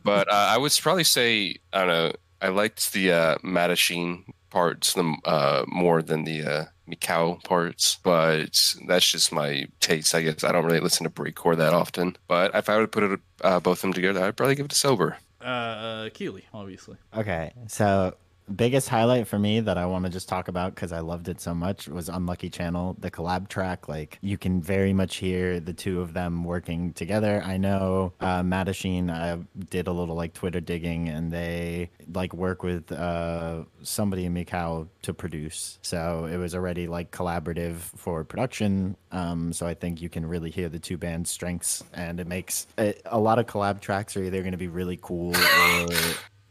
but 0.03 0.31
uh, 0.31 0.47
I 0.51 0.57
would 0.57 0.77
probably 0.81 1.03
say 1.03 1.55
I 1.71 1.79
don't 1.79 1.87
know. 1.87 2.11
I 2.41 2.49
liked 2.49 2.93
the 2.93 3.11
uh, 3.11 3.35
Mattachine 3.39 4.23
parts 4.49 4.93
the, 4.93 5.15
uh, 5.25 5.65
more 5.67 6.01
than 6.01 6.23
the 6.23 6.43
uh, 6.43 6.65
Mikau 6.89 7.43
parts, 7.43 7.99
but 8.03 8.57
that's 8.87 9.11
just 9.11 9.31
my 9.31 9.67
taste. 9.79 10.15
I 10.15 10.21
guess 10.21 10.43
I 10.43 10.51
don't 10.51 10.65
really 10.65 10.79
listen 10.79 11.03
to 11.03 11.09
breakcore 11.09 11.57
that 11.57 11.73
often. 11.73 12.17
But 12.27 12.55
if 12.55 12.69
I 12.69 12.77
were 12.77 12.83
to 12.83 12.87
put 12.87 13.03
it 13.03 13.19
uh, 13.41 13.59
both 13.59 13.79
of 13.79 13.81
them 13.81 13.93
together, 13.93 14.23
I'd 14.23 14.37
probably 14.37 14.55
give 14.55 14.65
it 14.65 14.73
a 14.73 14.75
sober. 14.75 15.17
Uh, 15.41 15.45
uh, 15.45 16.09
Kealy, 16.09 16.43
obviously. 16.53 16.97
Okay, 17.15 17.53
so 17.67 18.15
biggest 18.55 18.89
highlight 18.89 19.27
for 19.27 19.39
me 19.39 19.59
that 19.61 19.77
I 19.77 19.85
want 19.85 20.05
to 20.05 20.11
just 20.11 20.27
talk 20.27 20.47
about 20.47 20.75
because 20.75 20.91
I 20.91 20.99
loved 20.99 21.29
it 21.29 21.39
so 21.41 21.53
much 21.53 21.87
was 21.87 22.09
Unlucky 22.09 22.49
Channel, 22.49 22.95
the 22.99 23.11
collab 23.11 23.47
track. 23.47 23.87
Like 23.87 24.17
you 24.21 24.37
can 24.37 24.61
very 24.61 24.93
much 24.93 25.17
hear 25.17 25.59
the 25.59 25.73
two 25.73 26.01
of 26.01 26.13
them 26.13 26.43
working 26.43 26.93
together. 26.93 27.41
I 27.45 27.57
know 27.57 28.13
uh, 28.19 28.41
Mattachine 28.41 29.09
uh, 29.09 29.43
did 29.69 29.87
a 29.87 29.91
little 29.91 30.15
like 30.15 30.33
Twitter 30.33 30.59
digging, 30.59 31.09
and 31.09 31.31
they 31.31 31.89
like 32.13 32.33
work 32.33 32.63
with 32.63 32.91
uh, 32.91 33.63
somebody 33.81 34.25
in 34.25 34.33
Mikau 34.33 34.87
to 35.03 35.13
produce. 35.13 35.79
So 35.81 36.25
it 36.25 36.37
was 36.37 36.55
already 36.55 36.87
like 36.87 37.11
collaborative 37.11 37.77
for 37.77 38.23
production. 38.23 38.95
Um, 39.11 39.53
so 39.53 39.67
I 39.67 39.73
think 39.73 40.01
you 40.01 40.09
can 40.09 40.25
really 40.25 40.49
hear 40.49 40.69
the 40.69 40.79
two 40.79 40.97
bands' 40.97 41.29
strengths, 41.29 41.83
and 41.93 42.19
it 42.19 42.27
makes 42.27 42.67
it, 42.77 43.01
a 43.05 43.19
lot 43.19 43.39
of 43.39 43.45
collab 43.45 43.81
tracks 43.81 44.15
are 44.17 44.23
either 44.23 44.41
going 44.41 44.51
to 44.51 44.57
be 44.57 44.67
really 44.67 44.97
cool 45.01 45.35
or 45.35 45.87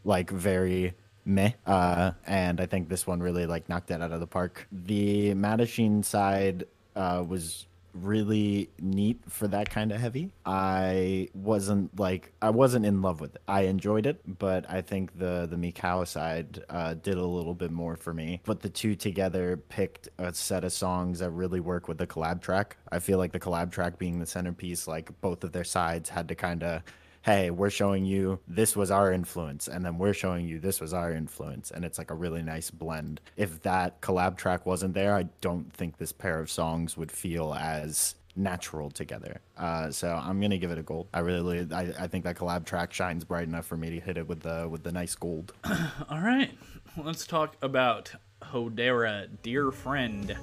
like 0.05 0.31
very 0.31 0.95
meh. 1.25 1.53
Uh, 1.67 2.13
and 2.27 2.61
I 2.61 2.67
think 2.67 2.89
this 2.89 3.07
one 3.07 3.21
really 3.21 3.47
like 3.47 3.69
knocked 3.69 3.91
it 3.91 4.03
out 4.03 4.13
of 4.13 4.21
the 4.21 4.27
park. 4.27 4.67
The 4.73 5.35
Mattachine 5.35 6.05
side 6.05 6.65
uh, 6.97 7.25
was 7.27 7.67
really 7.95 8.71
neat 8.81 9.19
for 9.29 9.49
that 9.49 9.71
kind 9.71 9.93
of 9.93 10.01
heavy. 10.01 10.31
I 10.45 11.29
wasn't 11.35 11.99
like 11.99 12.33
I 12.41 12.51
wasn't 12.51 12.87
in 12.87 13.03
love 13.03 13.21
with 13.21 13.35
it. 13.35 13.43
I 13.49 13.63
enjoyed 13.63 14.07
it, 14.07 14.21
but 14.39 14.69
I 14.69 14.81
think 14.81 15.19
the 15.19 15.47
the 15.51 15.57
Mikau 15.57 16.07
side 16.07 16.65
uh, 16.69 16.95
did 16.95 17.17
a 17.17 17.25
little 17.25 17.55
bit 17.55 17.71
more 17.71 17.97
for 17.97 18.13
me. 18.13 18.41
But 18.45 18.61
the 18.61 18.69
two 18.69 18.95
together 18.95 19.57
picked 19.57 20.09
a 20.19 20.33
set 20.35 20.65
of 20.65 20.73
songs 20.73 21.19
that 21.21 21.31
really 21.31 21.61
work 21.61 21.89
with 21.89 21.99
the 21.99 22.07
collab 22.07 22.41
track. 22.41 22.77
I 22.91 22.99
feel 22.99 23.19
like 23.19 23.33
the 23.33 23.41
collab 23.41 23.71
track 23.71 23.99
being 23.99 24.19
the 24.19 24.27
centerpiece, 24.27 24.87
like 24.87 25.19
both 25.21 25.45
of 25.45 25.53
their 25.53 25.65
sides 25.65 26.09
had 26.09 26.29
to 26.29 26.35
kind 26.35 26.63
of 26.63 26.83
hey, 27.29 27.51
we're 27.51 27.69
showing 27.69 28.07
you 28.07 28.41
this 28.49 28.75
was 28.75 28.91
our 28.91 29.13
influence, 29.13 29.69
and 29.69 29.85
then 29.85 29.99
we're 29.99 30.15
showing 30.15 30.49
you 30.49 30.59
this 30.59 30.81
was 30.81 30.95
our 30.95 31.13
influence, 31.13 31.71
and 31.71 31.85
it's 31.85 31.99
like 31.99 32.11
a 32.11 32.15
really 32.15 32.41
nice 32.41 32.71
blend. 32.71 33.21
If 33.37 33.61
that 33.65 34.01
collab 34.01 34.39
track 34.39 34.65
wasn't 34.65 34.95
there, 34.95 35.15
I 35.15 35.25
don't 35.43 35.71
think 35.71 35.99
this 35.99 36.11
pair 36.11 36.41
of 36.41 36.51
songs 36.51 36.97
would 36.97 37.13
feel 37.13 37.53
as 37.53 38.15
natural 38.35 38.91
together. 38.91 39.43
Uh, 39.59 39.91
so 39.91 40.09
I'm 40.09 40.41
gonna 40.41 40.57
give 40.57 40.71
it 40.71 40.79
a 40.79 40.83
gold. 40.83 41.09
I 41.13 41.21
really, 41.21 41.69
I, 41.71 41.93
I 42.01 42.07
think 42.07 42.25
that 42.25 42.37
collab 42.37 42.65
track 42.65 42.95
shines 42.95 43.25
bright 43.25 43.47
enough 43.47 43.67
for 43.67 43.77
me 43.77 43.91
to 43.91 44.01
hit 44.01 44.17
it 44.17 44.27
with 44.27 44.41
the 44.41 44.67
with 44.67 44.83
the 44.83 44.93
nice 44.93 45.15
gold. 45.15 45.53
All 46.09 46.21
right, 46.21 46.51
let's 46.97 47.27
talk 47.27 47.57
about 47.61 48.11
Hodera, 48.41 49.29
dear 49.43 49.71
friend. 49.71 50.35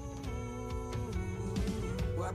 Why 2.16 2.32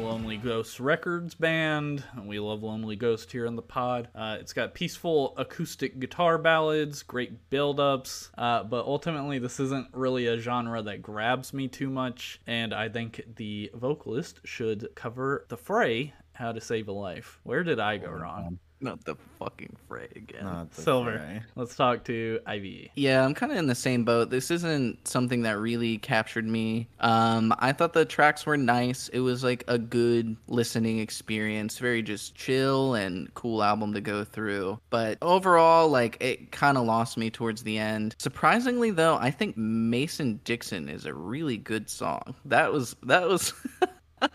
Lonely 0.00 0.38
Ghost 0.38 0.80
Records 0.80 1.34
band. 1.34 2.02
We 2.24 2.40
love 2.40 2.62
Lonely 2.62 2.96
Ghost 2.96 3.30
here 3.30 3.44
in 3.44 3.54
the 3.54 3.62
pod. 3.62 4.08
Uh, 4.14 4.38
it's 4.40 4.52
got 4.52 4.72
peaceful 4.72 5.34
acoustic 5.36 6.00
guitar 6.00 6.38
ballads, 6.38 7.02
great 7.02 7.50
build-ups, 7.50 8.30
uh, 8.38 8.64
but 8.64 8.86
ultimately 8.86 9.38
this 9.38 9.60
isn't 9.60 9.88
really 9.92 10.26
a 10.26 10.38
genre 10.38 10.82
that 10.82 11.02
grabs 11.02 11.52
me 11.52 11.68
too 11.68 11.90
much, 11.90 12.40
and 12.46 12.72
I 12.72 12.88
think 12.88 13.22
the 13.36 13.70
vocalist 13.74 14.40
should 14.44 14.88
cover 14.94 15.44
the 15.48 15.56
fray. 15.56 16.14
How 16.32 16.52
to 16.52 16.60
Save 16.60 16.88
a 16.88 16.92
Life. 16.92 17.38
Where 17.42 17.62
did 17.62 17.78
I 17.78 17.98
go 17.98 18.10
wrong? 18.10 18.58
Not 18.82 19.04
the 19.04 19.14
fucking 19.38 19.76
fray 19.88 20.08
again. 20.16 20.44
Not 20.44 20.70
the 20.72 20.82
Silver. 20.82 21.18
fray. 21.18 21.42
Let's 21.54 21.76
talk 21.76 22.02
to 22.04 22.40
Ivy. 22.46 22.90
Yeah, 22.94 23.24
I'm 23.24 23.34
kind 23.34 23.52
of 23.52 23.58
in 23.58 23.66
the 23.66 23.74
same 23.74 24.04
boat. 24.04 24.30
This 24.30 24.50
isn't 24.50 25.06
something 25.06 25.42
that 25.42 25.58
really 25.58 25.98
captured 25.98 26.46
me. 26.46 26.88
Um, 27.00 27.54
I 27.58 27.72
thought 27.72 27.92
the 27.92 28.06
tracks 28.06 28.46
were 28.46 28.56
nice. 28.56 29.08
It 29.08 29.20
was 29.20 29.44
like 29.44 29.64
a 29.68 29.78
good 29.78 30.34
listening 30.48 30.98
experience, 30.98 31.78
very 31.78 32.02
just 32.02 32.34
chill 32.34 32.94
and 32.94 33.32
cool 33.34 33.62
album 33.62 33.92
to 33.92 34.00
go 34.00 34.24
through. 34.24 34.80
But 34.88 35.18
overall, 35.20 35.88
like 35.88 36.16
it 36.20 36.50
kind 36.50 36.78
of 36.78 36.84
lost 36.86 37.18
me 37.18 37.28
towards 37.30 37.62
the 37.62 37.76
end. 37.78 38.14
Surprisingly, 38.18 38.90
though, 38.90 39.16
I 39.16 39.30
think 39.30 39.56
Mason 39.58 40.40
Dixon 40.44 40.88
is 40.88 41.04
a 41.04 41.12
really 41.12 41.58
good 41.58 41.90
song. 41.90 42.34
That 42.46 42.72
was 42.72 42.96
that 43.02 43.28
was. 43.28 43.52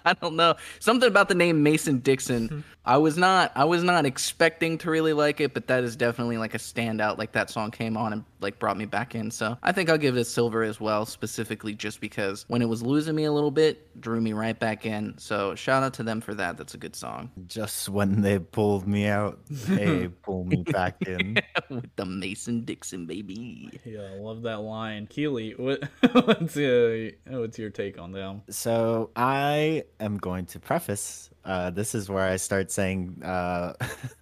I 0.03 0.13
don't 0.13 0.35
know. 0.35 0.55
Something 0.79 1.07
about 1.07 1.29
the 1.29 1.35
name 1.35 1.61
Mason 1.61 1.99
Dixon. 1.99 2.63
I 2.85 2.97
was 2.97 3.17
not 3.17 3.51
I 3.55 3.65
was 3.65 3.83
not 3.83 4.05
expecting 4.05 4.77
to 4.79 4.89
really 4.89 5.13
like 5.13 5.41
it, 5.41 5.53
but 5.53 5.67
that 5.67 5.83
is 5.83 5.95
definitely 5.95 6.37
like 6.37 6.53
a 6.53 6.59
standout. 6.59 7.17
Like 7.17 7.31
that 7.33 7.49
song 7.49 7.71
came 7.71 7.97
on 7.97 8.13
and 8.13 8.23
like 8.39 8.59
brought 8.59 8.77
me 8.77 8.85
back 8.85 9.15
in. 9.15 9.31
So 9.31 9.57
I 9.63 9.71
think 9.71 9.89
I'll 9.89 9.97
give 9.97 10.15
it 10.15 10.21
a 10.21 10.25
silver 10.25 10.63
as 10.63 10.79
well, 10.79 11.05
specifically 11.05 11.73
just 11.73 11.99
because 11.99 12.45
when 12.47 12.61
it 12.61 12.69
was 12.69 12.83
losing 12.83 13.15
me 13.15 13.23
a 13.25 13.31
little 13.31 13.51
bit, 13.51 13.99
drew 13.99 14.21
me 14.21 14.33
right 14.33 14.57
back 14.57 14.85
in. 14.85 15.17
So 15.17 15.55
shout 15.55 15.83
out 15.83 15.93
to 15.95 16.03
them 16.03 16.21
for 16.21 16.33
that. 16.35 16.57
That's 16.57 16.75
a 16.75 16.77
good 16.77 16.95
song. 16.95 17.31
Just 17.47 17.89
when 17.89 18.21
they 18.21 18.39
pulled 18.39 18.87
me 18.87 19.07
out, 19.07 19.39
they 19.49 20.07
pulled 20.23 20.47
me 20.47 20.63
back 20.63 21.01
in. 21.07 21.37
With 21.69 21.95
the 21.95 22.05
Mason 22.05 22.65
Dixon 22.65 23.05
baby. 23.07 23.69
Yeah, 23.83 24.01
I 24.01 24.17
love 24.17 24.43
that 24.43 24.61
line. 24.61 25.07
Kealy, 25.07 25.57
what, 25.57 25.83
what's, 26.25 26.55
uh, 26.55 27.09
what's 27.27 27.57
your 27.57 27.71
take 27.71 27.97
on 27.97 28.11
them? 28.11 28.43
So 28.49 29.09
I 29.15 29.85
am 29.99 30.17
going 30.17 30.45
to 30.47 30.59
preface. 30.59 31.31
Uh, 31.45 31.69
this 31.69 31.93
is 31.93 32.09
where 32.09 32.27
I 32.27 32.37
start 32.37 32.71
saying 32.71 33.21
uh, 33.23 33.73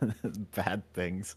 bad 0.55 0.83
things. 0.93 1.35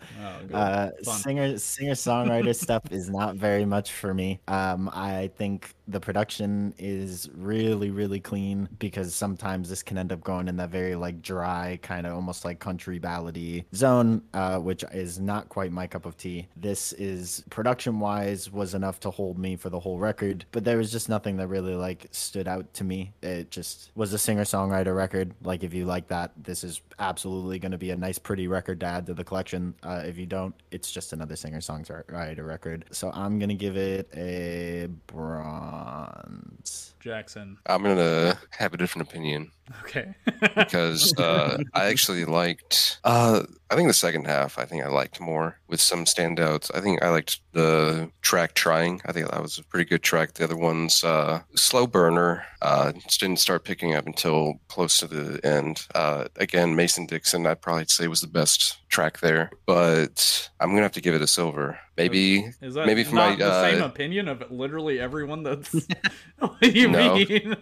Oh. 0.53 0.57
Uh, 0.57 0.91
singer 1.03 1.59
singer 1.59 1.93
songwriter 1.93 2.55
stuff 2.63 2.83
is 2.91 3.09
not 3.09 3.37
very 3.37 3.65
much 3.65 3.93
for 3.93 4.13
me. 4.13 4.41
Um, 4.49 4.91
I 4.93 5.31
think 5.37 5.75
the 5.89 6.01
production 6.01 6.75
is 6.79 7.31
really 7.37 7.91
really 7.91 8.19
clean 8.19 8.69
because 8.81 9.15
sometimes 9.15 9.69
this 9.69 9.85
can 9.85 9.97
end 9.97 10.13
up 10.13 10.25
going 10.25 10.49
in 10.49 10.57
that 10.57 10.71
very 10.71 10.97
like 10.97 11.23
dry 11.23 11.79
kind 11.83 12.07
of 12.07 12.15
almost 12.15 12.45
like 12.45 12.59
country 12.59 12.99
ballady 12.99 13.65
zone, 13.73 14.23
uh, 14.35 14.59
which 14.59 14.85
is 14.93 15.21
not 15.21 15.49
quite 15.49 15.71
my 15.71 15.87
cup 15.87 16.05
of 16.05 16.17
tea. 16.17 16.49
This 16.57 16.93
is 16.95 17.45
production 17.51 18.01
wise 18.01 18.51
was 18.51 18.75
enough 18.75 18.99
to 19.01 19.11
hold 19.11 19.39
me 19.39 19.55
for 19.55 19.71
the 19.71 19.79
whole 19.79 19.99
record, 19.99 20.45
but 20.51 20.65
there 20.65 20.79
was 20.79 20.91
just 20.91 21.09
nothing 21.09 21.37
that 21.37 21.47
really 21.47 21.77
like 21.77 22.09
stood 22.11 22.49
out 22.49 22.73
to 22.75 22.85
me. 22.85 23.13
It 23.23 23.53
just 23.53 23.93
was 23.95 24.13
a 24.13 24.19
singer 24.19 24.45
songwriter 24.45 24.97
record. 24.97 25.33
Like 25.43 25.63
if 25.63 25.76
you 25.77 25.85
like 25.85 26.09
that, 26.09 26.33
this 26.37 26.65
is 26.65 26.81
absolutely 26.99 27.59
going 27.59 27.73
to 27.73 27.79
be 27.79 27.91
a 27.91 27.97
nice 27.97 28.19
pretty 28.19 28.49
record 28.49 28.81
to 28.81 28.87
add 28.87 29.07
to 29.07 29.15
the 29.15 29.23
collection. 29.23 29.75
Uh, 29.83 30.03
if 30.05 30.19
you 30.19 30.27
don't, 30.27 30.55
it's 30.73 30.91
just 30.91 31.13
another 31.13 31.37
singer 31.37 31.61
songwriter 31.61 32.47
record. 32.47 32.87
So 32.91 33.11
I'm 33.13 33.39
gonna 33.39 33.55
give 33.55 33.77
it 33.77 34.09
a 34.17 34.89
bronze. 35.07 36.95
Jackson. 37.07 37.59
I'm 37.67 37.83
gonna 37.83 38.39
have 38.51 38.75
a 38.75 38.77
different 38.77 39.09
opinion 39.09 39.53
Okay. 39.81 40.15
because 40.57 41.17
uh, 41.19 41.59
I 41.75 41.87
actually 41.87 42.25
liked. 42.25 42.99
Uh, 43.05 43.43
I 43.71 43.75
think 43.75 43.89
the 43.89 43.95
second 43.95 44.27
half. 44.27 44.59
I 44.59 44.65
think 44.65 44.85
I 44.85 44.89
liked 44.89 45.21
more 45.21 45.59
with 45.67 45.81
some 45.81 46.05
standouts. 46.05 46.71
I 46.75 46.81
think 46.81 47.03
I 47.03 47.11
liked 47.11 47.41
the 47.53 48.11
track 48.23 48.55
"Trying." 48.55 49.01
I 49.07 49.13
think 49.13 49.31
that 49.31 49.43
was 49.43 49.59
a 49.59 49.65
pretty 49.65 49.89
good 49.89 50.03
track. 50.03 50.35
The 50.35 50.45
other 50.45 50.57
ones, 50.57 51.03
uh, 51.03 51.41
"Slow 51.55 51.87
Burner," 51.87 52.45
uh, 52.63 52.93
just 52.93 53.21
didn't 53.21 53.41
start 53.41 53.65
picking 53.65 53.95
up 53.95 54.07
until 54.07 54.61
close 54.69 54.99
to 54.99 55.07
the 55.09 55.45
end. 55.45 55.87
Uh, 55.95 56.27
again, 56.37 56.77
Mason 56.77 57.07
Dixon, 57.07 57.47
I'd 57.47 57.61
probably 57.63 57.87
say 57.87 58.07
was 58.09 58.21
the 58.21 58.29
best 58.29 58.79
track 58.89 59.21
there, 59.21 59.51
but 59.67 60.51
I'm 60.61 60.71
gonna 60.71 60.83
have 60.83 60.93
to 60.93 61.01
give 61.01 61.15
it 61.15 61.23
a 61.23 61.27
silver. 61.27 61.79
Maybe, 61.97 62.53
Is 62.61 62.75
that 62.75 62.87
maybe 62.87 63.05
for 63.05 63.15
not 63.15 63.31
my 63.31 63.37
the 63.37 63.51
uh, 63.53 63.63
same 63.71 63.83
opinion 63.83 64.29
of 64.29 64.51
literally 64.51 65.01
everyone 65.01 65.43
that's 65.43 65.73
what 66.39 66.61
do 66.61 66.71
you 66.71 66.89
No. 66.89 67.15
mean? 67.17 67.57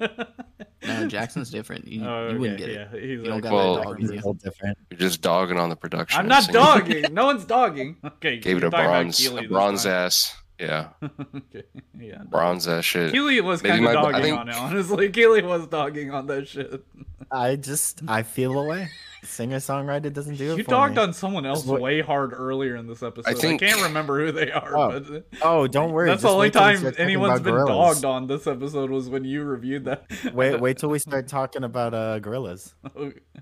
No, 0.86 1.06
Jackson's 1.08 1.50
different. 1.50 1.86
You, 1.88 2.04
Oh, 2.04 2.28
you 2.30 2.38
wouldn't 2.38 2.60
okay, 2.60 2.72
get 2.74 2.80
it. 2.94 3.02
he's 3.02 3.10
You 3.10 3.22
don't 3.24 3.34
like- 3.34 3.42
got 3.44 3.52
Well- 3.52 3.76
that 3.76 3.84
dog 3.84 4.00
in 4.00 4.12
you. 4.12 4.20
all 4.24 4.34
different. 4.34 4.76
You're 4.90 4.98
just 5.00 5.22
dogging 5.22 5.58
on 5.58 5.68
the 5.70 5.76
production. 5.76 6.20
I'm 6.20 6.28
not 6.28 6.48
dogging. 6.48 7.12
No 7.14 7.26
one's 7.26 7.44
dogging. 7.44 7.96
Okay. 8.04 8.38
Gave 8.38 8.58
it 8.58 8.64
a 8.64 8.70
bronze, 8.70 9.26
a 9.26 9.42
bronze 9.48 9.84
time. 9.84 9.92
ass. 9.92 10.36
Yeah, 10.58 10.90
okay. 11.02 11.64
Yeah. 11.98 12.22
bronze 12.28 12.68
ass 12.68 12.84
shit. 12.84 13.12
Kealy 13.12 13.40
was 13.42 13.60
kind 13.62 13.84
of 13.84 13.92
dogging 13.92 14.22
think- 14.22 14.38
on 14.38 14.48
it, 14.48 14.54
honestly. 14.54 15.08
Kealy 15.10 15.42
was 15.44 15.66
dogging 15.66 16.10
on 16.12 16.26
that 16.28 16.46
shit. 16.48 16.84
I 17.30 17.56
just 17.56 18.02
I 18.06 18.22
feel 18.22 18.58
away. 18.58 18.88
Singer 19.24 19.56
songwriter 19.56 20.12
doesn't 20.12 20.36
do 20.36 20.52
it. 20.52 20.58
You 20.58 20.64
for 20.64 20.70
dogged 20.70 20.96
me. 20.96 21.02
on 21.02 21.12
someone 21.12 21.44
else 21.46 21.64
what- 21.64 21.80
way 21.80 22.00
hard 22.00 22.32
earlier 22.32 22.76
in 22.76 22.86
this 22.86 23.02
episode. 23.02 23.30
I, 23.30 23.34
think- 23.34 23.60
can't 23.60 23.82
remember 23.82 24.24
who 24.24 24.32
they 24.32 24.50
are, 24.52 24.76
Oh, 24.76 25.00
but 25.00 25.26
Oh, 25.42 25.66
don't 25.66 25.92
worry. 25.92 26.08
that's 26.10 26.22
the 26.22 26.28
only 26.28 26.46
wait 26.48 26.52
till 26.52 26.66
we 26.66 26.74
time 26.76 26.94
anyone's 26.98 27.40
been 27.40 27.54
Gorillaz. 27.54 27.66
dogged 27.94 28.04
on 28.04 28.26
this 28.26 28.46
episode 28.46 28.90
was 28.90 29.08
when 29.08 29.24
you 29.24 29.42
reviewed 29.44 29.86
that. 29.86 30.04
Wait, 30.32 30.60
wait 30.60 30.78
till 30.78 30.90
we 30.90 30.98
start 30.98 31.26
talking 31.28 31.64
about 31.64 31.94
uh 31.94 32.20
Gorillaz. 32.20 32.74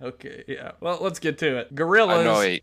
okay, 0.00 0.44
yeah. 0.48 0.72
Well, 0.80 0.98
let's 1.00 1.18
get 1.18 1.38
to 1.38 1.58
it. 1.58 1.74
Gorillaz. 1.74 2.26
I 2.26 2.60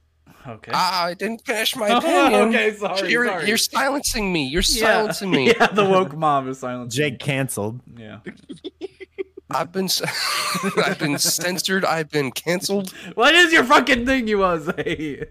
Okay. 0.47 0.72
Ah, 0.74 1.05
I 1.07 1.15
didn't 1.15 1.45
finish 1.45 1.76
my 1.76 1.89
Oh, 1.89 1.97
opinion. 1.97 2.49
okay, 2.49 2.74
sorry, 2.74 3.11
You're, 3.11 3.26
sorry. 3.26 3.47
you're 3.47 3.57
silencing 3.57 4.32
me. 4.32 4.47
You're 4.47 4.61
Yeah. 4.65 4.82
silencing 4.93 5.32
me. 5.32 5.47
Yeah, 5.59 5.67
the 5.67 5.84
woke 5.84 6.15
mob 6.15 6.47
is 6.47 6.59
silent. 6.59 6.91
Jake 6.91 7.20
canceled. 7.20 7.82
Yeah. 7.97 8.20
I've 9.51 9.71
been, 9.71 9.87
c- 9.89 10.05
I've 10.85 10.99
been 10.99 11.17
censored. 11.17 11.83
I've 11.85 12.09
been 12.09 12.31
canceled. 12.31 12.91
What 13.15 13.33
is 13.35 13.51
your 13.51 13.63
fucking 13.63 14.05
thing 14.05 14.27
you 14.27 14.39
want 14.39 14.65
to 14.65 14.73
say? 14.83 15.25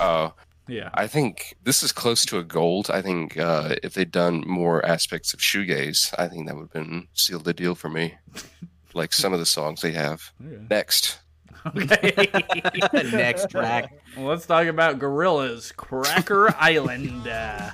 Oh, 0.00 0.34
Yeah. 0.66 0.90
I 0.94 1.06
think 1.06 1.56
this 1.64 1.82
is 1.82 1.92
close 1.92 2.24
to 2.26 2.38
a 2.38 2.42
gold. 2.44 2.90
I 2.90 3.00
think 3.02 3.38
uh, 3.38 3.76
if 3.82 3.94
they'd 3.94 4.10
done 4.10 4.42
more 4.46 4.84
aspects 4.84 5.32
of 5.34 5.40
shoegaze, 5.40 6.14
I 6.18 6.28
think 6.28 6.46
that 6.46 6.54
would 6.56 6.62
have 6.62 6.72
been 6.72 7.08
sealed 7.14 7.44
the 7.44 7.54
deal 7.54 7.74
for 7.74 7.88
me. 7.88 8.14
like 8.94 9.12
some 9.12 9.32
of 9.32 9.38
the 9.38 9.46
songs 9.46 9.80
they 9.82 9.92
have. 9.92 10.32
Okay. 10.44 10.62
Next, 10.70 11.18
Okay. 11.66 12.30
Next 13.12 13.50
track. 13.50 13.92
well, 14.16 14.26
let's 14.26 14.46
talk 14.46 14.66
about 14.68 14.98
Gorillaz. 14.98 15.74
Cracker 15.76 16.54
Island. 16.56 17.26
Uh, 17.28 17.70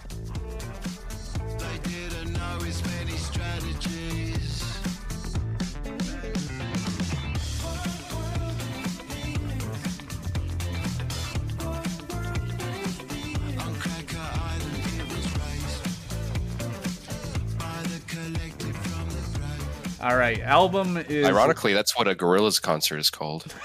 all 20.04 20.16
right. 20.16 20.38
Album 20.40 20.96
is. 20.98 21.26
ironically, 21.26 21.72
that's 21.72 21.96
what 21.96 22.06
a 22.06 22.14
Gorillaz 22.14 22.60
concert 22.60 22.98
is 22.98 23.10
called. 23.10 23.46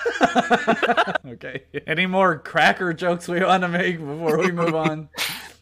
Okay. 1.25 1.63
Any 1.85 2.05
more 2.07 2.39
cracker 2.39 2.91
jokes 2.93 3.27
we 3.27 3.43
want 3.43 3.61
to 3.61 3.67
make 3.67 3.99
before 3.99 4.39
we 4.39 4.51
move 4.51 4.73
on? 4.73 5.09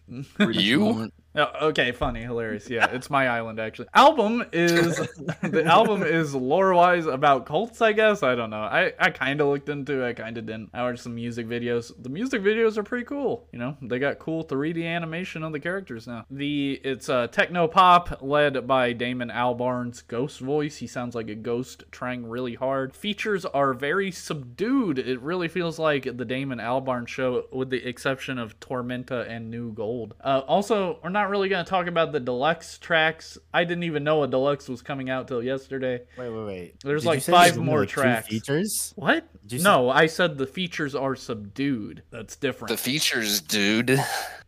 You? 0.39 1.11
Oh, 1.37 1.67
okay, 1.67 1.91
funny, 1.91 2.21
hilarious. 2.21 2.67
Yeah, 2.67 2.87
it's 2.91 3.11
my 3.11 3.27
island 3.27 3.59
actually. 3.59 3.89
Album 3.93 4.43
is 4.51 4.97
the 5.43 5.63
album 5.65 6.01
is 6.01 6.33
lore 6.33 6.73
wise 6.73 7.05
about 7.05 7.45
cults, 7.45 7.79
I 7.79 7.93
guess. 7.93 8.23
I 8.23 8.33
don't 8.33 8.49
know. 8.49 8.61
I, 8.61 8.93
I 8.99 9.11
kind 9.11 9.39
of 9.39 9.47
looked 9.47 9.69
into 9.69 10.01
it, 10.03 10.09
I 10.09 10.13
kind 10.13 10.37
of 10.37 10.47
didn't. 10.47 10.71
I 10.73 10.81
watched 10.81 11.03
some 11.03 11.13
music 11.13 11.47
videos. 11.47 11.91
The 12.01 12.09
music 12.09 12.41
videos 12.41 12.77
are 12.77 12.83
pretty 12.83 13.05
cool. 13.05 13.47
You 13.51 13.59
know, 13.59 13.77
they 13.83 13.99
got 13.99 14.17
cool 14.17 14.43
3D 14.43 14.83
animation 14.83 15.43
of 15.43 15.51
the 15.51 15.59
characters 15.59 16.07
now. 16.07 16.25
The 16.31 16.81
it's 16.83 17.07
uh, 17.07 17.27
techno 17.27 17.67
pop 17.67 18.19
led 18.21 18.65
by 18.65 18.93
Damon 18.93 19.29
Albarn's 19.29 20.01
ghost 20.01 20.39
voice. 20.39 20.77
He 20.77 20.87
sounds 20.87 21.13
like 21.13 21.29
a 21.29 21.35
ghost 21.35 21.83
trying 21.91 22.25
really 22.25 22.55
hard. 22.55 22.95
Features 22.95 23.45
are 23.45 23.73
very 23.73 24.11
subdued. 24.11 24.97
It 24.97 25.21
really 25.21 25.47
feels 25.47 25.77
like 25.77 26.17
the 26.17 26.25
Damon 26.25 26.57
Albarn 26.57 27.07
show, 27.07 27.45
with 27.51 27.69
the 27.69 27.87
exception 27.87 28.39
of 28.39 28.59
Tormenta 28.59 29.29
and 29.29 29.51
New 29.51 29.71
Gold. 29.71 30.15
Uh, 30.21 30.41
also, 30.47 30.99
we're 31.03 31.09
not 31.09 31.26
really 31.29 31.49
going 31.49 31.63
to 31.63 31.69
talk 31.69 31.87
about 31.87 32.11
the 32.11 32.19
deluxe 32.19 32.77
tracks. 32.77 33.37
I 33.53 33.63
didn't 33.63 33.83
even 33.83 34.03
know 34.03 34.23
a 34.23 34.27
deluxe 34.27 34.67
was 34.69 34.81
coming 34.81 35.09
out 35.09 35.27
till 35.27 35.43
yesterday. 35.43 36.01
Wait, 36.17 36.29
wait, 36.29 36.45
wait. 36.45 36.79
There's 36.83 37.03
Did 37.03 37.07
like 37.07 37.15
you 37.17 37.21
say 37.21 37.31
five 37.31 37.53
there's 37.55 37.65
more 37.65 37.75
only 37.79 37.87
two 37.87 38.01
tracks. 38.01 38.27
features. 38.27 38.93
What? 38.95 39.27
you 39.49 39.59
say- 39.59 39.63
No, 39.63 39.89
I 39.89 40.07
said 40.07 40.37
the 40.37 40.47
features 40.47 40.95
are 40.95 41.15
subdued. 41.15 42.03
That's 42.11 42.35
different. 42.35 42.69
The 42.69 42.77
features, 42.77 43.41
dude. 43.41 43.91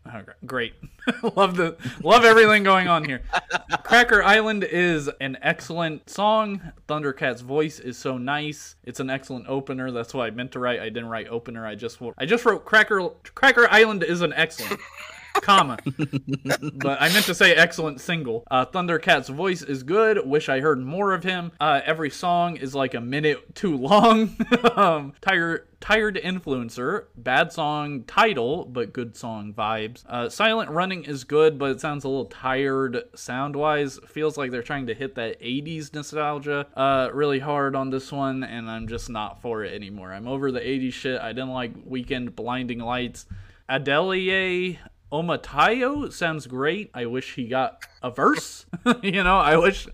Okay, 0.08 0.32
great. 0.46 0.74
love 1.36 1.56
the 1.56 1.76
love 2.04 2.24
everything 2.24 2.64
going 2.64 2.88
on 2.88 3.04
here. 3.04 3.22
Cracker 3.84 4.24
Island 4.24 4.64
is 4.64 5.10
an 5.20 5.38
excellent 5.42 6.10
song. 6.10 6.62
Thundercat's 6.88 7.42
voice 7.42 7.80
is 7.80 7.98
so 7.98 8.18
nice. 8.18 8.76
It's 8.86 9.00
an 9.00 9.10
excellent 9.10 9.48
opener. 9.50 9.92
That's 9.92 10.14
what 10.14 10.26
I 10.26 10.32
meant 10.32 10.54
to 10.54 10.60
write. 10.60 10.80
I 10.80 10.86
didn't 10.90 11.10
write 11.10 11.28
opener. 11.28 11.66
I 11.68 11.76
just 11.76 12.00
I 12.18 12.26
just 12.26 12.46
wrote 12.46 12.66
Cracker 12.66 13.10
Cracker 13.36 13.68
Island 13.70 14.04
is 14.04 14.22
an 14.22 14.34
excellent 14.34 14.80
comma. 15.34 15.78
but 16.76 17.02
I 17.02 17.10
meant 17.10 17.26
to 17.26 17.36
say 17.36 17.54
excellent 17.54 18.02
single. 18.02 18.44
Uh, 18.50 18.66
Thundercat's 18.66 19.30
voice 19.30 19.62
is 19.62 19.84
good. 19.84 20.26
Wish 20.26 20.50
I 20.50 20.60
heard 20.60 20.80
more 20.80 21.14
of 21.14 21.24
him. 21.24 21.52
Uh, 21.60 21.82
every 21.86 22.10
song 22.10 22.58
is 22.58 22.76
like 22.76 22.94
a 22.94 23.02
minute 23.02 23.56
too 23.56 23.76
long. 23.76 24.36
um, 24.76 25.14
tired, 25.22 25.68
tired 25.80 26.16
influencer. 26.16 27.06
Bad 27.16 27.52
song 27.52 28.04
title, 28.04 28.66
but 28.66 28.94
good 28.94 29.16
song 29.16 29.54
vibes. 29.54 30.06
Uh, 30.08 30.30
Silent 30.30 30.70
running 30.70 31.04
is 31.04 31.24
good, 31.24 31.58
but 31.58 31.72
it 31.72 31.82
sounds 31.82 32.04
a 32.04 32.10
little 32.10 32.26
tired 32.26 33.04
sound 33.16 33.56
wise. 33.56 34.00
Feels 34.08 34.38
like 34.38 34.52
they're 34.52 34.64
trying 34.64 34.88
to 34.88 34.94
hit 34.94 35.16
that 35.16 35.42
80s 35.42 35.94
nostalgia 35.94 36.68
uh, 36.76 37.10
really 37.14 37.40
hard 37.40 37.76
on 37.76 37.90
this 37.90 38.12
one, 38.12 38.44
and 38.44 38.70
I'm 38.70 38.88
just 38.88 39.10
not 39.10 39.42
for 39.42 39.64
it 39.64 39.74
anymore. 39.74 40.12
I'm 40.12 40.28
over 40.28 40.52
the 40.52 40.60
80s 40.60 40.94
shit. 40.94 41.22
I 41.22 41.34
didn't 41.34 41.54
like 41.54 41.74
Weeknd 41.86 42.36
Blinding 42.36 42.80
Lights. 42.80 43.26
Adeleye 43.70 44.80
Omotayo 45.12 46.12
sounds 46.12 46.48
great. 46.48 46.92
I 46.94 47.06
wish 47.06 47.36
he 47.36 47.48
got 47.48 47.86
a 48.02 48.12
verse. 48.12 48.66
you 49.04 49.24
know, 49.24 49.38
I 49.38 49.58
wish 49.58 49.88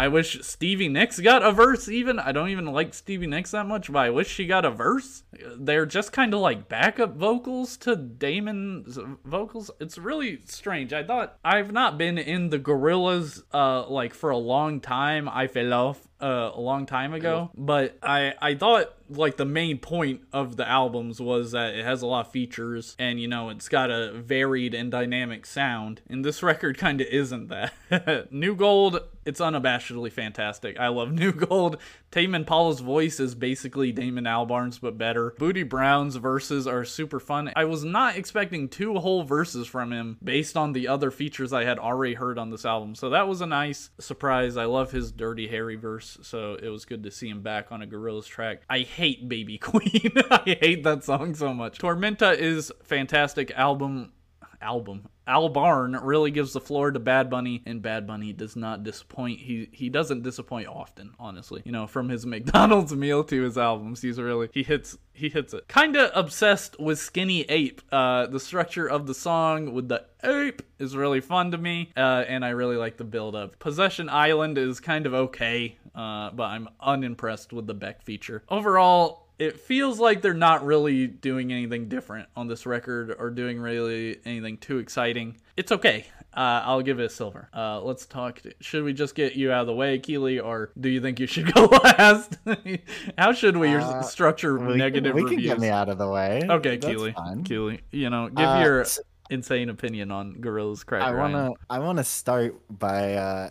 I 0.00 0.08
wish 0.08 0.42
Stevie 0.42 0.88
Nicks 0.88 1.20
got 1.20 1.42
a 1.42 1.52
verse 1.52 1.86
even. 1.86 2.18
I 2.18 2.32
don't 2.32 2.48
even 2.48 2.64
like 2.64 2.94
Stevie 2.94 3.26
Nicks 3.26 3.50
that 3.50 3.66
much, 3.66 3.92
but 3.92 3.98
I 3.98 4.08
wish 4.08 4.28
she 4.28 4.46
got 4.46 4.64
a 4.64 4.70
verse. 4.70 5.24
They're 5.58 5.84
just 5.84 6.10
kind 6.10 6.32
of 6.32 6.40
like 6.40 6.70
backup 6.70 7.16
vocals 7.16 7.76
to 7.78 7.96
Damon's 7.96 8.98
vocals. 9.26 9.70
It's 9.78 9.98
really 9.98 10.40
strange. 10.46 10.94
I 10.94 11.02
thought 11.02 11.36
I've 11.44 11.72
not 11.72 11.98
been 11.98 12.16
in 12.16 12.48
the 12.48 12.58
Gorillaz 12.58 13.42
uh 13.52 13.86
like 13.88 14.14
for 14.14 14.30
a 14.30 14.38
long 14.38 14.80
time. 14.80 15.28
I 15.28 15.48
fell 15.48 15.74
off 15.74 16.08
uh, 16.18 16.50
a 16.54 16.60
long 16.60 16.86
time 16.86 17.12
ago, 17.12 17.50
but 17.54 17.98
I 18.02 18.32
I 18.40 18.54
thought 18.54 18.94
like 19.10 19.36
the 19.36 19.44
main 19.44 19.78
point 19.78 20.22
of 20.32 20.56
the 20.56 20.68
albums 20.68 21.20
was 21.20 21.52
that 21.52 21.74
it 21.74 21.84
has 21.84 22.02
a 22.02 22.06
lot 22.06 22.26
of 22.26 22.32
features 22.32 22.94
and 22.98 23.20
you 23.20 23.28
know 23.28 23.48
it's 23.50 23.68
got 23.68 23.90
a 23.90 24.12
varied 24.12 24.74
and 24.74 24.90
dynamic 24.90 25.46
sound 25.46 26.00
and 26.08 26.24
this 26.24 26.42
record 26.42 26.78
kind 26.78 27.00
of 27.00 27.06
isn't 27.08 27.48
that. 27.48 28.28
New 28.32 28.54
gold 28.54 29.00
it's 29.24 29.40
unabashedly 29.40 30.10
fantastic. 30.10 30.78
I 30.80 30.88
love 30.88 31.12
new 31.20 31.32
gold. 31.32 31.76
Tame 32.10 32.34
impala's 32.34 32.80
voice 32.80 33.20
is 33.20 33.34
basically 33.34 33.92
damon 33.92 34.26
albarn's 34.26 34.78
but 34.78 34.98
better. 34.98 35.34
Booty 35.38 35.62
brown's 35.62 36.16
verses 36.16 36.66
are 36.66 36.84
super 36.84 37.20
fun. 37.20 37.52
I 37.54 37.64
was 37.64 37.84
not 37.84 38.16
expecting 38.16 38.68
two 38.68 38.94
whole 38.94 39.22
verses 39.22 39.66
from 39.66 39.92
him 39.92 40.18
based 40.22 40.56
on 40.56 40.72
the 40.72 40.88
other 40.88 41.10
features 41.10 41.52
i 41.52 41.64
had 41.64 41.78
already 41.78 42.14
heard 42.14 42.38
on 42.38 42.50
this 42.50 42.64
album 42.64 42.94
so 42.94 43.10
that 43.10 43.28
was 43.28 43.40
a 43.40 43.46
nice 43.46 43.90
surprise. 43.98 44.56
I 44.56 44.64
love 44.64 44.90
his 44.90 45.12
dirty 45.12 45.46
harry 45.46 45.76
verse 45.76 46.18
so 46.22 46.54
it 46.54 46.68
was 46.68 46.84
good 46.84 47.02
to 47.04 47.10
see 47.10 47.28
him 47.28 47.42
back 47.42 47.70
on 47.70 47.82
a 47.82 47.86
Gorillaz 47.86 48.26
track. 48.26 48.62
I 48.68 48.80
hate 48.80 48.99
baby 49.28 49.58
queen 49.70 50.12
i 50.30 50.56
hate 50.60 50.84
that 50.84 51.04
song 51.04 51.34
so 51.34 51.52
much 51.52 51.78
tormenta 51.78 52.36
is 52.36 52.72
fantastic 52.82 53.50
album 53.52 54.12
album 54.60 55.08
Albarn 55.30 55.98
really 56.02 56.32
gives 56.32 56.52
the 56.52 56.60
floor 56.60 56.90
to 56.90 56.98
Bad 56.98 57.30
Bunny, 57.30 57.62
and 57.64 57.80
Bad 57.80 58.04
Bunny 58.04 58.32
does 58.32 58.56
not 58.56 58.82
disappoint. 58.82 59.38
He 59.38 59.68
he 59.70 59.88
doesn't 59.88 60.22
disappoint 60.22 60.66
often, 60.66 61.14
honestly. 61.20 61.62
You 61.64 61.72
know, 61.72 61.86
from 61.86 62.08
his 62.08 62.26
McDonald's 62.30 62.94
meal 62.94 63.22
to 63.24 63.42
his 63.42 63.56
albums, 63.56 64.02
he's 64.02 64.18
really 64.18 64.48
he 64.52 64.64
hits 64.64 64.98
he 65.12 65.28
hits 65.28 65.54
it. 65.54 65.68
Kinda 65.68 66.18
obsessed 66.18 66.80
with 66.80 66.98
Skinny 66.98 67.42
Ape. 67.42 67.80
Uh, 67.92 68.26
the 68.26 68.40
structure 68.40 68.86
of 68.86 69.06
the 69.06 69.14
song 69.14 69.72
with 69.72 69.88
the 69.88 70.04
ape 70.24 70.62
is 70.78 70.96
really 70.96 71.20
fun 71.20 71.52
to 71.52 71.58
me, 71.58 71.92
uh, 71.96 72.24
and 72.26 72.44
I 72.44 72.50
really 72.50 72.76
like 72.76 72.96
the 72.96 73.04
build 73.04 73.36
up. 73.36 73.58
Possession 73.60 74.08
Island 74.08 74.58
is 74.58 74.80
kind 74.80 75.06
of 75.06 75.14
okay, 75.14 75.76
uh, 75.94 76.30
but 76.30 76.44
I'm 76.44 76.68
unimpressed 76.80 77.52
with 77.52 77.66
the 77.66 77.74
Beck 77.74 78.02
feature. 78.02 78.42
Overall, 78.48 79.26
it 79.38 79.58
feels 79.58 79.98
like 79.98 80.20
they're 80.22 80.34
not 80.34 80.64
really 80.64 81.06
doing 81.06 81.50
anything 81.52 81.88
different 81.88 82.28
on 82.36 82.46
this 82.46 82.66
record 82.66 83.14
or 83.18 83.30
doing 83.30 83.58
really 83.58 84.18
anything 84.26 84.58
too 84.58 84.78
exciting. 84.78 85.36
It's 85.56 85.72
okay. 85.72 86.06
Uh, 86.32 86.62
I'll 86.64 86.82
give 86.82 87.00
it 87.00 87.04
a 87.06 87.08
silver. 87.08 87.48
Uh, 87.52 87.80
let's 87.82 88.06
talk. 88.06 88.40
Should 88.60 88.84
we 88.84 88.92
just 88.92 89.16
get 89.16 89.34
you 89.34 89.50
out 89.50 89.62
of 89.62 89.66
the 89.66 89.74
way, 89.74 89.98
Kealy, 89.98 90.40
or 90.44 90.70
do 90.78 90.88
you 90.88 91.00
think 91.00 91.18
you 91.18 91.26
should 91.26 91.52
go 91.54 91.64
last? 91.64 92.38
How 93.18 93.32
should 93.32 93.56
we 93.56 93.74
Uh, 93.74 94.02
structure 94.02 94.56
We, 94.58 94.76
negative 94.76 95.14
we 95.14 95.24
can 95.24 95.40
get 95.40 95.58
me 95.58 95.68
out 95.70 95.88
of 95.88 95.98
the 95.98 96.08
way. 96.08 96.42
okay, 96.48 96.76
That's 96.76 96.94
Kealy. 96.94 97.14
fine. 97.14 97.42
Kealy, 97.42 97.80
you 97.90 98.10
know, 98.10 98.28
give 98.28 98.46
Uh, 98.46 98.62
your 98.62 98.84
insane 99.30 99.70
opinion 99.70 100.10
on 100.10 100.34
Gorilla's 100.34 100.84
Cracker 100.84 101.04
I 101.04 101.10
to. 101.34 101.54
I 101.70 101.78
want 101.78 101.98
to 101.98 102.04
start 102.04 102.60
by. 102.68 103.14
Uh, 103.14 103.50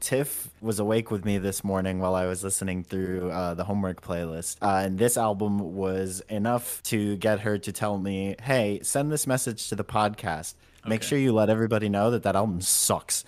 Tiff 0.00 0.48
was 0.60 0.78
awake 0.78 1.10
with 1.10 1.24
me 1.24 1.38
this 1.38 1.62
morning 1.62 1.98
while 1.98 2.14
I 2.14 2.26
was 2.26 2.42
listening 2.42 2.82
through 2.84 3.30
uh, 3.30 3.54
the 3.54 3.64
homework 3.64 4.00
playlist, 4.02 4.56
uh, 4.62 4.82
and 4.84 4.98
this 4.98 5.16
album 5.16 5.74
was 5.74 6.22
enough 6.28 6.82
to 6.84 7.16
get 7.16 7.40
her 7.40 7.58
to 7.58 7.72
tell 7.72 7.98
me, 7.98 8.36
"Hey, 8.40 8.80
send 8.82 9.12
this 9.12 9.26
message 9.26 9.68
to 9.68 9.74
the 9.76 9.84
podcast. 9.84 10.54
Make 10.86 11.00
Okay. 11.00 11.06
sure 11.08 11.18
you 11.18 11.32
let 11.32 11.50
everybody 11.50 11.88
know 11.88 12.10
that 12.12 12.22
that 12.22 12.36
album 12.36 12.60
sucks." 12.60 13.24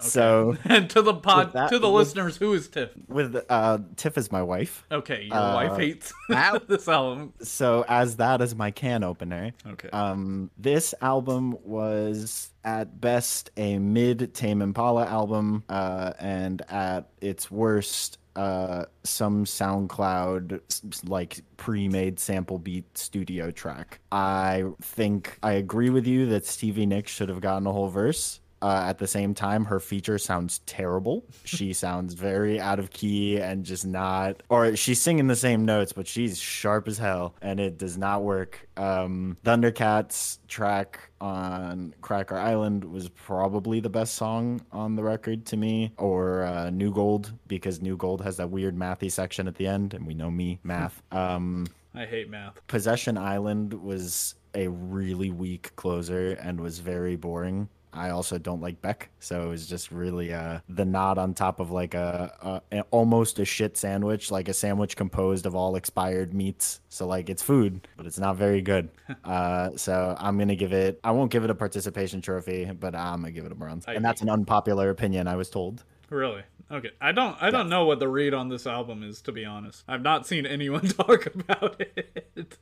So, 0.00 0.56
And 0.64 0.88
to 0.90 1.02
the 1.02 1.14
pod, 1.14 1.52
that- 1.54 1.70
to 1.70 1.78
the 1.78 1.88
with- 1.90 2.06
listeners, 2.08 2.36
who 2.36 2.52
is 2.52 2.68
Tiff? 2.68 2.90
with 3.08 3.36
uh, 3.48 3.78
Tiff 3.96 4.16
is 4.18 4.30
my 4.32 4.42
wife, 4.42 4.84
Okay, 4.90 5.24
your 5.24 5.34
Uh, 5.36 5.54
wife 5.54 5.78
hates 5.78 6.12
Ow. 6.32 6.58
this 6.66 6.86
album. 6.88 7.32
so 7.42 7.84
as 7.88 8.16
that 8.16 8.40
is 8.40 8.54
my 8.54 8.70
can 8.70 9.02
opener. 9.04 9.52
Okay. 9.66 9.88
Um, 9.90 10.50
this 10.58 10.94
album 11.00 11.56
was 11.64 12.50
at 12.64 13.00
best 13.00 13.50
a 13.56 13.78
mid 13.78 14.34
Tame 14.34 14.60
Impala 14.62 15.06
album, 15.06 15.64
uh, 15.68 16.12
and 16.18 16.60
at 16.68 17.08
its 17.20 17.50
worst, 17.50 18.18
uh, 18.36 18.84
some 19.02 19.44
SoundCloud 19.44 20.60
s- 20.70 20.82
s- 20.92 21.04
like 21.04 21.40
pre-made 21.56 22.18
sample 22.20 22.58
beat 22.58 22.96
studio 22.96 23.50
track. 23.50 24.00
I 24.12 24.64
think 24.82 25.38
I 25.42 25.52
agree 25.52 25.90
with 25.90 26.06
you 26.06 26.26
that 26.26 26.46
Stevie 26.46 26.86
Nicks 26.86 27.10
should 27.12 27.28
have 27.28 27.40
gotten 27.40 27.66
a 27.66 27.72
whole 27.72 27.88
verse. 27.88 28.39
Uh, 28.62 28.84
at 28.86 28.98
the 28.98 29.06
same 29.06 29.34
time, 29.34 29.64
her 29.64 29.80
feature 29.80 30.18
sounds 30.18 30.58
terrible. 30.66 31.24
She 31.44 31.72
sounds 31.84 32.14
very 32.14 32.60
out 32.60 32.78
of 32.78 32.90
key 32.90 33.38
and 33.38 33.64
just 33.64 33.86
not, 33.86 34.42
or 34.48 34.76
she's 34.76 35.00
singing 35.00 35.26
the 35.28 35.36
same 35.36 35.64
notes, 35.64 35.92
but 35.92 36.06
she's 36.06 36.38
sharp 36.38 36.86
as 36.88 36.98
hell, 36.98 37.34
and 37.40 37.58
it 37.58 37.78
does 37.78 37.96
not 37.96 38.22
work. 38.22 38.68
Um, 38.76 39.36
Thundercats 39.44 40.38
track 40.48 41.10
on 41.20 41.94
Cracker 42.00 42.36
Island 42.36 42.84
was 42.84 43.08
probably 43.08 43.80
the 43.80 43.90
best 43.90 44.14
song 44.14 44.60
on 44.72 44.96
the 44.96 45.02
record 45.02 45.46
to 45.46 45.56
me, 45.56 45.92
or 45.96 46.42
uh, 46.42 46.70
New 46.70 46.92
Gold 46.92 47.32
because 47.46 47.80
New 47.80 47.96
Gold 47.96 48.22
has 48.22 48.36
that 48.36 48.50
weird 48.50 48.76
mathy 48.76 49.10
section 49.10 49.48
at 49.48 49.54
the 49.56 49.66
end, 49.66 49.94
and 49.94 50.06
we 50.06 50.14
know 50.14 50.30
me 50.30 50.58
math. 50.62 51.02
Um, 51.12 51.66
I 51.94 52.06
hate 52.06 52.30
math. 52.30 52.54
Possession 52.68 53.18
Island 53.18 53.74
was 53.74 54.36
a 54.54 54.68
really 54.68 55.30
weak 55.30 55.74
closer 55.76 56.32
and 56.32 56.60
was 56.60 56.78
very 56.78 57.16
boring. 57.16 57.68
I 57.92 58.10
also 58.10 58.38
don't 58.38 58.60
like 58.60 58.80
Beck, 58.80 59.10
so 59.18 59.42
it 59.44 59.48
was 59.48 59.66
just 59.66 59.90
really 59.90 60.32
uh, 60.32 60.60
the 60.68 60.84
nod 60.84 61.18
on 61.18 61.34
top 61.34 61.58
of 61.58 61.70
like 61.70 61.94
a, 61.94 62.62
a, 62.72 62.78
a 62.78 62.80
almost 62.90 63.38
a 63.38 63.44
shit 63.44 63.76
sandwich, 63.76 64.30
like 64.30 64.48
a 64.48 64.54
sandwich 64.54 64.96
composed 64.96 65.44
of 65.46 65.54
all 65.54 65.76
expired 65.76 66.32
meats. 66.32 66.80
So 66.88 67.06
like 67.06 67.28
it's 67.28 67.42
food, 67.42 67.86
but 67.96 68.06
it's 68.06 68.18
not 68.18 68.36
very 68.36 68.62
good. 68.62 68.90
uh, 69.24 69.70
so 69.76 70.16
I'm 70.18 70.38
gonna 70.38 70.54
give 70.54 70.72
it. 70.72 71.00
I 71.02 71.10
won't 71.10 71.30
give 71.32 71.44
it 71.44 71.50
a 71.50 71.54
participation 71.54 72.20
trophy, 72.20 72.70
but 72.78 72.94
I'm 72.94 73.22
gonna 73.22 73.32
give 73.32 73.44
it 73.44 73.52
a 73.52 73.56
bronze, 73.56 73.84
I 73.88 73.94
and 73.94 74.04
that's 74.04 74.22
an 74.22 74.28
unpopular 74.28 74.90
opinion. 74.90 75.26
I 75.26 75.36
was 75.36 75.50
told. 75.50 75.84
Really? 76.10 76.42
Okay. 76.72 76.90
I 77.00 77.10
don't 77.10 77.36
I 77.42 77.50
don't 77.50 77.68
know 77.68 77.84
what 77.86 77.98
the 77.98 78.06
read 78.08 78.32
on 78.32 78.48
this 78.48 78.64
album 78.66 79.02
is 79.02 79.20
to 79.22 79.32
be 79.32 79.44
honest. 79.44 79.82
I've 79.88 80.02
not 80.02 80.26
seen 80.26 80.46
anyone 80.46 80.82
talk 80.86 81.26
about 81.26 81.80
it. 81.80 82.56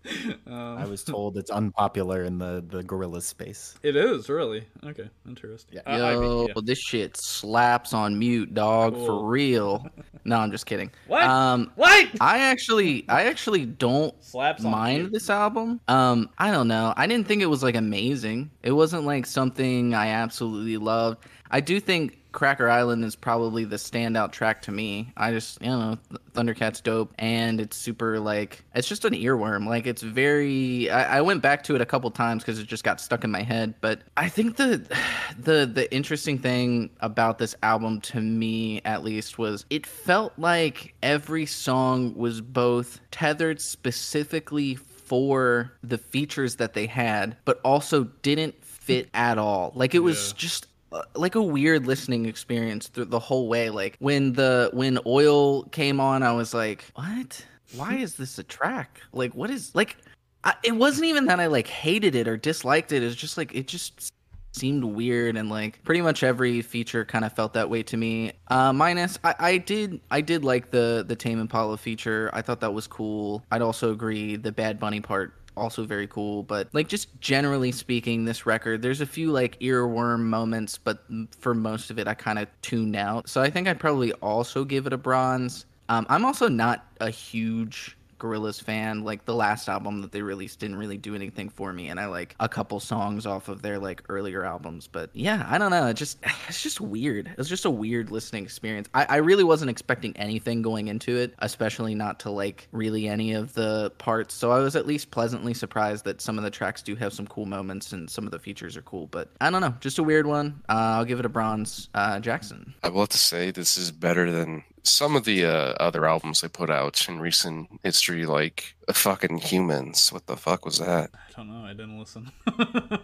Um, 0.47 0.79
I 0.79 0.87
was 0.87 1.05
told 1.05 1.37
it's 1.37 1.51
unpopular 1.51 2.25
in 2.25 2.39
the 2.39 2.65
the 2.67 2.83
gorilla 2.83 3.21
space. 3.21 3.75
it 3.83 3.97
is 3.97 4.29
really 4.31 4.65
okay. 4.85 5.11
Interesting. 5.27 5.75
Yeah. 5.77 5.83
I- 5.87 5.99
I 6.09 6.13
Yo, 6.13 6.21
mean, 6.21 6.49
yeah. 6.49 6.63
this 6.65 6.79
shit 6.79 7.17
slaps 7.19 7.93
on 7.93 8.19
mute, 8.19 8.55
dog, 8.55 8.95
Cool. 8.95 9.07
for 9.07 9.27
real. 9.27 9.87
No, 10.25 10.37
I'm 10.37 10.51
just 10.51 10.67
kidding. 10.67 10.91
What? 11.07 11.23
Um, 11.23 11.73
What? 11.77 12.07
I 12.21 12.41
actually, 12.41 13.09
I 13.09 13.25
actually 13.27 13.65
don't 13.65 14.13
Slaps 14.23 14.63
on 14.63 14.71
mind 14.73 14.99
mute. 15.05 15.13
this 15.13 15.31
album. 15.31 15.81
Um, 15.89 16.29
I 16.37 16.51
don't 16.51 16.69
know. 16.69 16.93
I 16.99 17.07
didn't 17.07 17.27
think 17.27 17.41
it 17.41 17.47
was 17.47 17.63
like 17.63 17.77
amazing. 17.77 18.51
It 18.63 18.73
wasn't 18.73 19.05
like 19.05 19.25
something 19.25 19.95
I 19.95 20.09
absolutely 20.09 20.77
loved. 20.77 21.25
I 21.51 21.61
do 21.61 21.81
think 21.81 22.19
Cracker 22.39 22.69
Island 22.69 23.05
is 23.05 23.17
probably 23.17 23.65
the 23.65 23.75
standout 23.75 24.31
track 24.31 24.63
to 24.63 24.71
me. 24.71 25.13
I 25.17 25.33
just, 25.33 25.61
you 25.61 25.67
know, 25.71 25.99
Thundercat's 26.35 26.81
dope, 26.81 27.13
and 27.19 27.61
it's 27.61 27.77
super 27.77 28.21
like 28.21 28.63
it's 28.77 28.87
just 28.87 29.05
an 29.05 29.13
earworm. 29.13 29.67
Like 29.67 29.89
it's 29.89 30.03
very. 30.03 30.89
I, 30.89 31.19
I 31.19 31.21
went 31.23 31.43
back 31.43 31.65
to 31.65 31.75
it 31.75 31.81
a 31.81 31.85
couple 31.85 32.09
times 32.13 32.45
because 32.45 32.61
it 32.61 32.69
just 32.69 32.85
got 32.85 33.01
stuck 33.01 33.25
in 33.25 33.33
my 33.33 33.43
head. 33.43 33.75
But 33.81 34.03
I 34.17 34.29
think 34.29 34.55
the 34.55 34.87
the 35.37 35.67
the 35.67 35.93
interesting 35.93 36.39
thing 36.39 36.91
about 37.01 37.39
this 37.39 37.57
album 37.65 38.01
to 38.03 38.21
me, 38.21 38.83
at 38.85 39.03
least, 39.03 39.37
was 39.39 39.65
it 39.69 39.85
felt 39.85 40.33
like 40.39 40.95
every 41.03 41.45
song 41.45 42.15
was 42.15 42.41
both 42.41 43.01
tethered 43.11 43.61
specifically 43.61 44.77
for 44.77 45.73
the 45.83 45.99
features 45.99 46.55
that 46.57 46.75
they 46.75 46.87
had, 46.87 47.37
but 47.45 47.61
also 47.65 48.05
didn't 48.23 48.55
fit 48.63 49.09
at 49.13 49.39
all. 49.39 49.73
Like 49.75 49.95
it 49.95 49.99
was 49.99 50.29
Yeah. 50.29 50.35
just 50.39 50.68
like 51.15 51.35
a 51.35 51.43
weird 51.43 51.87
listening 51.87 52.27
experience 52.27 52.89
through 52.89 53.07
the 53.07 53.19
whole 53.19 53.49
way. 53.49 53.71
Like 53.71 53.97
when 53.99 54.33
the 54.33 54.71
when 54.73 54.99
oil 55.07 55.65
came 55.65 56.01
on, 56.01 56.23
I 56.23 56.33
was 56.33 56.55
like, 56.55 56.85
"What? 56.95 57.45
Why 57.75 57.97
is 57.97 58.15
this 58.15 58.39
a 58.39 58.43
track? 58.43 59.01
Like 59.13 59.35
what 59.35 59.51
is 59.51 59.75
like?" 59.75 59.97
I, 60.45 60.55
it 60.63 60.73
wasn't 60.77 61.07
even 61.07 61.27
that 61.27 61.41
I 61.41 61.47
like 61.47 61.67
hated 61.67 62.15
it 62.15 62.29
or 62.29 62.37
disliked 62.37 62.93
it. 62.93 63.03
It's 63.03 63.17
just 63.17 63.37
like 63.37 63.55
it 63.55 63.67
just 63.67 64.13
seemed 64.53 64.83
weird 64.83 65.37
and 65.37 65.49
like 65.51 65.83
pretty 65.85 66.01
much 66.01 66.23
every 66.23 66.63
feature 66.63 67.05
kind 67.05 67.25
of 67.25 67.33
felt 67.33 67.55
that 67.55 67.69
way 67.71 67.83
to 67.85 67.97
me. 67.97 68.33
Uh, 68.49 68.73
minus 68.73 69.19
I, 69.25 69.35
I 69.39 69.59
did 69.59 70.01
I 70.11 70.21
did 70.21 70.45
like 70.45 70.71
the 70.71 71.05
the 71.07 71.17
Tame 71.17 71.41
Impala 71.41 71.77
feature. 71.77 72.31
I 72.33 72.43
thought 72.43 72.61
that 72.61 72.73
was 72.73 72.87
cool. 72.87 73.45
I'd 73.51 73.63
also 73.63 73.93
agree 73.93 74.37
the 74.37 74.53
Bad 74.53 74.79
Bunny 74.79 75.01
part 75.01 75.35
also 75.59 75.85
very 75.85 76.07
cool 76.07 76.43
but 76.43 76.69
like 76.73 76.89
just 76.89 77.21
generally 77.21 77.73
speaking 77.73 78.25
this 78.25 78.47
record 78.47 78.81
there's 78.81 79.01
a 79.01 79.07
few 79.07 79.31
like 79.31 79.59
earworm 79.61 80.21
moments 80.21 80.79
but 80.79 81.05
for 81.39 81.55
most 81.55 81.91
of 81.91 81.99
it 81.99 82.09
i 82.09 82.15
kind 82.15 82.39
of 82.39 82.49
tuned 82.63 82.97
out. 82.97 83.29
So 83.29 83.43
i 83.43 83.51
think 83.51 83.69
i'd 83.69 83.81
probably 83.81 84.13
also 84.15 84.65
give 84.65 84.87
it 84.87 84.93
a 84.93 84.99
bronze. 84.99 85.67
Um, 85.91 86.07
i'm 86.09 86.25
also 86.25 86.49
not 86.49 86.87
a 87.01 87.11
huge 87.11 87.98
Gorillaz 88.19 88.63
fan. 88.63 89.05
Like 89.05 89.25
the 89.25 89.35
last 89.35 89.69
album 89.69 90.03
that 90.03 90.13
they 90.13 90.23
released 90.23 90.61
didn't 90.61 90.77
really 90.77 90.99
do 90.99 91.15
anything 91.15 91.49
for 91.49 91.73
me, 91.73 91.89
and 91.89 91.99
I 91.99 92.07
like 92.07 92.35
a 92.41 92.49
couple 92.49 92.81
songs 92.81 93.27
off 93.27 93.49
of 93.49 93.63
their 93.63 93.79
like 93.79 94.03
earlier 94.09 94.45
albums. 94.45 94.87
But 94.87 95.11
yeah, 95.13 95.47
I 95.49 95.59
don't 95.59 95.71
know. 95.71 95.87
It 95.89 95.95
just 95.95 96.19
it's 96.49 96.63
just 96.63 96.81
weird. 96.81 97.29
It 97.29 97.39
was 97.39 97.49
just 97.49 97.65
a 97.65 97.71
weird 97.71 98.11
listening 98.11 98.45
experience. 98.45 98.89
I, 98.95 99.07
I 99.09 99.17
really 99.17 99.45
wasn't 99.45 99.71
expecting 99.71 100.17
anything 100.17 100.63
going 100.63 100.89
into 100.89 101.17
it, 101.17 101.35
especially 101.39 101.95
not 101.95 102.21
to 102.21 102.31
like 102.31 102.69
really 102.73 103.09
any 103.09 103.33
of 103.33 103.55
the 103.55 103.93
parts. 103.99 104.35
So 104.35 104.51
I 104.51 104.61
was 104.61 104.77
at 104.77 104.87
least 104.87 105.11
pleasantly 105.11 105.55
surprised 105.55 106.05
that 106.05 106.21
some 106.21 106.39
of 106.39 106.45
the 106.45 106.51
tracks 106.51 106.83
do 106.83 106.95
have 106.97 107.13
some 107.13 107.27
cool 107.27 107.47
moments 107.47 107.93
and 107.93 108.11
some 108.11 108.25
of 108.25 108.31
the 108.31 108.39
features 108.39 108.77
are 108.77 108.83
cool. 108.83 109.07
But 109.07 109.31
I 109.41 109.51
don't 109.51 109.61
know, 109.61 109.75
just 109.81 109.99
a 109.99 110.03
weird 110.03 110.27
one. 110.27 110.63
Uh, 110.69 110.99
I'll 110.99 111.05
give 111.05 111.21
it 111.21 111.27
a 111.27 111.31
bronze. 111.31 111.89
Uh, 111.95 112.21
Jackson. 112.21 112.75
I 112.83 112.89
will 112.89 113.01
have 113.01 113.09
to 113.11 113.19
say 113.19 113.51
this 113.51 113.77
is 113.77 113.91
better 113.91 114.31
than 114.31 114.65
some 114.83 115.17
of 115.17 115.25
the 115.25 115.45
uh, 115.45 115.75
other 115.81 116.07
albums 116.07 116.41
they 116.41 116.49
put 116.49 116.71
out 116.71 117.09
in 117.09 117.21
recent 117.21 117.69
history, 117.83 118.27
like 118.27 118.75
fucking 118.93 119.39
Humanz. 119.41 120.13
What 120.13 120.27
the 120.27 120.37
fuck 120.37 120.65
was 120.65 120.79
that? 120.79 121.11
I 121.15 121.33
don't 121.37 121.49
know. 121.49 121.65
I 121.65 121.71
didn't 121.71 121.99
listen. 121.99 122.31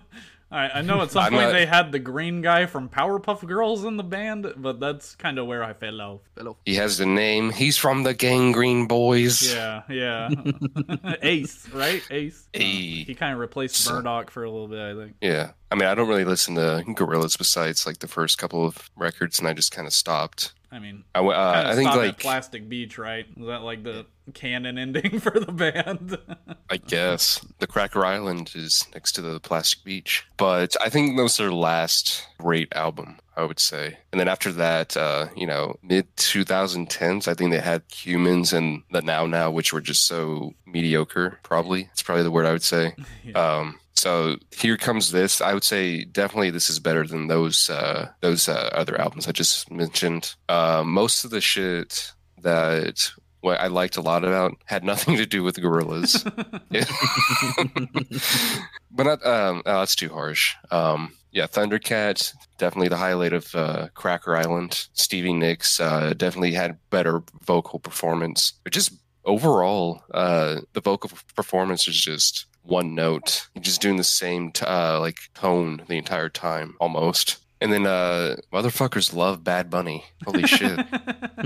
All 0.53 0.61
right, 0.61 0.71
I 0.73 0.83
know 0.83 1.01
at 1.03 1.11
some 1.11 1.23
point 1.31 1.35
not- 1.47 1.53
they 1.53 1.67
had 1.67 1.91
the 1.91 1.99
green 1.99 2.41
guy 2.41 2.67
from 2.67 2.89
Powerpuff 2.89 3.45
Girls 3.45 3.83
in 3.85 3.97
the 3.97 4.05
band, 4.05 4.47
but 4.57 4.79
that's 4.79 5.17
kind 5.17 5.39
of 5.41 5.47
where 5.49 5.65
I 5.65 5.73
fell 5.73 6.01
off. 6.01 6.21
He 6.65 6.77
has 6.77 6.97
the 6.99 7.07
name. 7.07 7.51
He's 7.51 7.77
from 7.77 8.05
the 8.05 8.15
Gangrene 8.15 8.87
Boys. 8.87 9.53
Yeah, 9.53 9.83
yeah. 9.89 10.29
Ace, 11.23 11.69
right? 11.71 12.03
Ace. 12.11 12.47
Uh, 12.55 12.59
he 12.61 13.17
kind 13.19 13.33
of 13.33 13.41
replaced 13.41 13.77
So- 13.77 13.95
Murdoc 13.95 14.31
for 14.31 14.45
a 14.45 14.51
little 14.51 14.69
bit, 14.69 14.79
I 14.81 14.95
think. 14.95 15.17
Yeah. 15.21 15.53
I 15.73 15.75
mean, 15.75 15.89
I 15.89 15.95
don't 15.97 16.09
really 16.09 16.25
listen 16.27 16.55
to 16.55 16.85
Gorillaz 16.87 17.37
besides 17.37 17.85
like 17.85 17.99
the 17.99 18.07
first 18.07 18.39
couple 18.39 18.65
of 18.65 18.91
records, 18.97 19.41
and 19.41 19.49
I 19.49 19.55
just 19.55 19.73
kind 19.73 19.89
of 19.89 19.93
stopped. 19.93 20.53
I 20.75 20.81
mean, 20.81 21.05
I, 21.15 21.21
uh, 21.21 21.63
I 21.67 21.77
think 21.77 21.95
like 21.95 22.19
Plastic 22.19 22.69
Beach, 22.69 22.99
right? 22.99 23.27
Was 23.39 23.47
that 23.47 23.63
like 23.63 23.85
the 23.85 24.07
canon 24.33 24.77
ending 24.77 25.21
for 25.21 25.39
the 25.39 25.53
band? 25.53 26.19
I 26.71 26.79
guess 26.79 27.41
the 27.61 27.69
Cracker 27.69 28.05
Island 28.05 28.51
is 28.57 28.85
next 28.93 29.13
to 29.13 29.23
the 29.23 29.39
Plastic 29.39 29.85
Beach, 29.85 30.27
but 30.37 30.75
I 30.85 30.89
think 30.89 31.17
that 31.17 31.23
was 31.23 31.37
their 31.37 31.53
last 31.53 32.27
great 32.39 32.75
album. 32.75 33.19
I 33.37 33.45
would 33.45 33.59
say, 33.59 33.99
and 34.13 34.21
then 34.21 34.29
after 34.29 34.53
that, 34.53 34.97
uh, 34.97 35.27
you 35.37 35.47
know, 35.47 35.77
mid 35.83 36.15
2010s, 36.17 37.27
I 37.27 37.35
think 37.35 37.51
they 37.51 37.59
had 37.59 37.89
Humanz 37.89 38.53
and 38.53 38.83
the 38.93 39.03
Now 39.03 39.27
Now, 39.27 39.51
which 39.51 39.73
were 39.73 39.81
just 39.81 40.07
so 40.07 40.55
mediocre. 40.67 41.41
Probably, 41.43 41.89
it's 41.93 42.03
probably 42.03 42.23
the 42.23 42.31
word 42.31 42.47
I 42.47 42.53
would 42.53 42.63
say. 42.63 42.95
Um, 43.35 43.81
so 43.95 44.37
here 44.57 44.77
comes 44.77 45.11
this. 45.11 45.41
I 45.41 45.55
would 45.55 45.65
say 45.65 46.05
definitely 46.05 46.51
this 46.51 46.69
is 46.69 46.79
better 46.79 47.07
than 47.07 47.29
those 47.29 47.71
uh, 47.71 48.11
those 48.21 48.49
uh, 48.49 48.71
other 48.73 49.01
albums 49.01 49.29
I 49.29 49.33
just 49.33 49.71
mentioned. 49.71 50.35
Uh, 50.49 50.83
most 50.85 51.25
of 51.25 51.31
the 51.31 51.41
shit 51.41 52.13
that 52.43 53.11
what 53.41 53.61
I 53.61 53.67
liked 53.67 53.97
a 53.97 54.03
lot 54.03 54.25
about 54.25 54.57
had 54.65 54.85
nothing 54.85 55.17
to 55.17 55.27
do 55.27 55.43
with 55.43 55.57
Gorillaz. 55.57 56.25
but 58.91 59.07
not 59.07 59.27
um 59.27 59.63
oh, 59.67 59.81
that's 59.81 59.95
too 59.95 60.09
harsh. 60.09 60.55
Um 60.71 61.13
yeah, 61.35 61.49
Thundercat, 61.49 62.33
definitely 62.59 62.89
the 62.89 62.97
highlight 62.97 63.33
of 63.33 63.53
uh, 63.57 63.89
Cracker 63.95 64.37
Island. 64.37 64.87
Stevie 64.93 65.33
Nicks 65.33 65.81
uh, 65.81 66.15
definitely 66.17 66.53
had 66.53 66.79
better 66.91 67.25
vocal 67.45 67.81
performance. 67.81 68.53
But 68.63 68.73
just 68.73 68.93
overall, 69.25 70.05
uh, 70.15 70.61
the 70.75 70.81
vocal 70.81 71.11
performance 71.35 71.89
is 71.89 72.01
just 72.01 72.47
one 72.65 72.95
note. 72.95 73.49
You're 73.55 73.63
just 73.63 73.81
doing 73.81 73.97
the 73.97 74.05
same 74.05 74.51
t- 74.53 74.65
uh, 74.67 74.99
like 75.01 75.19
tone 75.35 75.83
the 75.87 75.99
entire 75.99 76.29
time 76.29 76.75
almost. 76.81 77.39
And 77.61 77.73
then 77.73 77.87
uh, 77.87 78.37
motherfuckers 78.53 79.15
love 79.15 79.43
Bad 79.45 79.71
Bunny. 79.71 80.05
Holy 80.25 80.43
shit. 80.47 80.79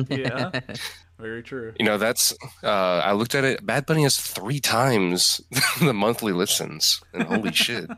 yeah, 0.09 0.51
very 1.19 1.43
true. 1.43 1.75
You 1.79 1.85
know, 1.87 1.99
that's 1.99 2.35
uh 2.63 3.03
I 3.05 3.13
looked 3.13 3.35
at 3.35 3.45
it. 3.45 3.65
Bad 3.65 3.87
Bunny 3.87 4.03
has 4.03 4.17
three 4.17 4.59
times 4.61 5.41
the 5.81 5.93
monthly 5.93 6.33
listens. 6.33 7.01
And 7.13 7.23
holy 7.25 7.53
shit. 7.53 7.89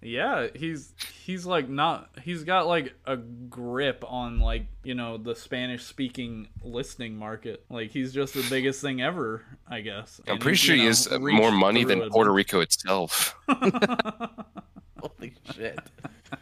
Yeah, 0.00 0.46
he's 0.54 0.92
he's 1.24 1.44
like 1.46 1.68
not 1.68 2.10
he's 2.22 2.44
got 2.44 2.68
like 2.68 2.94
a 3.06 3.16
grip 3.16 4.04
on 4.06 4.38
like 4.38 4.66
you 4.84 4.94
know 4.94 5.16
the 5.18 5.34
Spanish 5.34 5.84
speaking 5.84 6.48
listening 6.62 7.16
market. 7.16 7.64
Like 7.68 7.90
he's 7.90 8.12
just 8.12 8.34
the 8.34 8.46
biggest 8.48 8.80
thing 8.80 9.02
ever, 9.02 9.44
I 9.70 9.80
guess. 9.80 10.20
I'm 10.26 10.32
And 10.34 10.40
pretty 10.40 10.56
sure 10.56 10.74
you 10.74 10.82
he 10.82 10.86
know, 10.86 10.90
has 10.90 11.06
uh, 11.12 11.18
more 11.18 11.52
money 11.52 11.84
than 11.84 12.02
it. 12.02 12.10
Puerto 12.10 12.32
Rico 12.32 12.60
itself. 12.60 13.36
Holy 13.48 15.34
shit. 15.54 15.78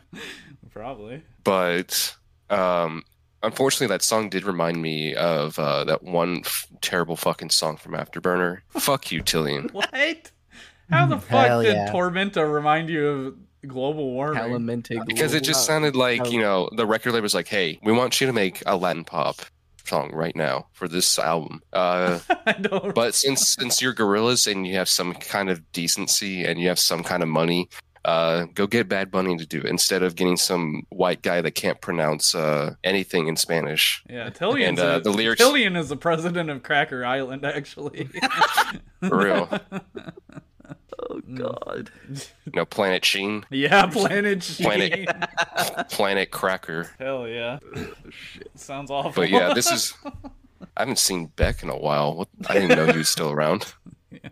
Probably. 0.71 1.23
But 1.45 2.17
um 2.51 3.03
unfortunately 3.43 3.89
that 3.89 4.03
song 4.03 4.29
did 4.29 4.45
remind 4.45 4.81
me 4.81 5.15
of 5.15 5.59
uh 5.59 5.85
that 5.85 6.03
one 6.03 6.43
f- 6.45 6.67
terrible 6.81 7.17
fucking 7.17 7.51
song 7.51 7.77
from 7.77 7.93
Afterburner. 7.93 8.59
Fuck 8.71 9.11
you, 9.11 9.23
Tilian. 9.23 9.73
What? 9.73 10.31
How 10.91 11.07
the 11.07 11.19
fuck 11.19 11.47
Hell 11.47 11.63
did 11.63 11.75
yeah. 11.75 11.91
Tormenta 11.93 12.51
remind 12.51 12.89
you 12.89 13.07
of 13.09 13.35
global 13.69 14.11
warming? 14.13 14.39
Calimente 14.41 15.01
Because 15.07 15.35
it 15.35 15.43
just 15.43 15.67
sounded 15.67 15.97
like, 15.97 16.31
you 16.31 16.41
know, 16.41 16.71
the 16.77 16.87
record 16.87 17.13
label 17.13 17.23
was 17.23 17.35
like, 17.35 17.49
"Hey, 17.49 17.81
we 17.83 17.93
want 17.93 18.21
you 18.21 18.29
to 18.29 18.33
make 18.33 18.63
a 18.67 18.77
Latin 18.77 19.03
pop 19.05 19.41
song 19.87 20.11
right 20.13 20.35
now 20.37 20.67
for 20.73 20.89
this 20.89 21.19
album." 21.19 21.63
Uh. 21.73 22.19
But 22.95 23.15
since 23.15 23.55
since 23.59 23.83
you're 23.83 23.95
Gorillaz 23.95 24.51
and 24.51 24.67
you 24.67 24.75
have 24.77 24.89
some 24.89 25.15
kind 25.15 25.51
of 25.51 25.61
decency 25.73 26.45
and 26.45 26.59
you 26.61 26.69
have 26.69 26.79
some 26.79 27.03
kind 27.03 27.23
of 27.23 27.29
money, 27.29 27.69
uh, 28.05 28.47
go 28.55 28.67
get 28.67 28.89
Bad 28.89 29.11
Bunny 29.11 29.37
to 29.37 29.45
do 29.47 29.59
it 29.59 29.67
instead 29.67 30.03
of 30.03 30.15
getting 30.15 30.37
some 30.37 30.85
white 30.91 31.23
guy 31.23 31.41
that 31.43 31.51
can't 31.53 31.81
pronounce 31.81 32.35
uh, 32.35 32.75
anything 32.85 33.27
in 33.27 33.37
Spanish. 33.37 34.03
yeah, 34.09 34.31
Tilian. 34.31 34.79
uh, 34.79 35.01
the 35.01 35.11
lyrics- 35.11 35.43
Tilian 35.43 35.77
is 35.77 35.89
the 35.89 35.97
president 35.97 36.49
of 36.51 36.63
Cracker 36.63 37.05
Island, 37.05 37.45
actually. 37.45 38.09
For 39.01 39.19
real, 39.19 39.49
Oh 40.99 41.21
god. 41.35 41.91
you 42.09 42.53
know, 42.55 42.65
Planet 42.65 43.05
Sheen, 43.05 43.45
yeah, 43.51 43.87
Planet 43.87 44.43
Sheen. 44.43 44.67
Planet- 44.67 45.09
Planet 45.91 46.31
Cracker. 46.31 46.91
Hell 46.99 47.29
yeah. 47.29 47.59
Sounds 48.55 48.91
awful. 48.91 49.13
But 49.23 49.31
yeah, 49.31 49.53
this 49.55 49.71
is. 49.71 49.95
I 50.77 50.81
haven't 50.83 50.99
seen 50.99 51.27
Beck 51.37 51.63
in 51.63 51.69
a 51.69 51.77
while. 51.77 52.17
What, 52.17 52.29
I 52.49 52.55
didn't 52.55 52.77
know 52.77 52.87
he 52.91 52.99
was 52.99 53.09
still 53.11 53.31
around. 53.31 53.75
Yeah. 54.11 54.31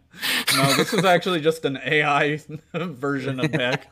no, 0.56 0.72
this 0.74 0.94
is 0.94 1.04
actually 1.04 1.40
just 1.40 1.64
an 1.66 1.78
AI 1.84 2.40
version 2.72 3.40
of 3.40 3.52
Beck. 3.52 3.86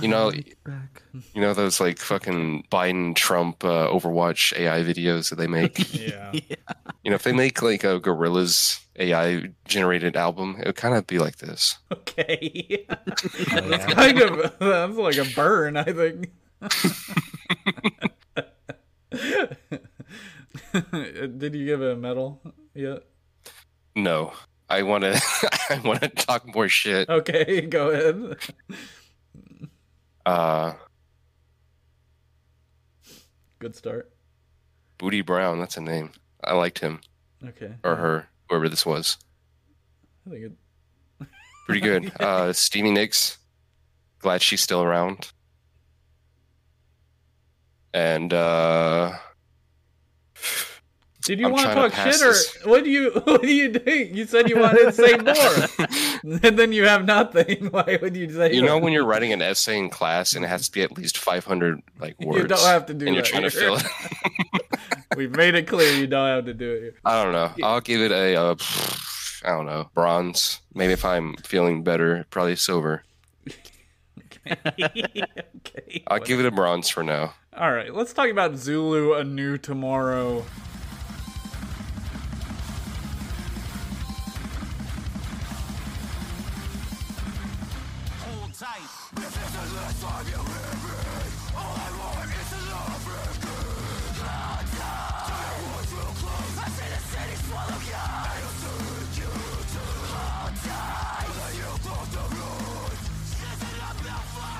You 0.00 0.08
know, 0.08 0.32
Back. 0.64 1.02
you 1.34 1.40
know 1.40 1.52
those 1.54 1.78
like 1.80 1.98
fucking 1.98 2.66
Biden 2.70 3.14
Trump 3.14 3.64
uh, 3.64 3.88
Overwatch 3.88 4.56
AI 4.58 4.82
videos 4.82 5.30
that 5.30 5.36
they 5.36 5.46
make. 5.46 5.92
Yeah. 5.92 6.32
you 6.32 7.10
know, 7.10 7.14
if 7.14 7.22
they 7.22 7.32
make 7.32 7.60
like 7.62 7.84
a 7.84 8.00
Gorillaz 8.00 8.83
AI 8.96 9.48
generated 9.66 10.16
album, 10.16 10.56
it 10.60 10.66
would 10.66 10.76
kind 10.76 10.94
of 10.94 11.06
be 11.06 11.18
like 11.18 11.36
this. 11.38 11.78
Okay. 11.92 12.86
Oh, 13.52 13.60
that's 13.68 13.92
kind 13.92 14.20
of 14.20 14.58
that's 14.58 14.96
like 14.96 15.16
a 15.16 15.24
burn, 15.34 15.76
I 15.76 15.84
think. 15.84 16.30
Did 20.72 21.54
you 21.54 21.64
give 21.66 21.82
it 21.82 21.92
a 21.92 21.96
medal 21.96 22.40
yet? 22.74 23.02
No, 23.96 24.32
I 24.68 24.82
want 24.82 25.04
to. 25.04 25.20
I 25.70 25.78
want 25.84 26.02
to 26.02 26.08
talk 26.08 26.52
more 26.54 26.68
shit. 26.68 27.08
Okay, 27.08 27.60
go 27.62 27.90
ahead. 27.90 28.36
Uh, 30.26 30.74
Good 33.58 33.76
start. 33.76 34.12
Booty 34.98 35.22
Brown. 35.22 35.58
That's 35.60 35.76
a 35.76 35.80
name. 35.80 36.12
I 36.42 36.54
liked 36.54 36.78
him 36.80 37.00
Okay. 37.46 37.74
or 37.82 37.96
her, 37.96 38.28
whoever 38.54 38.68
this 38.68 38.86
was. 38.86 39.18
I 40.26 40.30
think 40.30 40.44
it, 40.44 40.52
Pretty 41.66 41.80
good. 41.80 42.12
Uh, 42.20 42.52
Stevie 42.52 42.92
Nicks. 42.92 43.38
Glad 44.20 44.42
she's 44.42 44.60
still 44.60 44.82
around. 44.82 45.32
And 47.92 48.32
uh, 48.32 49.12
Did 51.24 51.40
you 51.40 51.46
I'm 51.46 51.52
want 51.52 51.68
to 51.68 51.74
talk 51.74 51.92
shit 51.92 52.22
or 52.22 52.28
this. 52.32 52.56
what 52.64 52.84
do 52.84 52.90
you 52.90 53.10
what 53.24 53.42
do 53.42 53.52
you 53.54 53.70
do? 53.70 53.92
You 53.92 54.24
said 54.26 54.48
you 54.48 54.58
wanted 54.58 54.84
to 54.84 54.92
say 54.92 55.16
more, 55.16 55.88
then 56.40 56.72
you 56.72 56.86
have 56.86 57.04
nothing. 57.04 57.66
Why 57.70 57.98
would 58.00 58.16
you 58.16 58.32
say? 58.32 58.54
you 58.54 58.62
know 58.62 58.78
when 58.78 58.94
you're 58.94 59.04
writing 59.12 59.34
an 59.34 59.42
essay 59.42 59.78
in 59.78 59.90
class 59.90 60.34
and 60.34 60.42
it 60.42 60.48
has 60.48 60.68
to 60.68 60.72
be 60.72 60.80
at 60.80 60.96
least 60.96 61.18
500 61.18 61.82
like 62.00 62.18
words. 62.18 62.38
You 62.38 62.48
don't 62.48 62.60
have 62.60 62.86
to 62.86 62.94
do 62.94 63.06
and 63.06 63.14
you're 63.14 63.24
trying 63.24 63.42
to 63.42 63.50
fill 63.50 63.76
it. 63.76 63.84
We've 65.16 65.36
made 65.36 65.54
it 65.54 65.68
clear 65.68 65.92
you 65.92 66.06
don't 66.06 66.26
have 66.26 66.46
to 66.46 66.54
do 66.54 66.72
it. 66.72 66.80
Here. 66.80 66.94
I 67.04 67.22
don't 67.22 67.32
know. 67.32 67.52
I'll 67.62 67.82
give 67.82 68.00
it 68.00 68.10
a, 68.10 68.36
uh, 68.36 68.54
I 69.44 69.50
don't 69.50 69.66
know, 69.66 69.90
bronze. 69.92 70.60
Maybe 70.72 70.94
if 70.94 71.04
I'm 71.04 71.34
feeling 71.36 71.84
better, 71.84 72.24
probably 72.30 72.56
silver. 72.56 73.04
okay. 74.48 76.04
I'll 76.06 76.20
give 76.20 76.40
it 76.40 76.46
a 76.46 76.50
bronze 76.50 76.88
for 76.88 77.02
now. 77.02 77.34
All 77.54 77.70
right, 77.70 77.94
let's 77.94 78.14
talk 78.14 78.30
about 78.30 78.56
Zulu: 78.56 79.12
A 79.12 79.24
New 79.24 79.58
Tomorrow. 79.58 80.44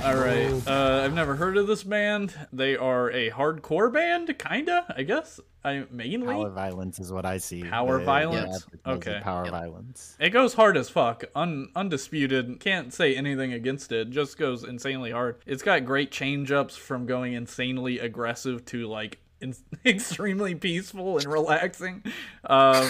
All 0.04 0.16
right, 0.16 0.52
uh, 0.68 1.00
I've 1.02 1.14
never 1.14 1.34
heard 1.34 1.56
of 1.56 1.66
this 1.66 1.82
band. 1.82 2.34
They 2.52 2.76
are 2.76 3.10
a 3.10 3.30
hardcore 3.30 3.90
band, 3.90 4.38
kinda. 4.38 4.84
I 4.94 5.02
guess. 5.02 5.40
I 5.64 5.84
mainly. 5.90 6.26
Power 6.34 6.50
violence 6.50 6.98
is 7.00 7.10
what 7.10 7.24
I 7.24 7.38
see. 7.38 7.62
Power 7.64 7.98
The- 8.00 8.04
violence? 8.04 8.64
the 8.66 8.76
advertising, 8.84 9.12
Okay. 9.14 9.20
Power 9.24 9.44
Yep. 9.44 9.52
violence. 9.52 10.16
It 10.20 10.28
goes 10.30 10.52
hard 10.54 10.76
as 10.76 10.90
fuck. 10.90 11.24
Un- 11.34 11.68
undisputed. 11.74 12.60
Can't 12.60 12.92
say 12.92 13.16
anything 13.16 13.54
against 13.54 13.92
it. 13.92 14.10
Just 14.10 14.36
goes 14.36 14.62
insanely 14.62 15.10
hard. 15.10 15.36
It's 15.46 15.62
got 15.62 15.86
great 15.86 16.10
change 16.10 16.52
ups 16.52 16.76
from 16.76 17.06
going 17.06 17.32
insanely 17.32 17.98
aggressive 17.98 18.66
to 18.66 18.86
like 18.86 19.20
in- 19.44 19.54
extremely 19.86 20.54
peaceful 20.54 21.18
and 21.18 21.26
relaxing. 21.26 22.02
Um, 22.44 22.88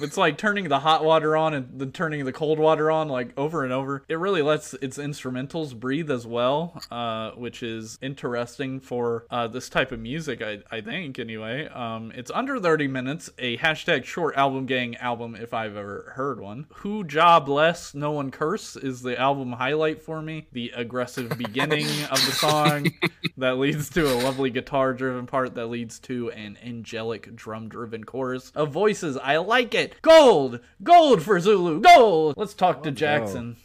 it's 0.00 0.16
like 0.16 0.38
turning 0.38 0.68
the 0.68 0.78
hot 0.78 1.04
water 1.04 1.36
on 1.36 1.52
and 1.52 1.78
then 1.78 1.92
turning 1.92 2.24
the 2.24 2.32
cold 2.32 2.58
water 2.58 2.90
on 2.90 3.08
like 3.08 3.36
over 3.36 3.64
and 3.64 3.72
over. 3.72 4.02
It 4.08 4.18
really 4.18 4.42
lets 4.42 4.72
its 4.74 4.96
instrumentals 4.96 5.78
breathe 5.78 6.10
as 6.10 6.26
well, 6.26 6.80
uh, 6.90 7.32
which 7.32 7.62
is 7.62 7.98
interesting 8.00 8.80
for 8.80 9.26
uh, 9.30 9.48
this 9.48 9.68
type 9.68 9.92
of 9.92 10.00
music. 10.00 10.40
I, 10.40 10.60
I 10.70 10.80
think 10.80 11.18
anyway. 11.18 11.68
Um, 11.68 12.12
it's 12.14 12.30
under 12.30 12.58
30 12.58 12.88
minutes. 12.88 13.30
A 13.38 13.58
hashtag 13.58 14.04
short 14.04 14.36
album 14.36 14.66
gang 14.66 14.96
album 14.96 15.34
if 15.34 15.52
I've 15.52 15.76
ever 15.76 16.12
heard 16.14 16.40
one. 16.40 16.66
Who 16.76 17.04
Jah 17.04 17.40
bless, 17.44 17.94
no 17.94 18.12
one 18.12 18.30
curse 18.30 18.76
is 18.76 19.02
the 19.02 19.18
album 19.18 19.52
highlight 19.52 20.00
for 20.02 20.22
me. 20.22 20.46
The 20.52 20.72
aggressive 20.74 21.36
beginning 21.36 21.86
of 22.04 22.24
the 22.24 22.32
song 22.32 22.86
that 23.36 23.58
leads 23.58 23.90
to 23.90 24.06
a 24.06 24.14
lovely 24.22 24.50
guitar 24.50 24.94
driven 24.94 25.26
part 25.26 25.54
that 25.54 25.66
leads 25.66 25.79
to 25.88 26.30
an 26.32 26.58
angelic 26.64 27.34
drum 27.34 27.68
driven 27.68 28.04
chorus 28.04 28.52
of 28.54 28.70
voices. 28.70 29.16
I 29.16 29.38
like 29.38 29.74
it. 29.74 29.94
Gold! 30.02 30.60
Gold 30.82 31.22
for 31.22 31.40
Zulu! 31.40 31.80
Gold! 31.80 32.34
Let's 32.36 32.54
talk 32.54 32.82
to 32.82 32.90
Let's 32.90 33.00
Jackson. 33.00 33.56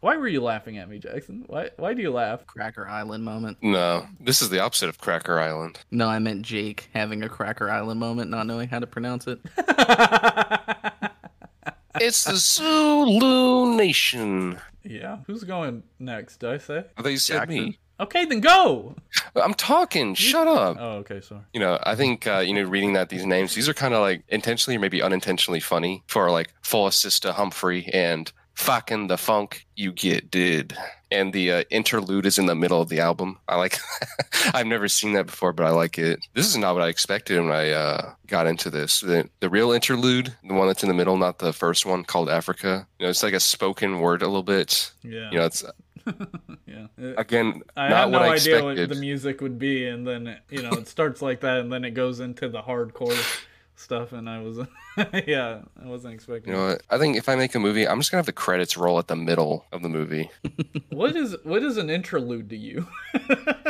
Why 0.00 0.16
were 0.16 0.28
you 0.28 0.42
laughing 0.42 0.78
at 0.78 0.88
me, 0.88 0.98
Jackson? 0.98 1.44
Why 1.46 1.70
why 1.76 1.92
do 1.94 2.00
you 2.00 2.10
laugh? 2.10 2.46
Cracker 2.46 2.88
Island 2.88 3.22
moment. 3.24 3.58
No, 3.62 4.06
this 4.18 4.40
is 4.40 4.48
the 4.48 4.58
opposite 4.60 4.88
of 4.88 4.98
Cracker 4.98 5.38
Island. 5.38 5.80
No, 5.90 6.08
I 6.08 6.18
meant 6.18 6.42
Jake 6.42 6.88
having 6.94 7.22
a 7.22 7.28
Cracker 7.28 7.70
Island 7.70 8.00
moment, 8.00 8.30
not 8.30 8.46
knowing 8.46 8.68
how 8.68 8.78
to 8.78 8.86
pronounce 8.86 9.26
it. 9.26 9.40
It's 12.00 12.24
the 12.24 12.36
Zulu 12.36 13.76
Nation. 13.76 14.58
yeah. 14.82 15.18
Who's 15.26 15.44
going 15.44 15.82
next? 15.98 16.38
Did 16.38 16.50
I 16.50 16.58
say? 16.58 16.84
They 17.02 17.16
said 17.16 17.48
me. 17.48 17.78
Okay, 18.00 18.24
then 18.24 18.40
go. 18.40 18.94
I'm 19.36 19.54
talking. 19.54 20.14
Shut 20.14 20.48
up. 20.48 20.76
Oh, 20.80 20.90
okay, 20.98 21.20
sorry. 21.20 21.42
You 21.52 21.60
know, 21.60 21.78
I 21.82 21.94
think 21.94 22.26
uh, 22.26 22.38
you 22.38 22.54
know, 22.54 22.62
reading 22.62 22.94
that 22.94 23.10
these 23.10 23.26
names, 23.26 23.54
these 23.54 23.68
are 23.68 23.74
kind 23.74 23.94
of 23.94 24.00
like 24.00 24.24
intentionally 24.28 24.76
or 24.76 24.80
maybe 24.80 25.02
unintentionally 25.02 25.60
funny 25.60 26.02
for 26.06 26.30
like 26.30 26.52
Full 26.62 26.90
Sister 26.90 27.32
Humphrey 27.32 27.86
and 27.92 28.32
fucking 28.54 29.06
the 29.06 29.16
funk 29.16 29.66
you 29.76 29.92
get 29.92 30.30
did. 30.30 30.76
And 31.12 31.32
the 31.32 31.50
uh, 31.50 31.64
interlude 31.70 32.24
is 32.24 32.38
in 32.38 32.46
the 32.46 32.54
middle 32.54 32.80
of 32.80 32.88
the 32.88 33.00
album. 33.00 33.38
I 33.48 33.56
like. 33.56 33.78
I've 34.54 34.66
never 34.66 34.86
seen 34.86 35.14
that 35.14 35.26
before, 35.26 35.52
but 35.52 35.66
I 35.66 35.70
like 35.70 35.98
it. 35.98 36.24
This 36.34 36.46
is 36.46 36.56
not 36.56 36.74
what 36.74 36.84
I 36.84 36.88
expected 36.88 37.40
when 37.40 37.50
I 37.50 37.70
uh, 37.70 38.14
got 38.28 38.46
into 38.46 38.70
this. 38.70 39.00
The 39.00 39.28
the 39.40 39.50
real 39.50 39.72
interlude, 39.72 40.34
the 40.46 40.54
one 40.54 40.68
that's 40.68 40.84
in 40.84 40.88
the 40.88 40.94
middle, 40.94 41.16
not 41.16 41.38
the 41.40 41.52
first 41.52 41.84
one 41.84 42.04
called 42.04 42.30
Africa. 42.30 42.86
You 42.98 43.06
know, 43.06 43.10
it's 43.10 43.24
like 43.24 43.34
a 43.34 43.40
spoken 43.40 43.98
word 44.00 44.22
a 44.22 44.26
little 44.26 44.44
bit. 44.44 44.92
Yeah. 45.02 45.30
You 45.32 45.38
know, 45.38 45.46
it's 45.46 45.64
yeah. 46.66 46.86
Uh, 47.00 47.14
again 47.16 47.62
I 47.76 47.88
not 47.88 47.98
had 47.98 48.10
no 48.10 48.18
what 48.18 48.28
I 48.28 48.34
idea 48.34 48.56
expected. 48.56 48.88
what 48.88 48.88
the 48.94 49.00
music 49.00 49.40
would 49.40 49.58
be, 49.58 49.86
and 49.86 50.06
then 50.06 50.26
it, 50.26 50.40
you 50.50 50.62
know 50.62 50.70
it 50.70 50.88
starts 50.88 51.22
like 51.22 51.40
that, 51.40 51.58
and 51.60 51.72
then 51.72 51.84
it 51.84 51.92
goes 51.92 52.20
into 52.20 52.48
the 52.48 52.62
hardcore 52.62 53.46
stuff, 53.80 54.12
and 54.12 54.28
I 54.28 54.40
was, 54.40 54.58
yeah, 55.26 55.60
I 55.82 55.86
wasn't 55.86 56.14
expecting. 56.14 56.52
You 56.52 56.58
know 56.58 56.66
what? 56.68 56.82
I 56.90 56.98
think 56.98 57.16
if 57.16 57.28
I 57.28 57.34
make 57.34 57.54
a 57.54 57.58
movie, 57.58 57.88
I'm 57.88 57.98
just 57.98 58.10
gonna 58.10 58.18
have 58.18 58.26
the 58.26 58.32
credits 58.32 58.76
roll 58.76 58.98
at 58.98 59.08
the 59.08 59.16
middle 59.16 59.66
of 59.72 59.82
the 59.82 59.88
movie. 59.88 60.30
what 60.90 61.16
is 61.16 61.36
what 61.44 61.62
is 61.62 61.76
an 61.76 61.90
interlude 61.90 62.50
to 62.50 62.56
you? 62.56 62.86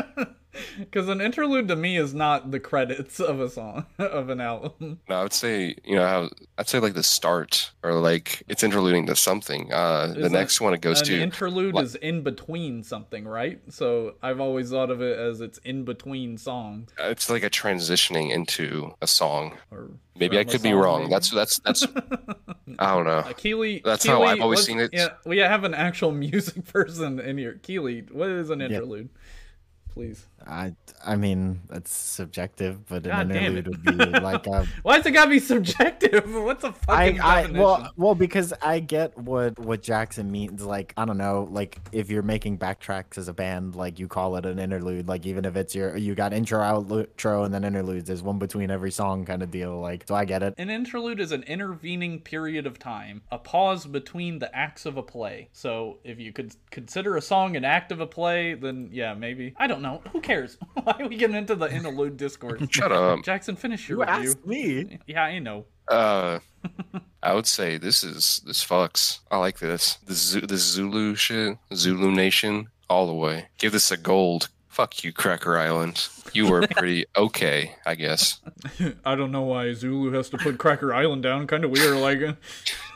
Because 0.78 1.08
an 1.08 1.20
interlude 1.20 1.68
to 1.68 1.76
me 1.76 1.96
is 1.96 2.14
not 2.14 2.50
the 2.50 2.60
credits 2.60 3.20
of 3.20 3.40
a 3.40 3.48
song 3.48 3.86
of 3.98 4.28
an 4.30 4.40
album. 4.40 5.00
No, 5.08 5.16
I 5.16 5.22
would 5.22 5.32
say 5.32 5.74
you 5.84 5.96
know 5.96 6.28
I'd 6.58 6.68
say 6.68 6.78
like 6.78 6.94
the 6.94 7.02
start 7.02 7.72
or 7.82 7.94
like 7.94 8.42
it's 8.48 8.62
interluding 8.62 9.06
to 9.06 9.16
something. 9.16 9.72
Uh, 9.72 10.08
the 10.08 10.26
Is 10.26 10.32
next 10.32 10.60
one 10.60 10.74
it 10.74 10.80
goes 10.80 11.02
to. 11.02 11.12
An 11.14 11.18
to 11.18 11.22
interlude 11.24 11.74
like- 11.74 11.84
is 11.84 11.94
in 11.96 12.22
between 12.22 12.82
something, 12.82 13.26
right? 13.26 13.60
So 13.68 14.14
I've 14.22 14.40
always 14.40 14.70
thought 14.70 14.90
of 14.90 15.00
it 15.02 15.18
as 15.18 15.40
it's 15.40 15.58
in 15.58 15.84
between 15.84 16.36
songs. 16.38 16.90
it's 16.98 17.30
like 17.30 17.42
a 17.42 17.50
transitioning 17.50 18.30
into 18.30 18.94
a 19.00 19.06
song. 19.06 19.56
Or 19.70 19.90
Maybe 20.18 20.38
I 20.38 20.44
could 20.44 20.62
be 20.62 20.74
wrong. 20.74 21.00
maybe. 21.02 21.10
That's 21.12 21.30
that's 21.30 21.58
that's 21.60 21.86
I 22.78 22.94
don't 22.94 23.06
know. 23.06 23.18
Uh, 23.18 23.32
Kealy, 23.32 23.82
That's 23.82 24.06
how 24.06 24.22
I've 24.22 24.40
always 24.40 24.64
seen 24.64 24.78
it. 24.78 24.90
Yeah, 24.92 25.08
we 25.24 25.38
have 25.38 25.64
an 25.64 25.74
actual 25.74 26.12
music 26.26 26.66
person 26.66 27.18
in 27.18 27.38
here. 27.38 27.58
Kealy, 27.62 28.10
what 28.12 28.28
is 28.28 28.50
an 28.50 28.60
interlude? 28.60 29.08
Please. 29.92 30.26
I 30.46 30.74
I 31.04 31.16
mean 31.16 31.60
that's 31.68 31.94
subjective, 31.94 32.86
but 32.86 33.04
an 33.06 33.10
God 33.10 33.28
damn 33.28 33.56
interlude 33.56 33.86
would 33.86 34.12
be 34.12 34.20
like 34.20 34.46
a 34.46 34.66
Why's 34.82 35.06
it 35.06 35.12
gotta 35.12 35.30
be 35.30 35.38
subjective? 35.38 36.32
What's 36.34 36.64
a 36.64 36.68
I, 36.68 36.72
fucking 36.72 37.20
I 37.20 37.34
definition? 37.42 37.62
well 37.62 37.90
well 37.96 38.14
because 38.14 38.52
I 38.62 38.80
get 38.80 39.16
what 39.18 39.58
what 39.58 39.82
Jackson 39.82 40.30
means. 40.30 40.62
Like 40.62 40.92
I 40.96 41.04
don't 41.04 41.18
know, 41.18 41.48
like 41.50 41.78
if 41.92 42.10
you're 42.10 42.22
making 42.22 42.58
backtracks 42.58 43.18
as 43.18 43.28
a 43.28 43.34
band, 43.34 43.74
like 43.74 43.98
you 43.98 44.08
call 44.08 44.36
it 44.36 44.46
an 44.46 44.58
interlude. 44.58 45.08
Like 45.08 45.26
even 45.26 45.44
if 45.44 45.56
it's 45.56 45.74
your 45.74 45.96
you 45.96 46.14
got 46.14 46.32
intro, 46.32 46.60
outro, 46.60 47.44
and 47.44 47.54
then 47.54 47.64
interludes. 47.64 48.06
There's 48.06 48.22
one 48.22 48.38
between 48.38 48.70
every 48.70 48.90
song 48.90 49.24
kind 49.24 49.42
of 49.42 49.50
deal. 49.50 49.80
Like 49.80 50.04
so 50.08 50.14
I 50.14 50.24
get 50.24 50.42
it. 50.42 50.54
An 50.58 50.70
interlude 50.70 51.20
is 51.20 51.32
an 51.32 51.42
intervening 51.44 52.20
period 52.20 52.66
of 52.66 52.78
time, 52.78 53.22
a 53.30 53.38
pause 53.38 53.86
between 53.86 54.38
the 54.38 54.54
acts 54.54 54.86
of 54.86 54.96
a 54.96 55.02
play. 55.02 55.48
So, 55.52 55.98
if 56.04 56.18
you 56.18 56.32
could 56.32 56.54
consider 56.70 57.16
a 57.16 57.22
song 57.22 57.56
an 57.56 57.64
act 57.64 57.92
of 57.92 58.00
a 58.00 58.06
play, 58.06 58.54
then 58.54 58.88
yeah, 58.92 59.14
maybe. 59.14 59.54
I 59.56 59.66
don't 59.66 59.82
know. 59.82 60.02
Who 60.12 60.20
cares? 60.20 60.29
Why 60.82 60.96
are 61.00 61.08
we 61.08 61.16
getting 61.16 61.36
into 61.36 61.54
the 61.54 61.66
interlude 61.72 62.16
discourse? 62.16 62.62
Shut 62.70 62.92
up. 62.92 63.22
Jackson, 63.24 63.56
finish 63.56 63.88
your 63.88 63.98
You 63.98 64.04
review. 64.12 64.30
asked 64.30 64.46
me. 64.46 64.98
Yeah, 65.06 65.24
I 65.24 65.38
know. 65.38 65.66
Uh, 65.88 66.38
I 67.22 67.34
would 67.34 67.46
say 67.46 67.76
this 67.78 68.04
is 68.04 68.40
this 68.46 68.64
fucks. 68.64 69.20
I 69.30 69.38
like 69.38 69.58
this. 69.58 69.94
The 70.06 70.14
Zu- 70.14 70.46
the 70.46 70.56
Zulu 70.56 71.14
shit, 71.16 71.58
Zulu 71.74 72.10
Nation. 72.12 72.68
all 72.88 73.06
the 73.06 73.14
way. 73.14 73.48
Give 73.58 73.72
this 73.72 73.90
a 73.90 73.96
gold. 73.96 74.48
Fuck 74.68 75.02
you, 75.02 75.12
Cracker 75.12 75.58
Island. 75.58 76.08
You 76.32 76.48
were 76.48 76.64
pretty 76.68 77.06
okay, 77.16 77.74
I 77.84 77.96
guess. 77.96 78.40
I 79.04 79.16
don't 79.16 79.32
know 79.32 79.42
why 79.42 79.72
Zulu 79.74 80.12
has 80.12 80.28
to 80.30 80.38
put 80.38 80.58
Cracker 80.58 80.94
Island 80.94 81.24
down. 81.24 81.48
Kind 81.48 81.64
of 81.64 81.72
weird. 81.72 81.96
Like 81.96 82.36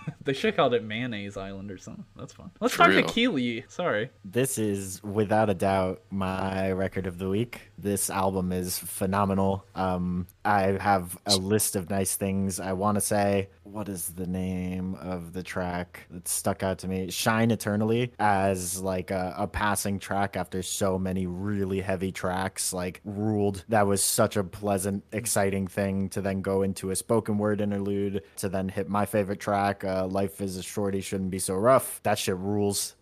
they 0.24 0.32
should 0.32 0.48
have 0.48 0.57
called 0.57 0.74
it 0.74 0.84
Mayonnaise 0.84 1.36
Island 1.36 1.70
or 1.70 1.78
something. 1.78 2.05
That's 2.16 2.32
fun. 2.32 2.50
Let's 2.61 2.74
For 2.74 2.84
talk 2.84 2.88
to 2.88 2.96
real. 2.96 3.07
Kealy. 3.07 3.70
Sorry. 3.70 4.11
This 4.24 4.59
is 4.59 5.02
without 5.02 5.50
a 5.50 5.55
doubt 5.55 6.02
my 6.11 6.72
record 6.72 7.07
of 7.07 7.18
the 7.18 7.28
week. 7.28 7.72
This 7.78 8.11
album 8.11 8.52
is 8.52 8.78
phenomenal. 8.78 9.64
Um, 9.74 10.26
I 10.44 10.76
have 10.80 11.16
a 11.26 11.36
list 11.36 11.76
of 11.76 11.90
nice 11.90 12.16
things 12.16 12.61
I 12.61 12.72
want 12.72 12.96
to 12.96 13.00
say. 13.00 13.48
What 13.62 13.88
is 13.88 14.09
the 14.09 14.26
name 14.26 14.94
of 14.96 15.32
the 15.32 15.42
track 15.42 16.07
that 16.11 16.28
stuck 16.28 16.62
out 16.62 16.78
to 16.78 16.88
me? 16.88 17.11
Shine 17.11 17.50
Eternally 17.50 18.12
as 18.18 18.80
like 18.80 19.11
a, 19.11 19.34
a 19.38 19.46
passing 19.46 19.98
track 19.98 20.36
after 20.36 20.62
so 20.62 20.98
many 20.98 21.26
really 21.26 21.80
heavy 21.80 22.12
tracks, 22.12 22.72
like 22.72 23.00
ruled. 23.05 23.64
That 23.68 23.86
was 23.86 24.02
such 24.02 24.36
a 24.36 24.44
pleasant, 24.44 25.05
exciting 25.12 25.66
thing 25.66 26.09
to 26.11 26.20
then 26.20 26.42
go 26.42 26.62
into 26.62 26.90
a 26.90 26.96
spoken 26.96 27.38
word 27.38 27.61
interlude 27.61 28.22
to 28.36 28.48
then 28.48 28.68
hit 28.68 28.88
my 28.88 29.07
favorite 29.07 29.40
track, 29.40 29.84
uh, 29.84 29.93
Life 30.03 30.40
is 30.40 30.57
a 30.57 30.62
Shorty 30.62 31.01
Shouldn't 31.01 31.30
Be 31.30 31.38
So 31.38 31.55
Rough. 31.55 32.01
That 32.03 32.18
shit 32.18 32.36
rules. 32.36 32.95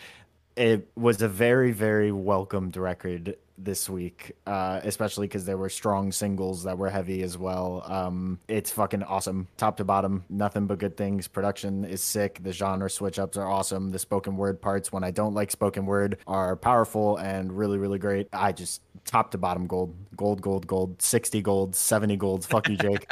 it 0.56 0.88
was 0.94 1.20
a 1.22 1.28
very 1.28 1.72
very 1.72 2.12
welcomed 2.12 2.76
record 2.76 3.36
this 3.56 3.88
week 3.88 4.32
uh 4.48 4.80
especially 4.82 5.28
because 5.28 5.44
there 5.44 5.56
were 5.56 5.68
strong 5.68 6.10
singles 6.10 6.64
that 6.64 6.76
were 6.76 6.90
heavy 6.90 7.22
as 7.22 7.38
well. 7.38 7.84
Um 7.86 8.38
it's 8.48 8.70
fucking 8.70 9.02
awesome. 9.04 9.46
Top 9.56 9.76
to 9.76 9.84
bottom 9.84 10.24
nothing 10.28 10.66
but 10.66 10.78
good 10.78 10.96
things. 10.96 11.28
Production 11.28 11.84
is 11.84 12.02
sick. 12.02 12.40
The 12.42 12.52
genre 12.52 12.90
switch 12.90 13.18
ups 13.18 13.36
are 13.36 13.48
awesome. 13.48 13.90
The 13.90 13.98
spoken 13.98 14.36
word 14.36 14.60
parts 14.60 14.92
when 14.92 15.04
i 15.04 15.10
don't 15.10 15.34
like 15.34 15.50
spoken 15.50 15.86
word 15.86 16.18
are 16.26 16.56
powerful 16.56 17.16
and 17.16 17.52
really 17.52 17.78
really 17.78 17.98
great. 17.98 18.28
I 18.32 18.52
just 18.52 18.82
top 19.04 19.30
to 19.32 19.38
bottom 19.38 19.66
gold. 19.66 19.94
Gold 20.16 20.42
gold 20.42 20.66
gold. 20.66 21.00
60 21.00 21.42
gold 21.42 21.76
70 21.76 22.16
gold. 22.16 22.44
Fuck 22.44 22.68
you 22.68 22.76
jake 22.76 23.06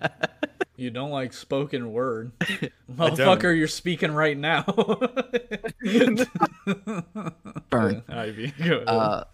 You 0.76 0.90
don't 0.90 1.10
like 1.10 1.32
spoken 1.32 1.92
word, 1.92 2.32
motherfucker. 2.92 3.56
You're 3.56 3.66
speaking 3.66 4.12
right 4.12 4.36
now. 4.36 4.62
Burn. 7.70 8.02
Ivy. 8.08 8.52
Uh, 8.86 9.24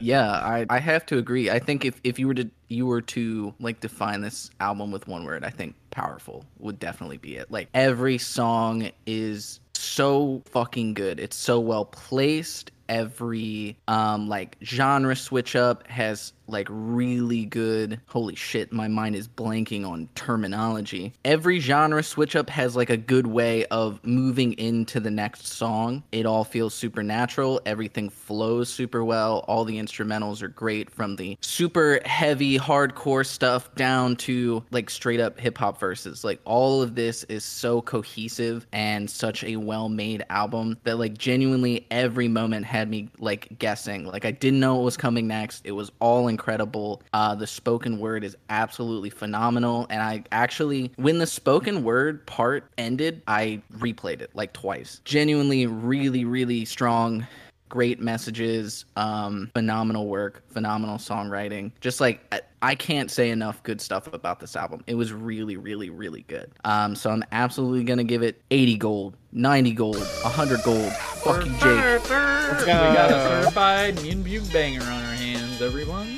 yeah, 0.00 0.30
I, 0.30 0.66
I 0.70 0.78
have 0.78 1.04
to 1.06 1.18
agree. 1.18 1.50
I 1.50 1.58
think 1.58 1.84
if, 1.84 2.00
if 2.04 2.18
you 2.18 2.28
were 2.28 2.34
to 2.34 2.48
you 2.68 2.86
were 2.86 3.00
to 3.02 3.54
like 3.58 3.80
define 3.80 4.20
this 4.20 4.50
album 4.60 4.92
with 4.92 5.08
one 5.08 5.24
word, 5.24 5.44
I 5.44 5.50
think 5.50 5.74
powerful 5.90 6.44
would 6.58 6.78
definitely 6.78 7.18
be 7.18 7.36
it. 7.36 7.50
Like 7.50 7.68
every 7.74 8.18
song 8.18 8.90
is 9.06 9.58
so 9.74 10.42
fucking 10.46 10.94
good. 10.94 11.18
It's 11.18 11.36
so 11.36 11.58
well 11.58 11.86
placed. 11.86 12.70
Every 12.88 13.76
um 13.88 14.28
like 14.28 14.56
genre 14.62 15.16
switch 15.16 15.56
up 15.56 15.86
has 15.88 16.32
like 16.46 16.68
really 16.70 17.46
good 17.46 18.00
holy 18.06 18.34
shit 18.34 18.72
my 18.72 18.88
mind 18.88 19.16
is 19.16 19.28
blanking 19.28 19.86
on 19.86 20.08
terminology. 20.14 21.12
Every 21.24 21.60
genre 21.60 22.02
switch 22.02 22.36
up 22.36 22.50
has 22.50 22.76
like 22.76 22.90
a 22.90 22.96
good 22.96 23.26
way 23.26 23.64
of 23.66 24.04
moving 24.04 24.52
into 24.54 25.00
the 25.00 25.10
next 25.10 25.46
song. 25.46 26.02
It 26.12 26.26
all 26.26 26.44
feels 26.44 26.74
supernatural. 26.74 27.60
Everything 27.66 28.10
flows 28.10 28.68
super 28.68 29.04
well. 29.04 29.44
All 29.48 29.64
the 29.64 29.78
instrumentals 29.78 30.42
are 30.42 30.48
great 30.48 30.90
from 30.90 31.16
the 31.16 31.38
super 31.40 32.00
heavy 32.04 32.58
hardcore 32.58 33.26
stuff 33.26 33.74
down 33.74 34.16
to 34.16 34.64
like 34.70 34.90
straight 34.90 35.20
up 35.20 35.38
hip 35.38 35.58
hop 35.58 35.78
verses. 35.80 36.24
Like 36.24 36.40
all 36.44 36.82
of 36.82 36.94
this 36.94 37.24
is 37.24 37.44
so 37.44 37.80
cohesive 37.80 38.66
and 38.72 39.10
such 39.10 39.44
a 39.44 39.56
well 39.56 39.88
made 39.88 40.24
album 40.30 40.78
that 40.84 40.98
like 40.98 41.16
genuinely 41.16 41.86
every 41.90 42.28
moment 42.28 42.66
had 42.74 42.90
me 42.90 43.08
like 43.20 43.56
guessing. 43.60 44.04
Like 44.04 44.24
i 44.24 44.32
didn't 44.32 44.58
know 44.58 44.74
what 44.74 44.84
was 44.84 44.96
coming 44.96 45.28
next. 45.28 45.64
It 45.64 45.72
was 45.72 45.92
all 46.00 46.26
incredible. 46.26 47.02
Uh 47.12 47.34
the 47.36 47.46
spoken 47.46 47.98
word 48.00 48.24
is 48.24 48.36
absolutely 48.50 49.10
phenomenal. 49.10 49.86
And 49.90 50.02
i 50.02 50.24
actually 50.32 50.90
when 50.96 51.18
the 51.18 51.26
spoken 51.26 51.84
word 51.84 52.26
part 52.26 52.70
ended 52.76 53.22
i 53.28 53.62
replayed 53.78 54.20
it 54.20 54.30
like 54.34 54.52
twice. 54.52 55.00
Genuinely 55.04 55.66
really 55.66 56.24
really 56.24 56.64
strong 56.64 57.26
great 57.74 57.98
messages 57.98 58.84
um 58.94 59.50
phenomenal 59.52 60.06
work 60.06 60.44
phenomenal 60.52 60.96
songwriting 60.96 61.72
just 61.80 62.00
like 62.00 62.20
I, 62.30 62.40
I 62.62 62.74
can't 62.76 63.10
say 63.10 63.30
enough 63.30 63.60
good 63.64 63.80
stuff 63.80 64.06
about 64.12 64.38
this 64.38 64.54
album 64.54 64.84
it 64.86 64.94
was 64.94 65.12
really 65.12 65.56
really 65.56 65.90
really 65.90 66.22
good 66.28 66.52
um 66.62 66.94
so 66.94 67.10
i'm 67.10 67.24
absolutely 67.32 67.82
gonna 67.82 68.04
give 68.04 68.22
it 68.22 68.40
80 68.52 68.76
gold 68.76 69.16
90 69.32 69.72
gold 69.72 69.96
100 69.96 70.62
gold 70.62 70.92
fuck 70.92 71.44
you 71.44 71.50
jake 71.50 72.00
we 72.04 72.66
got 72.66 73.10
a 73.10 73.42
certified 73.42 74.00
Mean 74.02 74.22
Butte 74.22 74.52
banger 74.52 74.82
on 74.82 75.02
our 75.04 75.14
hands, 75.14 75.60
everyone. 75.60 76.16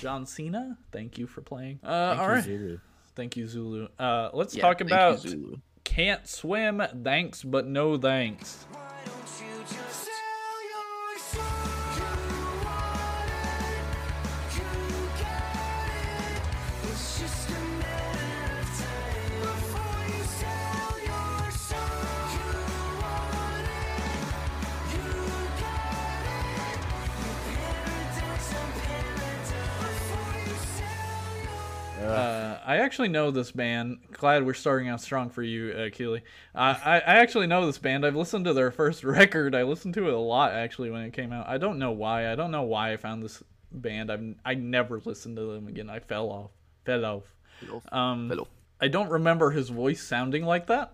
John 0.00 0.26
Cena, 0.26 0.76
thank 0.90 1.16
you 1.16 1.28
for 1.28 1.42
playing. 1.42 1.78
Uh, 1.84 2.16
all 2.18 2.28
right, 2.28 2.42
Zulu. 2.42 2.78
thank 3.14 3.36
you, 3.36 3.46
Zulu. 3.46 3.86
Uh, 3.98 4.30
let's 4.32 4.56
Yeah, 4.56 4.62
talk 4.62 4.78
thank 4.78 4.90
you, 4.90 4.96
about 4.96 5.24
can't 5.84 6.26
swim. 6.26 6.82
Thanks, 7.04 7.44
but 7.44 7.66
no 7.66 7.96
thanks. 7.96 8.66
I 32.68 32.76
actually 32.80 33.08
know 33.08 33.30
this 33.30 33.50
band. 33.50 33.96
Glad 34.12 34.44
we're 34.44 34.52
starting 34.52 34.88
out 34.88 35.00
strong 35.00 35.30
for 35.30 35.42
you, 35.42 35.72
uh, 35.72 35.78
Kealy. 35.88 36.20
Uh, 36.54 36.74
I, 36.84 36.96
I 36.96 37.14
actually 37.14 37.46
know 37.46 37.64
this 37.64 37.78
band. 37.78 38.04
I've 38.04 38.14
listened 38.14 38.44
to 38.44 38.52
their 38.52 38.70
first 38.70 39.04
record. 39.04 39.54
I 39.54 39.62
listened 39.62 39.94
to 39.94 40.06
it 40.06 40.12
a 40.12 40.18
lot 40.18 40.52
actually 40.52 40.90
when 40.90 41.00
it 41.00 41.14
came 41.14 41.32
out. 41.32 41.48
I 41.48 41.56
don't 41.56 41.78
know 41.78 41.92
why. 41.92 42.30
I 42.30 42.34
don't 42.34 42.50
know 42.50 42.64
why 42.64 42.92
I 42.92 42.98
found 42.98 43.22
this 43.22 43.42
band. 43.72 44.12
I've 44.12 44.34
I 44.44 44.52
never 44.52 45.00
listened 45.02 45.38
to 45.38 45.54
them 45.54 45.66
again. 45.66 45.88
I 45.88 46.00
fell 46.00 46.28
off. 46.28 46.50
Fell 46.84 47.06
off. 47.06 47.22
Um, 47.90 48.28
Hello. 48.28 48.46
I 48.82 48.88
don't 48.88 49.08
remember 49.08 49.50
his 49.50 49.70
voice 49.70 50.02
sounding 50.02 50.44
like 50.44 50.66
that. 50.66 50.92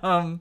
um, 0.02 0.40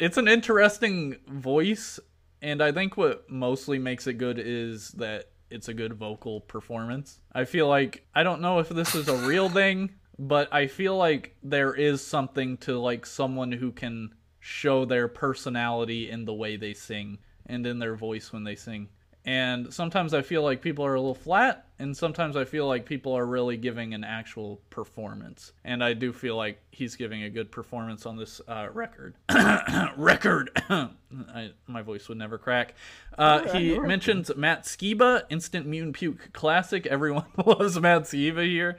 it's 0.00 0.16
an 0.16 0.28
interesting 0.28 1.16
voice, 1.28 2.00
and 2.40 2.62
I 2.62 2.72
think 2.72 2.96
what 2.96 3.30
mostly 3.30 3.78
makes 3.78 4.06
it 4.06 4.14
good 4.14 4.38
is 4.38 4.92
that 4.92 5.26
it's 5.52 5.68
a 5.68 5.74
good 5.74 5.94
vocal 5.94 6.40
performance. 6.40 7.20
I 7.32 7.44
feel 7.44 7.68
like 7.68 8.04
I 8.14 8.22
don't 8.22 8.40
know 8.40 8.58
if 8.58 8.68
this 8.68 8.94
is 8.94 9.08
a 9.08 9.16
real 9.28 9.48
thing, 9.60 9.90
but 10.18 10.52
I 10.52 10.66
feel 10.66 10.96
like 10.96 11.36
there 11.42 11.74
is 11.74 12.04
something 12.04 12.56
to 12.58 12.78
like 12.78 13.06
someone 13.06 13.52
who 13.52 13.72
can 13.72 14.14
show 14.40 14.84
their 14.84 15.08
personality 15.08 16.10
in 16.10 16.24
the 16.24 16.34
way 16.34 16.56
they 16.56 16.74
sing 16.74 17.18
and 17.46 17.66
in 17.66 17.78
their 17.78 17.94
voice 17.94 18.32
when 18.32 18.44
they 18.44 18.56
sing. 18.56 18.88
And 19.24 19.72
sometimes 19.72 20.14
I 20.14 20.22
feel 20.22 20.42
like 20.42 20.62
people 20.62 20.84
are 20.84 20.94
a 20.94 21.00
little 21.00 21.14
flat, 21.14 21.68
and 21.78 21.96
sometimes 21.96 22.36
I 22.36 22.44
feel 22.44 22.66
like 22.66 22.86
people 22.86 23.16
are 23.16 23.24
really 23.24 23.56
giving 23.56 23.94
an 23.94 24.02
actual 24.02 24.60
performance. 24.68 25.52
And 25.64 25.82
I 25.84 25.92
do 25.92 26.12
feel 26.12 26.36
like 26.36 26.58
he's 26.72 26.96
giving 26.96 27.22
a 27.22 27.30
good 27.30 27.52
performance 27.52 28.04
on 28.04 28.16
this 28.16 28.40
uh, 28.48 28.68
record. 28.72 29.14
record! 29.96 30.50
I, 30.68 31.50
my 31.68 31.82
voice 31.82 32.08
would 32.08 32.18
never 32.18 32.36
crack. 32.36 32.74
Uh, 33.16 33.48
he 33.52 33.78
mentions 33.78 34.34
Matt 34.36 34.64
Skiba, 34.64 35.22
Instant 35.30 35.66
Mutant 35.66 35.94
Puke 35.94 36.32
Classic. 36.32 36.84
Everyone 36.86 37.26
loves 37.46 37.78
Matt 37.80 38.02
Skiba 38.02 38.44
here. 38.44 38.76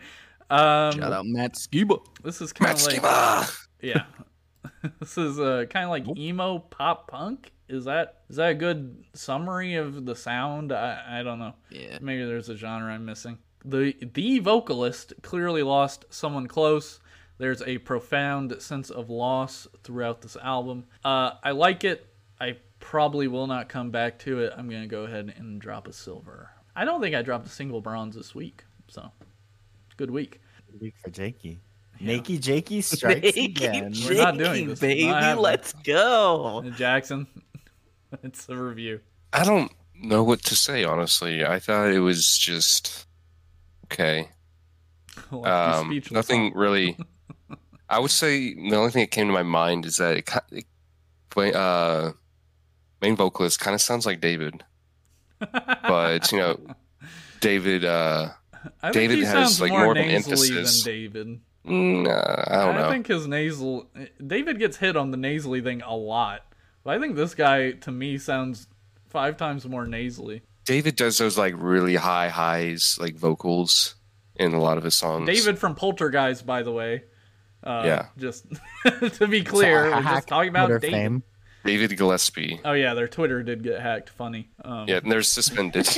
Um, 0.50 0.92
shout 1.00 1.14
out 1.14 1.26
matt 1.26 1.54
skiba 1.54 2.06
this 2.22 2.42
is 2.42 2.52
kind 2.52 2.78
of 2.78 2.84
like 2.86 3.02
Skiba! 3.02 3.68
yeah. 3.82 4.04
this 5.00 5.18
is 5.18 5.40
uh, 5.40 5.66
kind 5.70 5.86
of 5.86 5.90
like 5.90 6.18
emo 6.18 6.60
pop 6.60 7.08
punk. 7.10 7.53
Is 7.70 7.86
that 7.86 8.22
is 8.30 8.36
that 8.36 8.52
a 8.52 8.56
good 8.56 9.04
summary 9.14 9.76
of 9.76 10.06
the 10.06 10.16
sound? 10.16 10.72
I, 10.72 11.20
I 11.20 11.24
don't 11.24 11.40
know. 11.40 11.54
Yeah. 11.70 11.98
Maybe 12.02 12.26
there's 12.26 12.50
a 12.50 12.58
genre 12.58 12.94
I'm 12.94 13.06
missing. 13.06 13.38
The 13.66 13.96
the 14.14 14.40
vocalist 14.40 15.14
clearly 15.22 15.64
lost 15.64 16.06
someone 16.10 16.48
close. 16.48 17.00
There's 17.38 17.62
a 17.64 17.78
profound 17.80 18.62
sense 18.62 18.90
of 18.90 19.10
loss 19.10 19.68
throughout 19.84 20.22
this 20.22 20.36
album. 20.38 20.86
Uh, 21.04 21.32
I 21.44 21.52
like 21.52 21.84
it. 21.84 22.06
I 22.40 22.58
probably 22.80 23.28
will 23.28 23.48
not 23.48 23.70
come 23.70 23.90
back 23.92 24.20
to 24.20 24.40
it. 24.40 24.54
I'm 24.56 24.70
gonna 24.70 24.88
go 24.88 25.04
ahead 25.04 25.34
and 25.38 25.60
drop 25.60 25.88
a 25.88 25.94
silver. 25.94 26.52
I 26.76 26.86
don't 26.86 27.02
think 27.02 27.16
I 27.16 27.22
dropped 27.22 27.48
a 27.48 27.50
single 27.50 27.82
bronze 27.82 28.16
this 28.16 28.36
week, 28.36 28.66
so 28.88 29.12
good 29.96 30.12
week. 30.12 30.42
Week 30.82 30.96
for 31.02 31.10
Jakey. 31.10 31.62
Nakey 32.02 32.40
Jakey 32.40 32.82
strikes 32.82 33.38
again. 33.38 33.94
We're 34.06 34.16
not 34.16 34.38
doing 34.38 34.68
this. 34.68 34.80
Baby 34.80 35.06
let's 35.40 35.74
go 35.74 36.64
Jackson, 36.76 37.28
it's 38.24 38.48
a 38.50 38.56
review. 38.56 39.02
I 39.32 39.44
don't 39.44 39.72
know 39.96 40.24
what 40.24 40.44
to 40.44 40.56
say, 40.56 40.84
honestly. 40.84 41.46
I 41.46 41.60
thought 41.60 41.90
it 41.90 42.00
was 42.00 42.38
just 42.38 43.08
okay. 43.86 44.30
Um, 45.32 46.02
nothing 46.10 46.54
really. 46.56 46.98
I 47.90 48.00
would 48.00 48.10
say 48.10 48.56
the 48.56 48.76
only 48.76 48.90
thing 48.90 49.04
that 49.04 49.12
came 49.12 49.28
to 49.28 49.34
my 49.34 49.44
mind 49.44 49.86
is 49.86 49.98
that 49.98 50.18
it, 50.18 50.66
it 51.38 51.56
uh, 51.56 52.14
main 53.00 53.16
vocalist 53.16 53.60
kind 53.60 53.76
of 53.76 53.82
sounds 53.82 54.08
like 54.08 54.22
David, 54.22 54.64
but 55.40 56.32
you 56.32 56.40
know, 56.40 56.60
David. 57.42 57.86
Uh, 57.86 58.30
I 58.82 58.92
David 58.92 59.24
has, 59.24 59.60
like, 59.60 59.72
more, 59.72 59.82
more 59.82 59.92
of 59.92 59.98
an 59.98 60.10
emphasis. 60.10 60.84
than 60.84 60.94
David. 60.94 61.40
mm, 61.66 62.08
I 62.08 62.66
don't 62.66 62.76
know. 62.76 62.88
I 62.88 62.92
think 62.92 63.08
his 63.08 63.28
nasal. 63.28 63.88
David 64.26 64.58
gets 64.58 64.78
hit 64.78 64.96
on 64.96 65.12
the 65.12 65.18
nasally 65.18 65.62
thing 65.62 65.82
a 65.82 65.96
lot, 65.96 66.53
but 66.84 66.96
I 66.96 67.00
think 67.00 67.16
this 67.16 67.36
guy 67.36 67.72
to 67.72 67.92
me 67.92 68.18
sounds 68.18 68.68
five 69.10 69.38
times 69.38 69.66
more 69.68 69.86
nasally. 69.86 70.42
David 70.66 70.96
does 70.96 71.18
those 71.18 71.38
like 71.38 71.54
really 71.58 71.96
high 71.96 72.30
highs, 72.30 72.98
like 73.00 73.16
vocals 73.16 73.96
in 74.36 74.54
a 74.54 74.60
lot 74.62 74.78
of 74.78 74.84
his 74.84 74.96
songs. 74.96 75.28
David 75.28 75.60
from 75.60 75.76
Poltergeist, 75.76 76.46
by 76.46 76.64
the 76.64 76.72
way. 76.72 77.04
Uh, 77.64 77.84
Yeah. 77.86 78.06
Just 78.18 78.46
to 79.16 79.28
be 79.28 79.44
clear, 79.44 79.90
So, 79.92 79.96
we're 79.98 80.04
just 80.04 80.28
talking 80.28 80.50
about 80.50 80.66
Twitter 80.68 80.80
David. 80.80 80.94
fame. 80.96 81.24
David 81.66 81.98
Gillespie. 81.98 82.60
Oh 82.66 82.74
yeah, 82.74 82.94
their 82.94 83.08
Twitter 83.08 83.42
did 83.42 83.64
get 83.64 83.80
hacked. 83.80 84.10
Funny. 84.10 84.50
Um, 84.66 84.86
Yeah, 84.88 84.98
and 84.98 85.10
they're 85.12 85.22
suspended. 85.24 85.88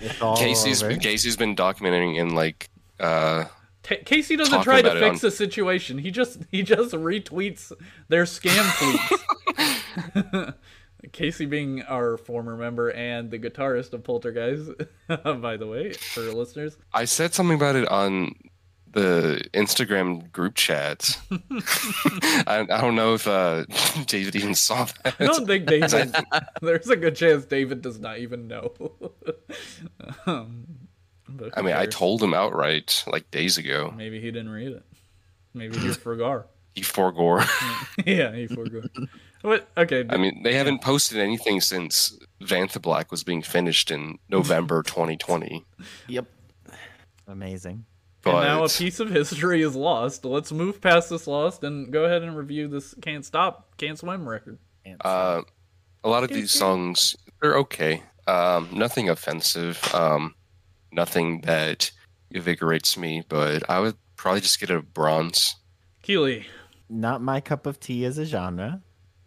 It's 0.00 0.20
all 0.20 0.36
Casey's 0.36 0.82
over. 0.82 0.96
Casey's 0.96 1.36
been 1.36 1.54
documenting 1.56 2.16
in 2.18 2.34
like 2.34 2.68
uh 3.00 3.44
Ta 3.84 3.94
Casey 4.04 4.34
doesn't 4.36 4.52
Talk 4.52 4.64
try 4.64 4.82
to 4.82 4.90
fix 4.98 5.22
on- 5.22 5.28
the 5.28 5.30
situation. 5.30 5.98
He 5.98 6.10
just 6.10 6.40
he 6.50 6.62
just 6.62 6.92
retweets 6.94 7.70
their 8.08 8.24
scam 8.24 8.64
tweets. 8.74 10.54
Casey 11.12 11.44
being 11.46 11.82
our 11.82 12.16
former 12.16 12.56
member 12.56 12.90
and 12.90 13.30
the 13.30 13.38
guitarist 13.38 13.92
of 13.92 14.02
Poltergeist, 14.04 14.70
by 15.40 15.56
the 15.56 15.66
way, 15.66 15.92
for 15.92 16.22
listeners. 16.22 16.76
I 16.94 17.04
said 17.04 17.34
something 17.34 17.56
about 17.56 17.76
it 17.76 17.86
on 17.88 18.34
the 18.92 19.42
Instagram 19.52 20.30
group 20.32 20.54
chat. 20.54 21.18
I, 22.46 22.60
I 22.70 22.80
don't 22.80 22.94
know 22.94 23.14
if 23.14 23.26
uh, 23.28 23.64
David 24.06 24.34
even 24.36 24.54
saw 24.54 24.84
that. 25.02 25.16
I 25.18 25.26
don't 25.26 25.46
think 25.46 25.66
David. 25.66 26.14
there's 26.62 26.88
a 26.88 26.96
good 26.96 27.16
chance 27.16 27.44
David 27.44 27.82
does 27.82 27.98
not 27.98 28.18
even 28.18 28.46
know. 28.46 28.72
um, 30.26 30.64
but 30.68 30.83
I 31.28 31.60
who 31.60 31.62
mean, 31.62 31.74
I 31.74 31.86
told 31.86 32.22
him 32.22 32.34
outright 32.34 33.04
like 33.06 33.30
days 33.30 33.58
ago. 33.58 33.92
Maybe 33.96 34.20
he 34.20 34.30
didn't 34.30 34.50
read 34.50 34.72
it. 34.72 34.82
Maybe 35.52 35.78
he 35.78 35.90
forgot. 35.92 36.48
He 36.74 36.82
forgore. 36.82 37.46
yeah, 38.04 38.34
he 38.34 38.48
forgot. 38.48 38.90
What? 39.42 39.68
Okay. 39.76 40.04
I 40.10 40.16
mean, 40.16 40.42
they 40.42 40.54
haven't 40.54 40.82
posted 40.82 41.18
anything 41.18 41.60
since 41.60 42.18
Vantha 42.42 42.82
Black 42.82 43.12
was 43.12 43.22
being 43.22 43.42
finished 43.42 43.92
in 43.92 44.18
November 44.28 44.82
2020. 44.86 45.64
Yep. 46.08 46.26
Amazing. 47.28 47.84
But 48.22 48.34
and 48.34 48.44
now 48.44 48.64
a 48.64 48.68
piece 48.68 48.98
of 48.98 49.08
history 49.08 49.62
is 49.62 49.76
lost. 49.76 50.24
Let's 50.24 50.50
move 50.50 50.80
past 50.80 51.10
this 51.10 51.28
lost 51.28 51.62
and 51.62 51.92
go 51.92 52.06
ahead 52.06 52.22
and 52.22 52.36
review 52.36 52.66
this 52.66 52.92
"Can't 53.00 53.24
Stop, 53.24 53.76
Can't 53.76 53.96
Swim" 53.96 54.28
record. 54.28 54.58
uh, 55.02 55.42
a 56.02 56.08
lot 56.08 56.24
of 56.24 56.30
these 56.30 56.50
songs 56.50 57.14
they're 57.40 57.58
okay. 57.58 58.02
Um, 58.26 58.68
nothing 58.72 59.10
offensive. 59.10 59.78
Um, 59.94 60.34
nothing 60.94 61.42
that 61.42 61.90
invigorates 62.30 62.96
me. 62.96 63.22
But 63.28 63.68
I 63.68 63.80
would 63.80 63.96
probably 64.16 64.40
just 64.40 64.60
get 64.60 64.70
a 64.70 64.80
bronze. 64.80 65.56
Kealy, 66.02 66.44
Not 66.88 67.22
my 67.22 67.40
cup 67.40 67.66
of 67.66 67.80
tea 67.80 68.04
as 68.04 68.18
a 68.18 68.24
genre. 68.24 68.82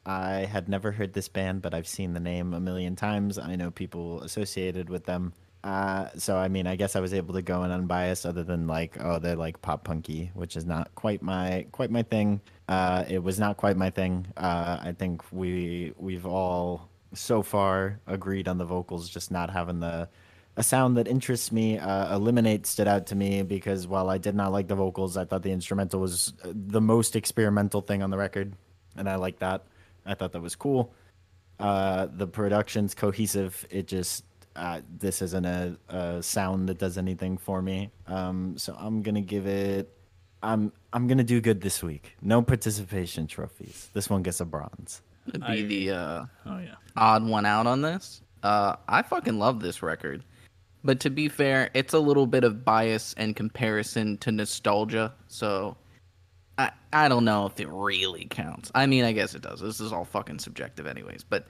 I 0.05 0.45
had 0.45 0.70
never 0.70 0.91
heard 0.91 1.13
this 1.13 1.28
band, 1.28 1.61
but 1.61 1.74
I've 1.74 1.88
seen 1.88 2.13
the 2.13 2.20
name 2.20 2.53
a 2.53 2.59
million 2.61 2.95
times. 2.95 3.38
I 3.38 3.55
know 3.55 3.72
people 3.72 4.22
associated 4.22 4.89
with 4.89 5.05
them. 5.05 5.34
Uh, 5.63 6.07
so 6.18 6.38
I 6.38 6.47
mean, 6.47 6.65
I 6.65 6.78
guess 6.78 6.95
I 6.95 7.01
was 7.01 7.13
able 7.13 7.34
to 7.34 7.41
go 7.41 7.63
in 7.63 7.72
unbiased, 7.72 8.26
other 8.26 8.43
than 8.43 8.68
like, 8.68 8.95
oh, 9.01 9.20
they're 9.20 9.36
like 9.36 9.61
pop 9.61 9.84
punky, 9.84 10.32
which 10.34 10.55
is 10.55 10.65
not 10.65 10.93
quite 10.95 11.22
my 11.22 11.65
quite 11.74 11.91
my 11.91 12.03
thing. 12.03 12.39
Uh, 12.70 13.03
it 13.09 13.22
was 13.22 13.38
not 13.38 13.57
quite 13.57 13.76
my 13.76 13.89
thing. 13.89 14.28
Uh, 14.38 14.78
I 14.82 14.93
think 14.93 15.24
we 15.32 15.93
we've 15.97 16.26
all 16.26 16.88
so 17.13 17.41
far 17.41 17.99
agreed 18.07 18.47
on 18.47 18.57
the 18.57 18.65
vocals 18.65 19.09
just 19.09 19.30
not 19.32 19.49
having 19.49 19.80
the 19.80 20.07
a 20.57 20.63
sound 20.63 20.97
that 20.97 21.07
interests 21.07 21.51
me. 21.51 21.77
Uh, 21.77 22.15
Eliminate 22.15 22.65
stood 22.65 22.87
out 22.87 23.05
to 23.07 23.15
me 23.15 23.43
because 23.43 23.87
while 23.87 24.09
I 24.09 24.17
did 24.17 24.35
not 24.35 24.51
like 24.51 24.67
the 24.67 24.75
vocals, 24.75 25.15
I 25.15 25.23
thought 25.23 25.43
the 25.43 25.51
instrumental 25.51 25.99
was 26.01 26.33
uh, 26.43 26.49
the 26.53 26.81
most 26.81 27.15
experimental 27.15 27.81
thing 27.81 28.01
on 28.03 28.09
the 28.09 28.17
record, 28.17 28.53
and 28.97 29.07
I 29.07 29.15
like 29.15 29.39
that. 29.39 29.63
I 30.05 30.15
thought 30.15 30.31
that 30.33 30.41
was 30.41 30.55
cool. 30.55 30.93
Uh, 31.59 32.07
the 32.11 32.27
production's 32.27 32.93
cohesive. 32.95 33.65
It 33.69 33.87
just 33.87 34.23
uh, 34.55 34.81
this 34.99 35.21
isn't 35.21 35.45
a, 35.45 35.77
a 35.89 36.23
sound 36.23 36.67
that 36.69 36.79
does 36.79 36.97
anything 36.97 37.37
for 37.37 37.61
me. 37.61 37.91
Um, 38.07 38.57
so 38.57 38.75
I'm 38.79 39.01
gonna 39.03 39.21
give 39.21 39.45
it. 39.47 39.93
I'm 40.41 40.71
I'm 40.93 41.07
gonna 41.07 41.23
do 41.23 41.39
good 41.41 41.61
this 41.61 41.83
week. 41.83 42.15
No 42.21 42.41
participation 42.41 43.27
trophies. 43.27 43.89
This 43.93 44.09
one 44.09 44.23
gets 44.23 44.39
a 44.39 44.45
bronze. 44.45 45.01
Would 45.31 45.41
be 45.41 45.47
I- 45.47 45.61
the 45.63 45.89
uh, 45.91 46.25
oh 46.47 46.59
yeah, 46.59 46.75
odd 46.95 47.23
one 47.25 47.45
out 47.45 47.67
on 47.67 47.81
this. 47.81 48.21
Uh, 48.41 48.75
I 48.87 49.01
fucking 49.01 49.37
love 49.39 49.59
this 49.59 49.81
record. 49.83 50.23
But 50.84 50.99
to 51.01 51.09
be 51.09 51.28
fair, 51.28 51.69
it's 51.73 51.93
a 51.93 51.99
little 51.99 52.28
bit 52.28 52.43
of 52.43 52.63
bias 52.63 53.13
and 53.17 53.36
comparison 53.36 54.17
to 54.19 54.32
nostalgia. 54.32 55.13
So 55.28 55.75
I 56.57 56.71
I 56.93 57.09
don't 57.09 57.25
know 57.25 57.45
if 57.45 57.59
it 57.59 57.67
really 57.69 58.25
counts. 58.25 58.71
I 58.75 58.86
mean, 58.86 59.03
I 59.03 59.11
guess 59.11 59.36
it 59.36 59.41
does. 59.41 59.59
This 59.59 59.80
is 59.80 59.91
all 59.91 60.05
fucking 60.05 60.39
subjective 60.39 60.88
anyways. 60.88 61.23
But 61.23 61.47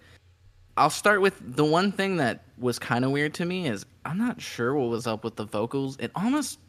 I'll 0.78 0.90
start 0.90 1.22
with 1.22 1.42
the 1.56 1.66
one 1.66 1.92
thing 1.92 2.18
that 2.18 2.44
was 2.58 2.78
kind 2.78 3.04
of 3.04 3.12
weird 3.12 3.34
to 3.36 3.46
me 3.46 3.68
is 3.68 3.86
I'm 4.06 4.18
not 4.18 4.40
sure 4.40 4.76
what 4.76 4.90
was 4.90 5.08
up 5.08 5.24
with 5.24 5.36
the 5.36 5.46
vocals. 5.46 5.98
It 6.00 6.12
almost 6.16 6.60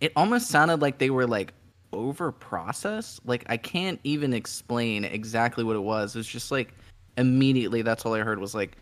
it 0.00 0.12
almost 0.16 0.48
sounded 0.48 0.80
like 0.82 0.98
they 0.98 1.10
were 1.10 1.26
like 1.26 1.52
over 1.92 2.30
processed. 2.30 3.20
Like 3.26 3.44
I 3.48 3.56
can't 3.56 4.00
even 4.04 4.34
explain 4.34 5.04
exactly 5.04 5.64
what 5.64 5.76
it 5.76 5.82
was. 5.82 6.14
It's 6.16 6.28
just 6.28 6.50
like 6.50 6.74
immediately 7.16 7.82
that's 7.82 8.04
all 8.04 8.14
I 8.14 8.20
heard 8.20 8.38
was 8.38 8.54
like 8.54 8.76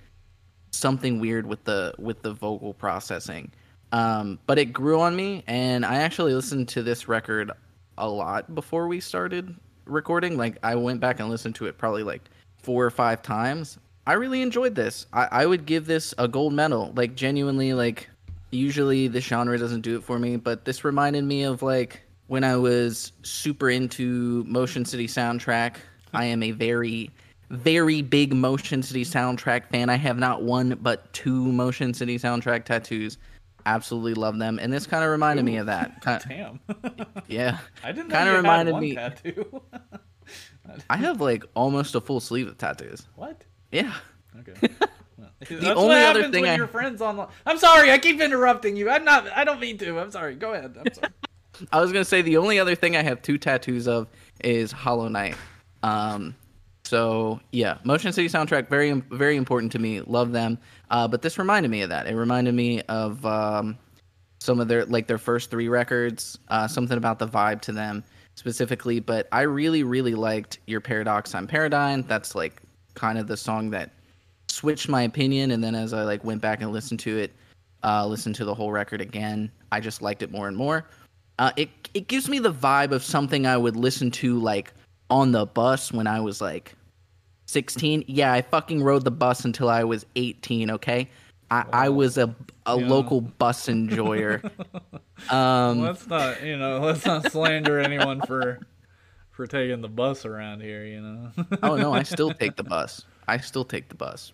something 0.73 1.20
weird 1.20 1.47
with 1.47 1.62
the 1.64 1.95
with 1.99 2.23
the 2.23 2.33
vocal 2.33 2.75
processing. 2.75 3.51
Um, 3.93 4.39
but 4.47 4.59
it 4.59 4.66
grew 4.66 5.01
on 5.01 5.14
me, 5.14 5.45
and 5.47 5.85
I 5.85 5.97
actually 5.97 6.35
listened 6.35 6.68
to 6.70 6.83
this 6.83 7.09
record 7.09 7.51
a 7.99 8.09
lot 8.09 8.55
before 8.55 8.89
we 8.89 9.01
started 9.01 9.55
recording. 9.85 10.37
Like 10.37 10.57
I 10.62 10.75
went 10.75 11.01
back 11.01 11.20
and 11.20 11.29
listened 11.29 11.55
to 11.57 11.66
it 11.66 11.79
probably 11.79 12.03
like 12.03 12.23
four 12.57 12.85
or 12.85 12.91
five 12.91 13.23
times. 13.23 13.79
I 14.07 14.14
really 14.14 14.43
enjoyed 14.43 14.75
this. 14.75 15.07
I, 15.12 15.29
I 15.31 15.47
would 15.47 15.66
give 15.66 15.87
this 15.87 16.14
a 16.18 16.27
gold 16.27 16.55
medal. 16.55 16.93
Like 16.97 17.14
genuinely, 17.14 17.75
like 17.75 18.09
usually 18.51 19.09
the 19.09 19.20
genre 19.20 19.59
doesn't 19.59 19.83
do 19.83 19.97
it 19.97 20.03
for 20.03 20.18
me, 20.18 20.37
but 20.37 20.64
this 20.64 20.85
reminded 20.85 21.25
me 21.25 21.45
of 21.45 21.62
like 21.62 22.03
when 22.27 22.45
I 22.45 22.57
was 22.57 23.12
super 23.23 23.70
into 23.70 24.45
Motion 24.45 24.85
City 24.85 25.07
soundtrack. 25.07 25.77
I 26.14 26.25
am 26.27 26.43
a 26.43 26.51
very 26.51 27.11
very 27.53 28.03
big 28.03 28.34
Motion 28.34 28.82
City 28.82 29.05
soundtrack 29.05 29.68
fan. 29.70 29.88
I 29.90 29.96
have 29.96 30.18
not 30.18 30.42
one 30.42 30.78
but 30.82 31.12
two 31.12 31.53
Motion 31.53 31.94
City 31.94 32.18
soundtrack 32.18 32.64
tattoos. 32.64 33.18
Absolutely 33.64 34.14
love 34.14 34.38
them, 34.38 34.59
and 34.61 34.72
this 34.72 34.86
kind 34.88 35.05
of 35.05 35.11
reminded 35.11 35.44
me 35.44 35.57
of 35.59 35.66
that. 35.66 36.03
Damn. 36.28 36.59
yeah, 37.28 37.59
I 37.84 37.92
didn't 37.92 38.11
kind 38.11 38.28
of 38.28 38.34
had 38.34 38.40
reminded 38.42 38.76
me. 38.78 38.94
tattoo. 38.96 39.62
I 40.90 40.96
have 40.96 41.20
like 41.20 41.44
almost 41.55 41.94
a 41.94 42.00
full 42.00 42.18
sleeve 42.20 42.48
of 42.48 42.59
tattoos. 42.59 43.07
what? 43.16 43.42
Yeah, 43.70 43.94
Okay. 44.40 44.68
Well, 45.18 45.61
That's 45.61 45.64
only 45.76 45.88
what 45.88 45.96
other 45.96 46.20
happens 46.20 46.32
thing 46.34 46.42
when 46.42 46.50
I- 46.53 46.57
your 46.57 46.68
friends 46.68 47.03
online. 47.03 47.26
I'm 47.44 47.59
sorry, 47.59 47.90
I 47.90 47.98
keep 47.98 48.20
interrupting 48.20 48.76
you. 48.76 48.88
I'm 48.88 49.05
not. 49.05 49.26
I 49.36 49.42
don't 49.44 49.59
mean 49.61 49.76
to. 49.78 49.98
I'm 49.98 50.11
sorry. 50.12 50.36
Go 50.36 50.55
ahead. 50.55 50.76
I'm 50.78 50.94
sorry. 50.94 51.12
I 51.72 51.80
was 51.80 51.92
gonna 51.92 52.05
say 52.05 52.22
the 52.22 52.36
only 52.36 52.59
other 52.61 52.74
thing 52.76 52.96
I 52.96 53.03
have 53.03 53.22
two 53.22 53.38
tattoos 53.38 53.88
of 53.88 54.07
is 54.42 54.70
Hollow 54.70 55.09
Knight. 55.09 55.34
Um, 55.82 56.34
so 56.93 57.40
yeah, 57.53 57.78
Motion 57.84 58.12
City 58.12 58.28
soundtrack 58.28 58.68
very 58.68 58.93
very 58.93 59.38
important 59.38 59.72
to 59.72 59.78
me. 59.78 60.03
Love 60.03 60.32
them. 60.32 60.59
Uh, 60.90 61.09
but 61.09 61.22
this 61.22 61.38
reminded 61.38 61.70
me 61.70 61.80
of 61.80 61.88
that. 61.88 62.07
It 62.07 62.14
reminded 62.14 62.55
me 62.55 62.82
of 62.82 63.24
um, 63.24 63.78
some 64.40 64.61
of 64.61 64.68
their 64.68 64.84
like 64.84 65.07
their 65.07 65.16
first 65.16 65.51
three 65.51 65.68
records. 65.68 66.38
Uh, 66.49 66.68
something 66.68 66.99
about 66.99 67.18
the 67.18 67.26
vibe 67.26 67.62
to 67.62 67.72
them 67.72 68.05
specifically. 68.34 69.01
But 69.01 69.26
I 69.32 69.40
really 69.40 69.84
really 69.84 70.14
liked 70.14 70.59
your 70.66 70.82
Paradox 70.82 71.34
on 71.34 71.47
Paradigm. 71.47 72.03
That's 72.03 72.34
like 72.34 72.61
kind 72.93 73.16
of 73.16 73.26
the 73.26 73.38
song 73.38 73.70
that 73.70 73.93
switched 74.49 74.90
my 74.90 75.01
opinion. 75.01 75.53
And 75.53 75.64
then 75.64 75.74
as 75.74 75.95
I 75.95 76.03
like 76.03 76.22
went 76.24 76.43
back 76.43 76.61
and 76.61 76.72
listened 76.72 77.01
to 77.01 77.16
it, 77.16 77.32
uh, 77.84 78.07
listened 78.07 78.34
to 78.34 78.45
the 78.45 78.55
whole 78.55 78.70
record 78.70 79.01
again, 79.01 79.51
I 79.72 79.80
just 79.80 80.03
liked 80.03 80.20
it 80.22 80.30
more 80.30 80.47
and 80.47 80.59
more. 80.59 80.84
Uh, 81.38 81.53
it 81.57 81.70
it 81.95 82.09
gives 82.09 82.28
me 82.28 82.38
the 82.38 82.53
vibe 82.53 82.93
of 82.93 83.03
something 83.03 83.47
I 83.47 83.57
would 83.57 83.76
listen 83.76 84.11
to 84.11 84.38
like 84.38 84.74
on 85.09 85.32
the 85.32 85.47
bus 85.47 85.90
when 85.90 86.07
I 86.07 86.20
was 86.20 86.43
like 86.43 86.74
16. 87.53 88.05
Yeah, 88.09 88.32
I 88.32 88.42
fucking 88.42 88.82
rode 88.82 89.05
the 89.05 89.11
bus 89.11 89.44
until 89.44 89.68
I 89.68 89.84
was 89.84 90.07
18. 90.16 90.70
Okay, 90.72 91.09
I, 91.50 91.64
I 91.72 91.88
was 91.90 92.18
a 92.18 92.34
a 92.66 92.78
Yeah. 92.78 92.88
local 92.88 93.20
bus 93.20 93.68
enjoyer. 93.68 94.40
um, 95.30 95.80
let's 95.80 96.07
not. 96.07 96.42
You 96.42 96.57
know. 96.57 96.80
Let's 96.84 97.05
not 97.05 97.30
slander 97.30 97.78
anyone 97.78 98.20
for 98.22 98.61
for 99.30 99.46
taking 99.46 99.80
the 99.80 99.88
bus 99.88 100.24
around 100.24 100.62
here. 100.62 100.84
You 100.84 101.00
know. 101.00 101.30
oh 101.62 101.76
no, 101.76 101.92
I 101.92 102.03
still 102.05 102.32
take 102.32 102.57
the 102.57 102.64
bus. 102.64 103.05
I 103.28 103.38
still 103.38 103.64
take 103.64 103.88
the 103.88 103.94
bus. 103.94 104.32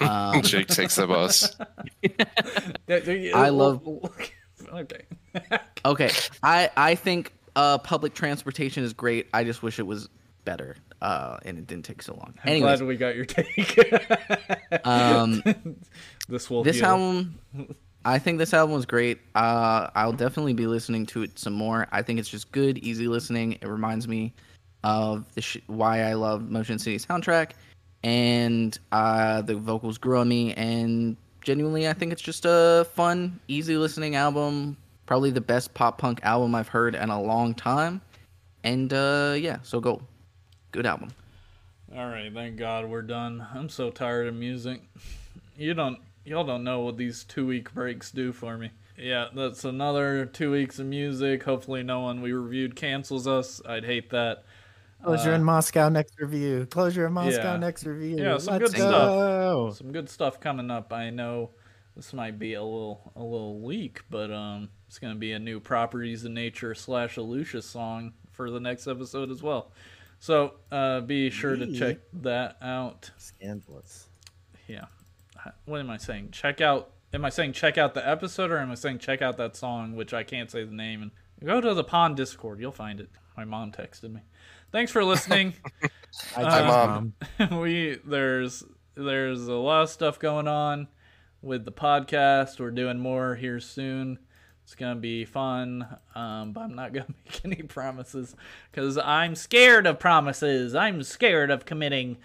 Um, 0.00 0.40
Jake 0.42 0.68
takes 0.68 0.96
the 0.96 1.06
bus. 1.06 1.56
I 2.88 3.48
love- 3.50 3.82
okay. 4.72 5.02
Okay, 5.84 6.10
I 6.42 6.70
I 6.76 6.94
think 6.94 7.32
uh, 7.56 7.78
public 7.78 8.14
transportation 8.14 8.82
is 8.84 8.92
great. 8.92 9.28
I 9.34 9.44
just 9.44 9.62
wish 9.62 9.78
it 9.78 9.86
was 9.86 10.08
better, 10.44 10.76
uh, 11.04 11.38
and 11.44 11.58
it 11.58 11.66
didn't 11.66 11.84
take 11.84 12.00
so 12.00 12.14
long. 12.14 12.32
I'm 12.42 12.48
Anyways, 12.50 12.78
glad 12.78 12.88
we 12.88 12.96
got 12.96 13.14
your 13.14 13.26
take. 13.26 13.78
um, 14.86 15.42
this 16.28 16.48
will 16.48 16.62
this 16.62 16.76
heal. 16.76 16.86
album 16.86 17.38
i 18.06 18.18
think 18.18 18.38
this 18.38 18.52
album 18.54 18.74
was 18.74 18.86
great. 18.86 19.18
Uh 19.34 19.88
i'll 19.94 20.12
definitely 20.12 20.54
be 20.54 20.66
listening 20.66 21.04
to 21.06 21.22
it 21.22 21.38
some 21.38 21.52
more. 21.52 21.86
I 21.92 22.00
think 22.02 22.18
it's 22.18 22.28
just 22.28 22.50
good 22.52 22.78
easy 22.78 23.06
listening. 23.06 23.52
It 23.52 23.68
reminds 23.68 24.08
me 24.08 24.32
of 24.82 25.24
the 25.34 25.40
sh- 25.42 25.58
why 25.66 26.02
i 26.02 26.12
love 26.12 26.50
motion 26.50 26.78
city 26.78 26.98
soundtrack 26.98 27.52
and 28.02 28.78
uh 28.92 29.40
the 29.42 29.54
vocals 29.54 29.96
grew 29.96 30.18
on 30.18 30.28
me 30.28 30.52
and 30.54 31.16
genuinely 31.40 31.88
i 31.88 31.94
think 31.94 32.12
it's 32.12 32.20
just 32.20 32.44
a 32.44 32.86
fun 32.94 33.38
easy 33.48 33.76
listening 33.76 34.16
album. 34.16 34.76
Probably 35.06 35.30
the 35.30 35.40
best 35.40 35.74
pop 35.74 35.98
punk 35.98 36.20
album 36.22 36.54
i've 36.54 36.68
heard 36.68 36.94
in 36.94 37.10
a 37.10 37.20
long 37.20 37.52
time. 37.54 38.00
And 38.62 38.92
uh 38.92 39.34
yeah 39.38 39.58
so 39.62 39.80
go 39.80 40.00
good 40.74 40.86
album 40.86 41.08
All 41.96 42.08
right, 42.08 42.34
thank 42.34 42.56
God 42.56 42.86
we're 42.86 43.02
done. 43.02 43.46
I'm 43.54 43.68
so 43.68 43.92
tired 43.92 44.26
of 44.26 44.34
music. 44.34 44.82
You 45.56 45.72
don't, 45.72 46.00
y'all 46.24 46.42
don't 46.42 46.64
know 46.64 46.80
what 46.80 46.96
these 46.96 47.22
two 47.22 47.46
week 47.46 47.72
breaks 47.72 48.10
do 48.10 48.32
for 48.32 48.58
me. 48.58 48.72
Yeah, 48.98 49.28
that's 49.32 49.64
another 49.64 50.26
two 50.26 50.50
weeks 50.50 50.80
of 50.80 50.86
music. 50.86 51.44
Hopefully, 51.44 51.84
no 51.84 52.00
one 52.00 52.22
we 52.22 52.32
reviewed 52.32 52.74
cancels 52.74 53.28
us. 53.28 53.62
I'd 53.64 53.84
hate 53.84 54.10
that. 54.10 54.42
Closure 55.04 55.34
in 55.34 55.44
Moscow 55.44 55.88
next 55.88 56.18
review. 56.18 56.66
Closure 56.68 57.06
in 57.06 57.12
Moscow 57.12 57.52
yeah. 57.52 57.56
next 57.56 57.86
review. 57.86 58.16
Yeah, 58.18 58.38
some 58.38 58.54
Let's 58.54 58.72
good 58.72 58.80
stuff. 58.80 59.76
Some 59.76 59.92
good 59.92 60.10
stuff 60.10 60.40
coming 60.40 60.72
up. 60.72 60.92
I 60.92 61.10
know 61.10 61.50
this 61.94 62.12
might 62.12 62.36
be 62.40 62.54
a 62.54 62.62
little 62.64 63.12
a 63.14 63.22
little 63.22 63.62
leak, 63.62 64.02
but 64.10 64.32
um, 64.32 64.70
it's 64.88 64.98
gonna 64.98 65.14
be 65.14 65.30
a 65.30 65.38
new 65.38 65.60
Properties 65.60 66.24
of 66.24 66.32
Nature 66.32 66.74
slash 66.74 67.16
Lucius 67.16 67.66
song 67.66 68.14
for 68.32 68.50
the 68.50 68.58
next 68.58 68.88
episode 68.88 69.30
as 69.30 69.40
well. 69.40 69.70
So 70.24 70.54
uh, 70.72 71.02
be 71.02 71.28
sure 71.28 71.54
to 71.54 71.70
check 71.70 71.98
that 72.22 72.56
out. 72.62 73.10
Scandalous. 73.18 74.06
Yeah. 74.66 74.86
What 75.66 75.80
am 75.80 75.90
I 75.90 75.98
saying? 75.98 76.30
Check 76.30 76.62
out. 76.62 76.92
Am 77.12 77.26
I 77.26 77.28
saying 77.28 77.52
check 77.52 77.76
out 77.76 77.92
the 77.92 78.08
episode, 78.08 78.50
or 78.50 78.56
am 78.56 78.70
I 78.70 78.74
saying 78.74 79.00
check 79.00 79.20
out 79.20 79.36
that 79.36 79.54
song, 79.54 79.94
which 79.94 80.14
I 80.14 80.22
can't 80.22 80.50
say 80.50 80.64
the 80.64 80.72
name? 80.72 81.02
And 81.02 81.10
go 81.46 81.60
to 81.60 81.74
the 81.74 81.84
Pond 81.84 82.16
Discord. 82.16 82.58
You'll 82.58 82.72
find 82.72 83.00
it. 83.00 83.10
My 83.36 83.44
mom 83.44 83.70
texted 83.70 84.14
me. 84.14 84.22
Thanks 84.72 84.90
for 84.90 85.04
listening. 85.04 85.52
Hi, 86.32 86.42
Hi, 86.42 86.66
Mom. 87.38 87.60
we 87.60 87.98
there's 88.02 88.64
there's 88.94 89.46
a 89.46 89.52
lot 89.52 89.82
of 89.82 89.90
stuff 89.90 90.18
going 90.18 90.48
on 90.48 90.88
with 91.42 91.66
the 91.66 91.72
podcast. 91.72 92.58
We're 92.58 92.70
doing 92.70 92.98
more 92.98 93.34
here 93.34 93.60
soon. 93.60 94.20
It's 94.64 94.74
gonna 94.74 94.96
be 94.96 95.24
fun, 95.26 95.86
um, 96.14 96.52
but 96.52 96.62
I'm 96.62 96.74
not 96.74 96.92
gonna 96.92 97.06
make 97.24 97.44
any 97.44 97.62
promises 97.62 98.34
because 98.70 98.96
I'm 98.98 99.34
scared 99.34 99.86
of 99.86 99.98
promises. 99.98 100.74
I'm 100.74 101.02
scared 101.02 101.50
of 101.50 101.64
committing. 101.64 102.16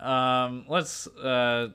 Um, 0.00 0.64
let's. 0.68 1.06
Uh, 1.06 1.68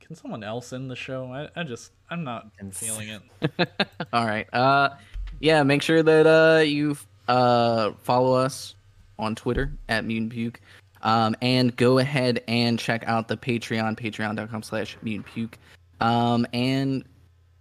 can 0.00 0.14
someone 0.14 0.44
else 0.44 0.72
in 0.72 0.88
the 0.88 0.96
show? 0.96 1.32
I, 1.32 1.48
I 1.58 1.64
just 1.64 1.92
I'm 2.10 2.22
not 2.22 2.50
feeling 2.72 3.08
it. 3.08 3.68
All 4.12 4.26
right. 4.26 4.52
Uh, 4.52 4.90
yeah. 5.38 5.62
Make 5.62 5.82
sure 5.82 6.02
that 6.02 6.26
uh 6.26 6.60
you 6.60 6.96
uh 7.28 7.92
follow 8.02 8.34
us 8.34 8.74
on 9.18 9.34
Twitter 9.34 9.72
at 9.88 10.04
Mutant 10.04 10.32
Puke, 10.32 10.60
um, 11.02 11.34
and 11.40 11.74
go 11.76 11.98
ahead 11.98 12.42
and 12.46 12.78
check 12.78 13.04
out 13.06 13.28
the 13.28 13.36
Patreon, 13.36 13.96
Patreon.com/slash 13.96 14.98
Mutant 15.02 15.26
Puke, 15.26 15.58
um, 16.00 16.46
and 16.52 17.04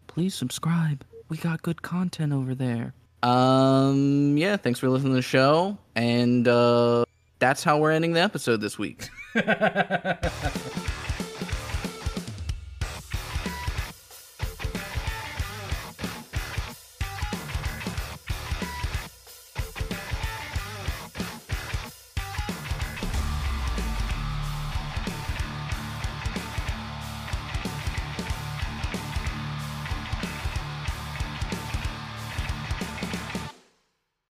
please 0.07 0.33
subscribe. 0.35 1.05
We 1.29 1.37
got 1.37 1.61
good 1.61 1.81
content 1.81 2.33
over 2.33 2.55
there. 2.55 2.93
Um, 3.21 4.37
yeah. 4.37 4.57
Thanks 4.57 4.79
for 4.79 4.89
listening 4.89 5.11
to 5.11 5.17
the 5.17 5.21
show, 5.21 5.77
and 5.95 6.47
uh, 6.47 7.05
that's 7.39 7.63
how 7.63 7.77
we're 7.77 7.91
ending 7.91 8.13
the 8.13 8.21
episode 8.21 8.61
this 8.61 8.79
week. 8.79 9.09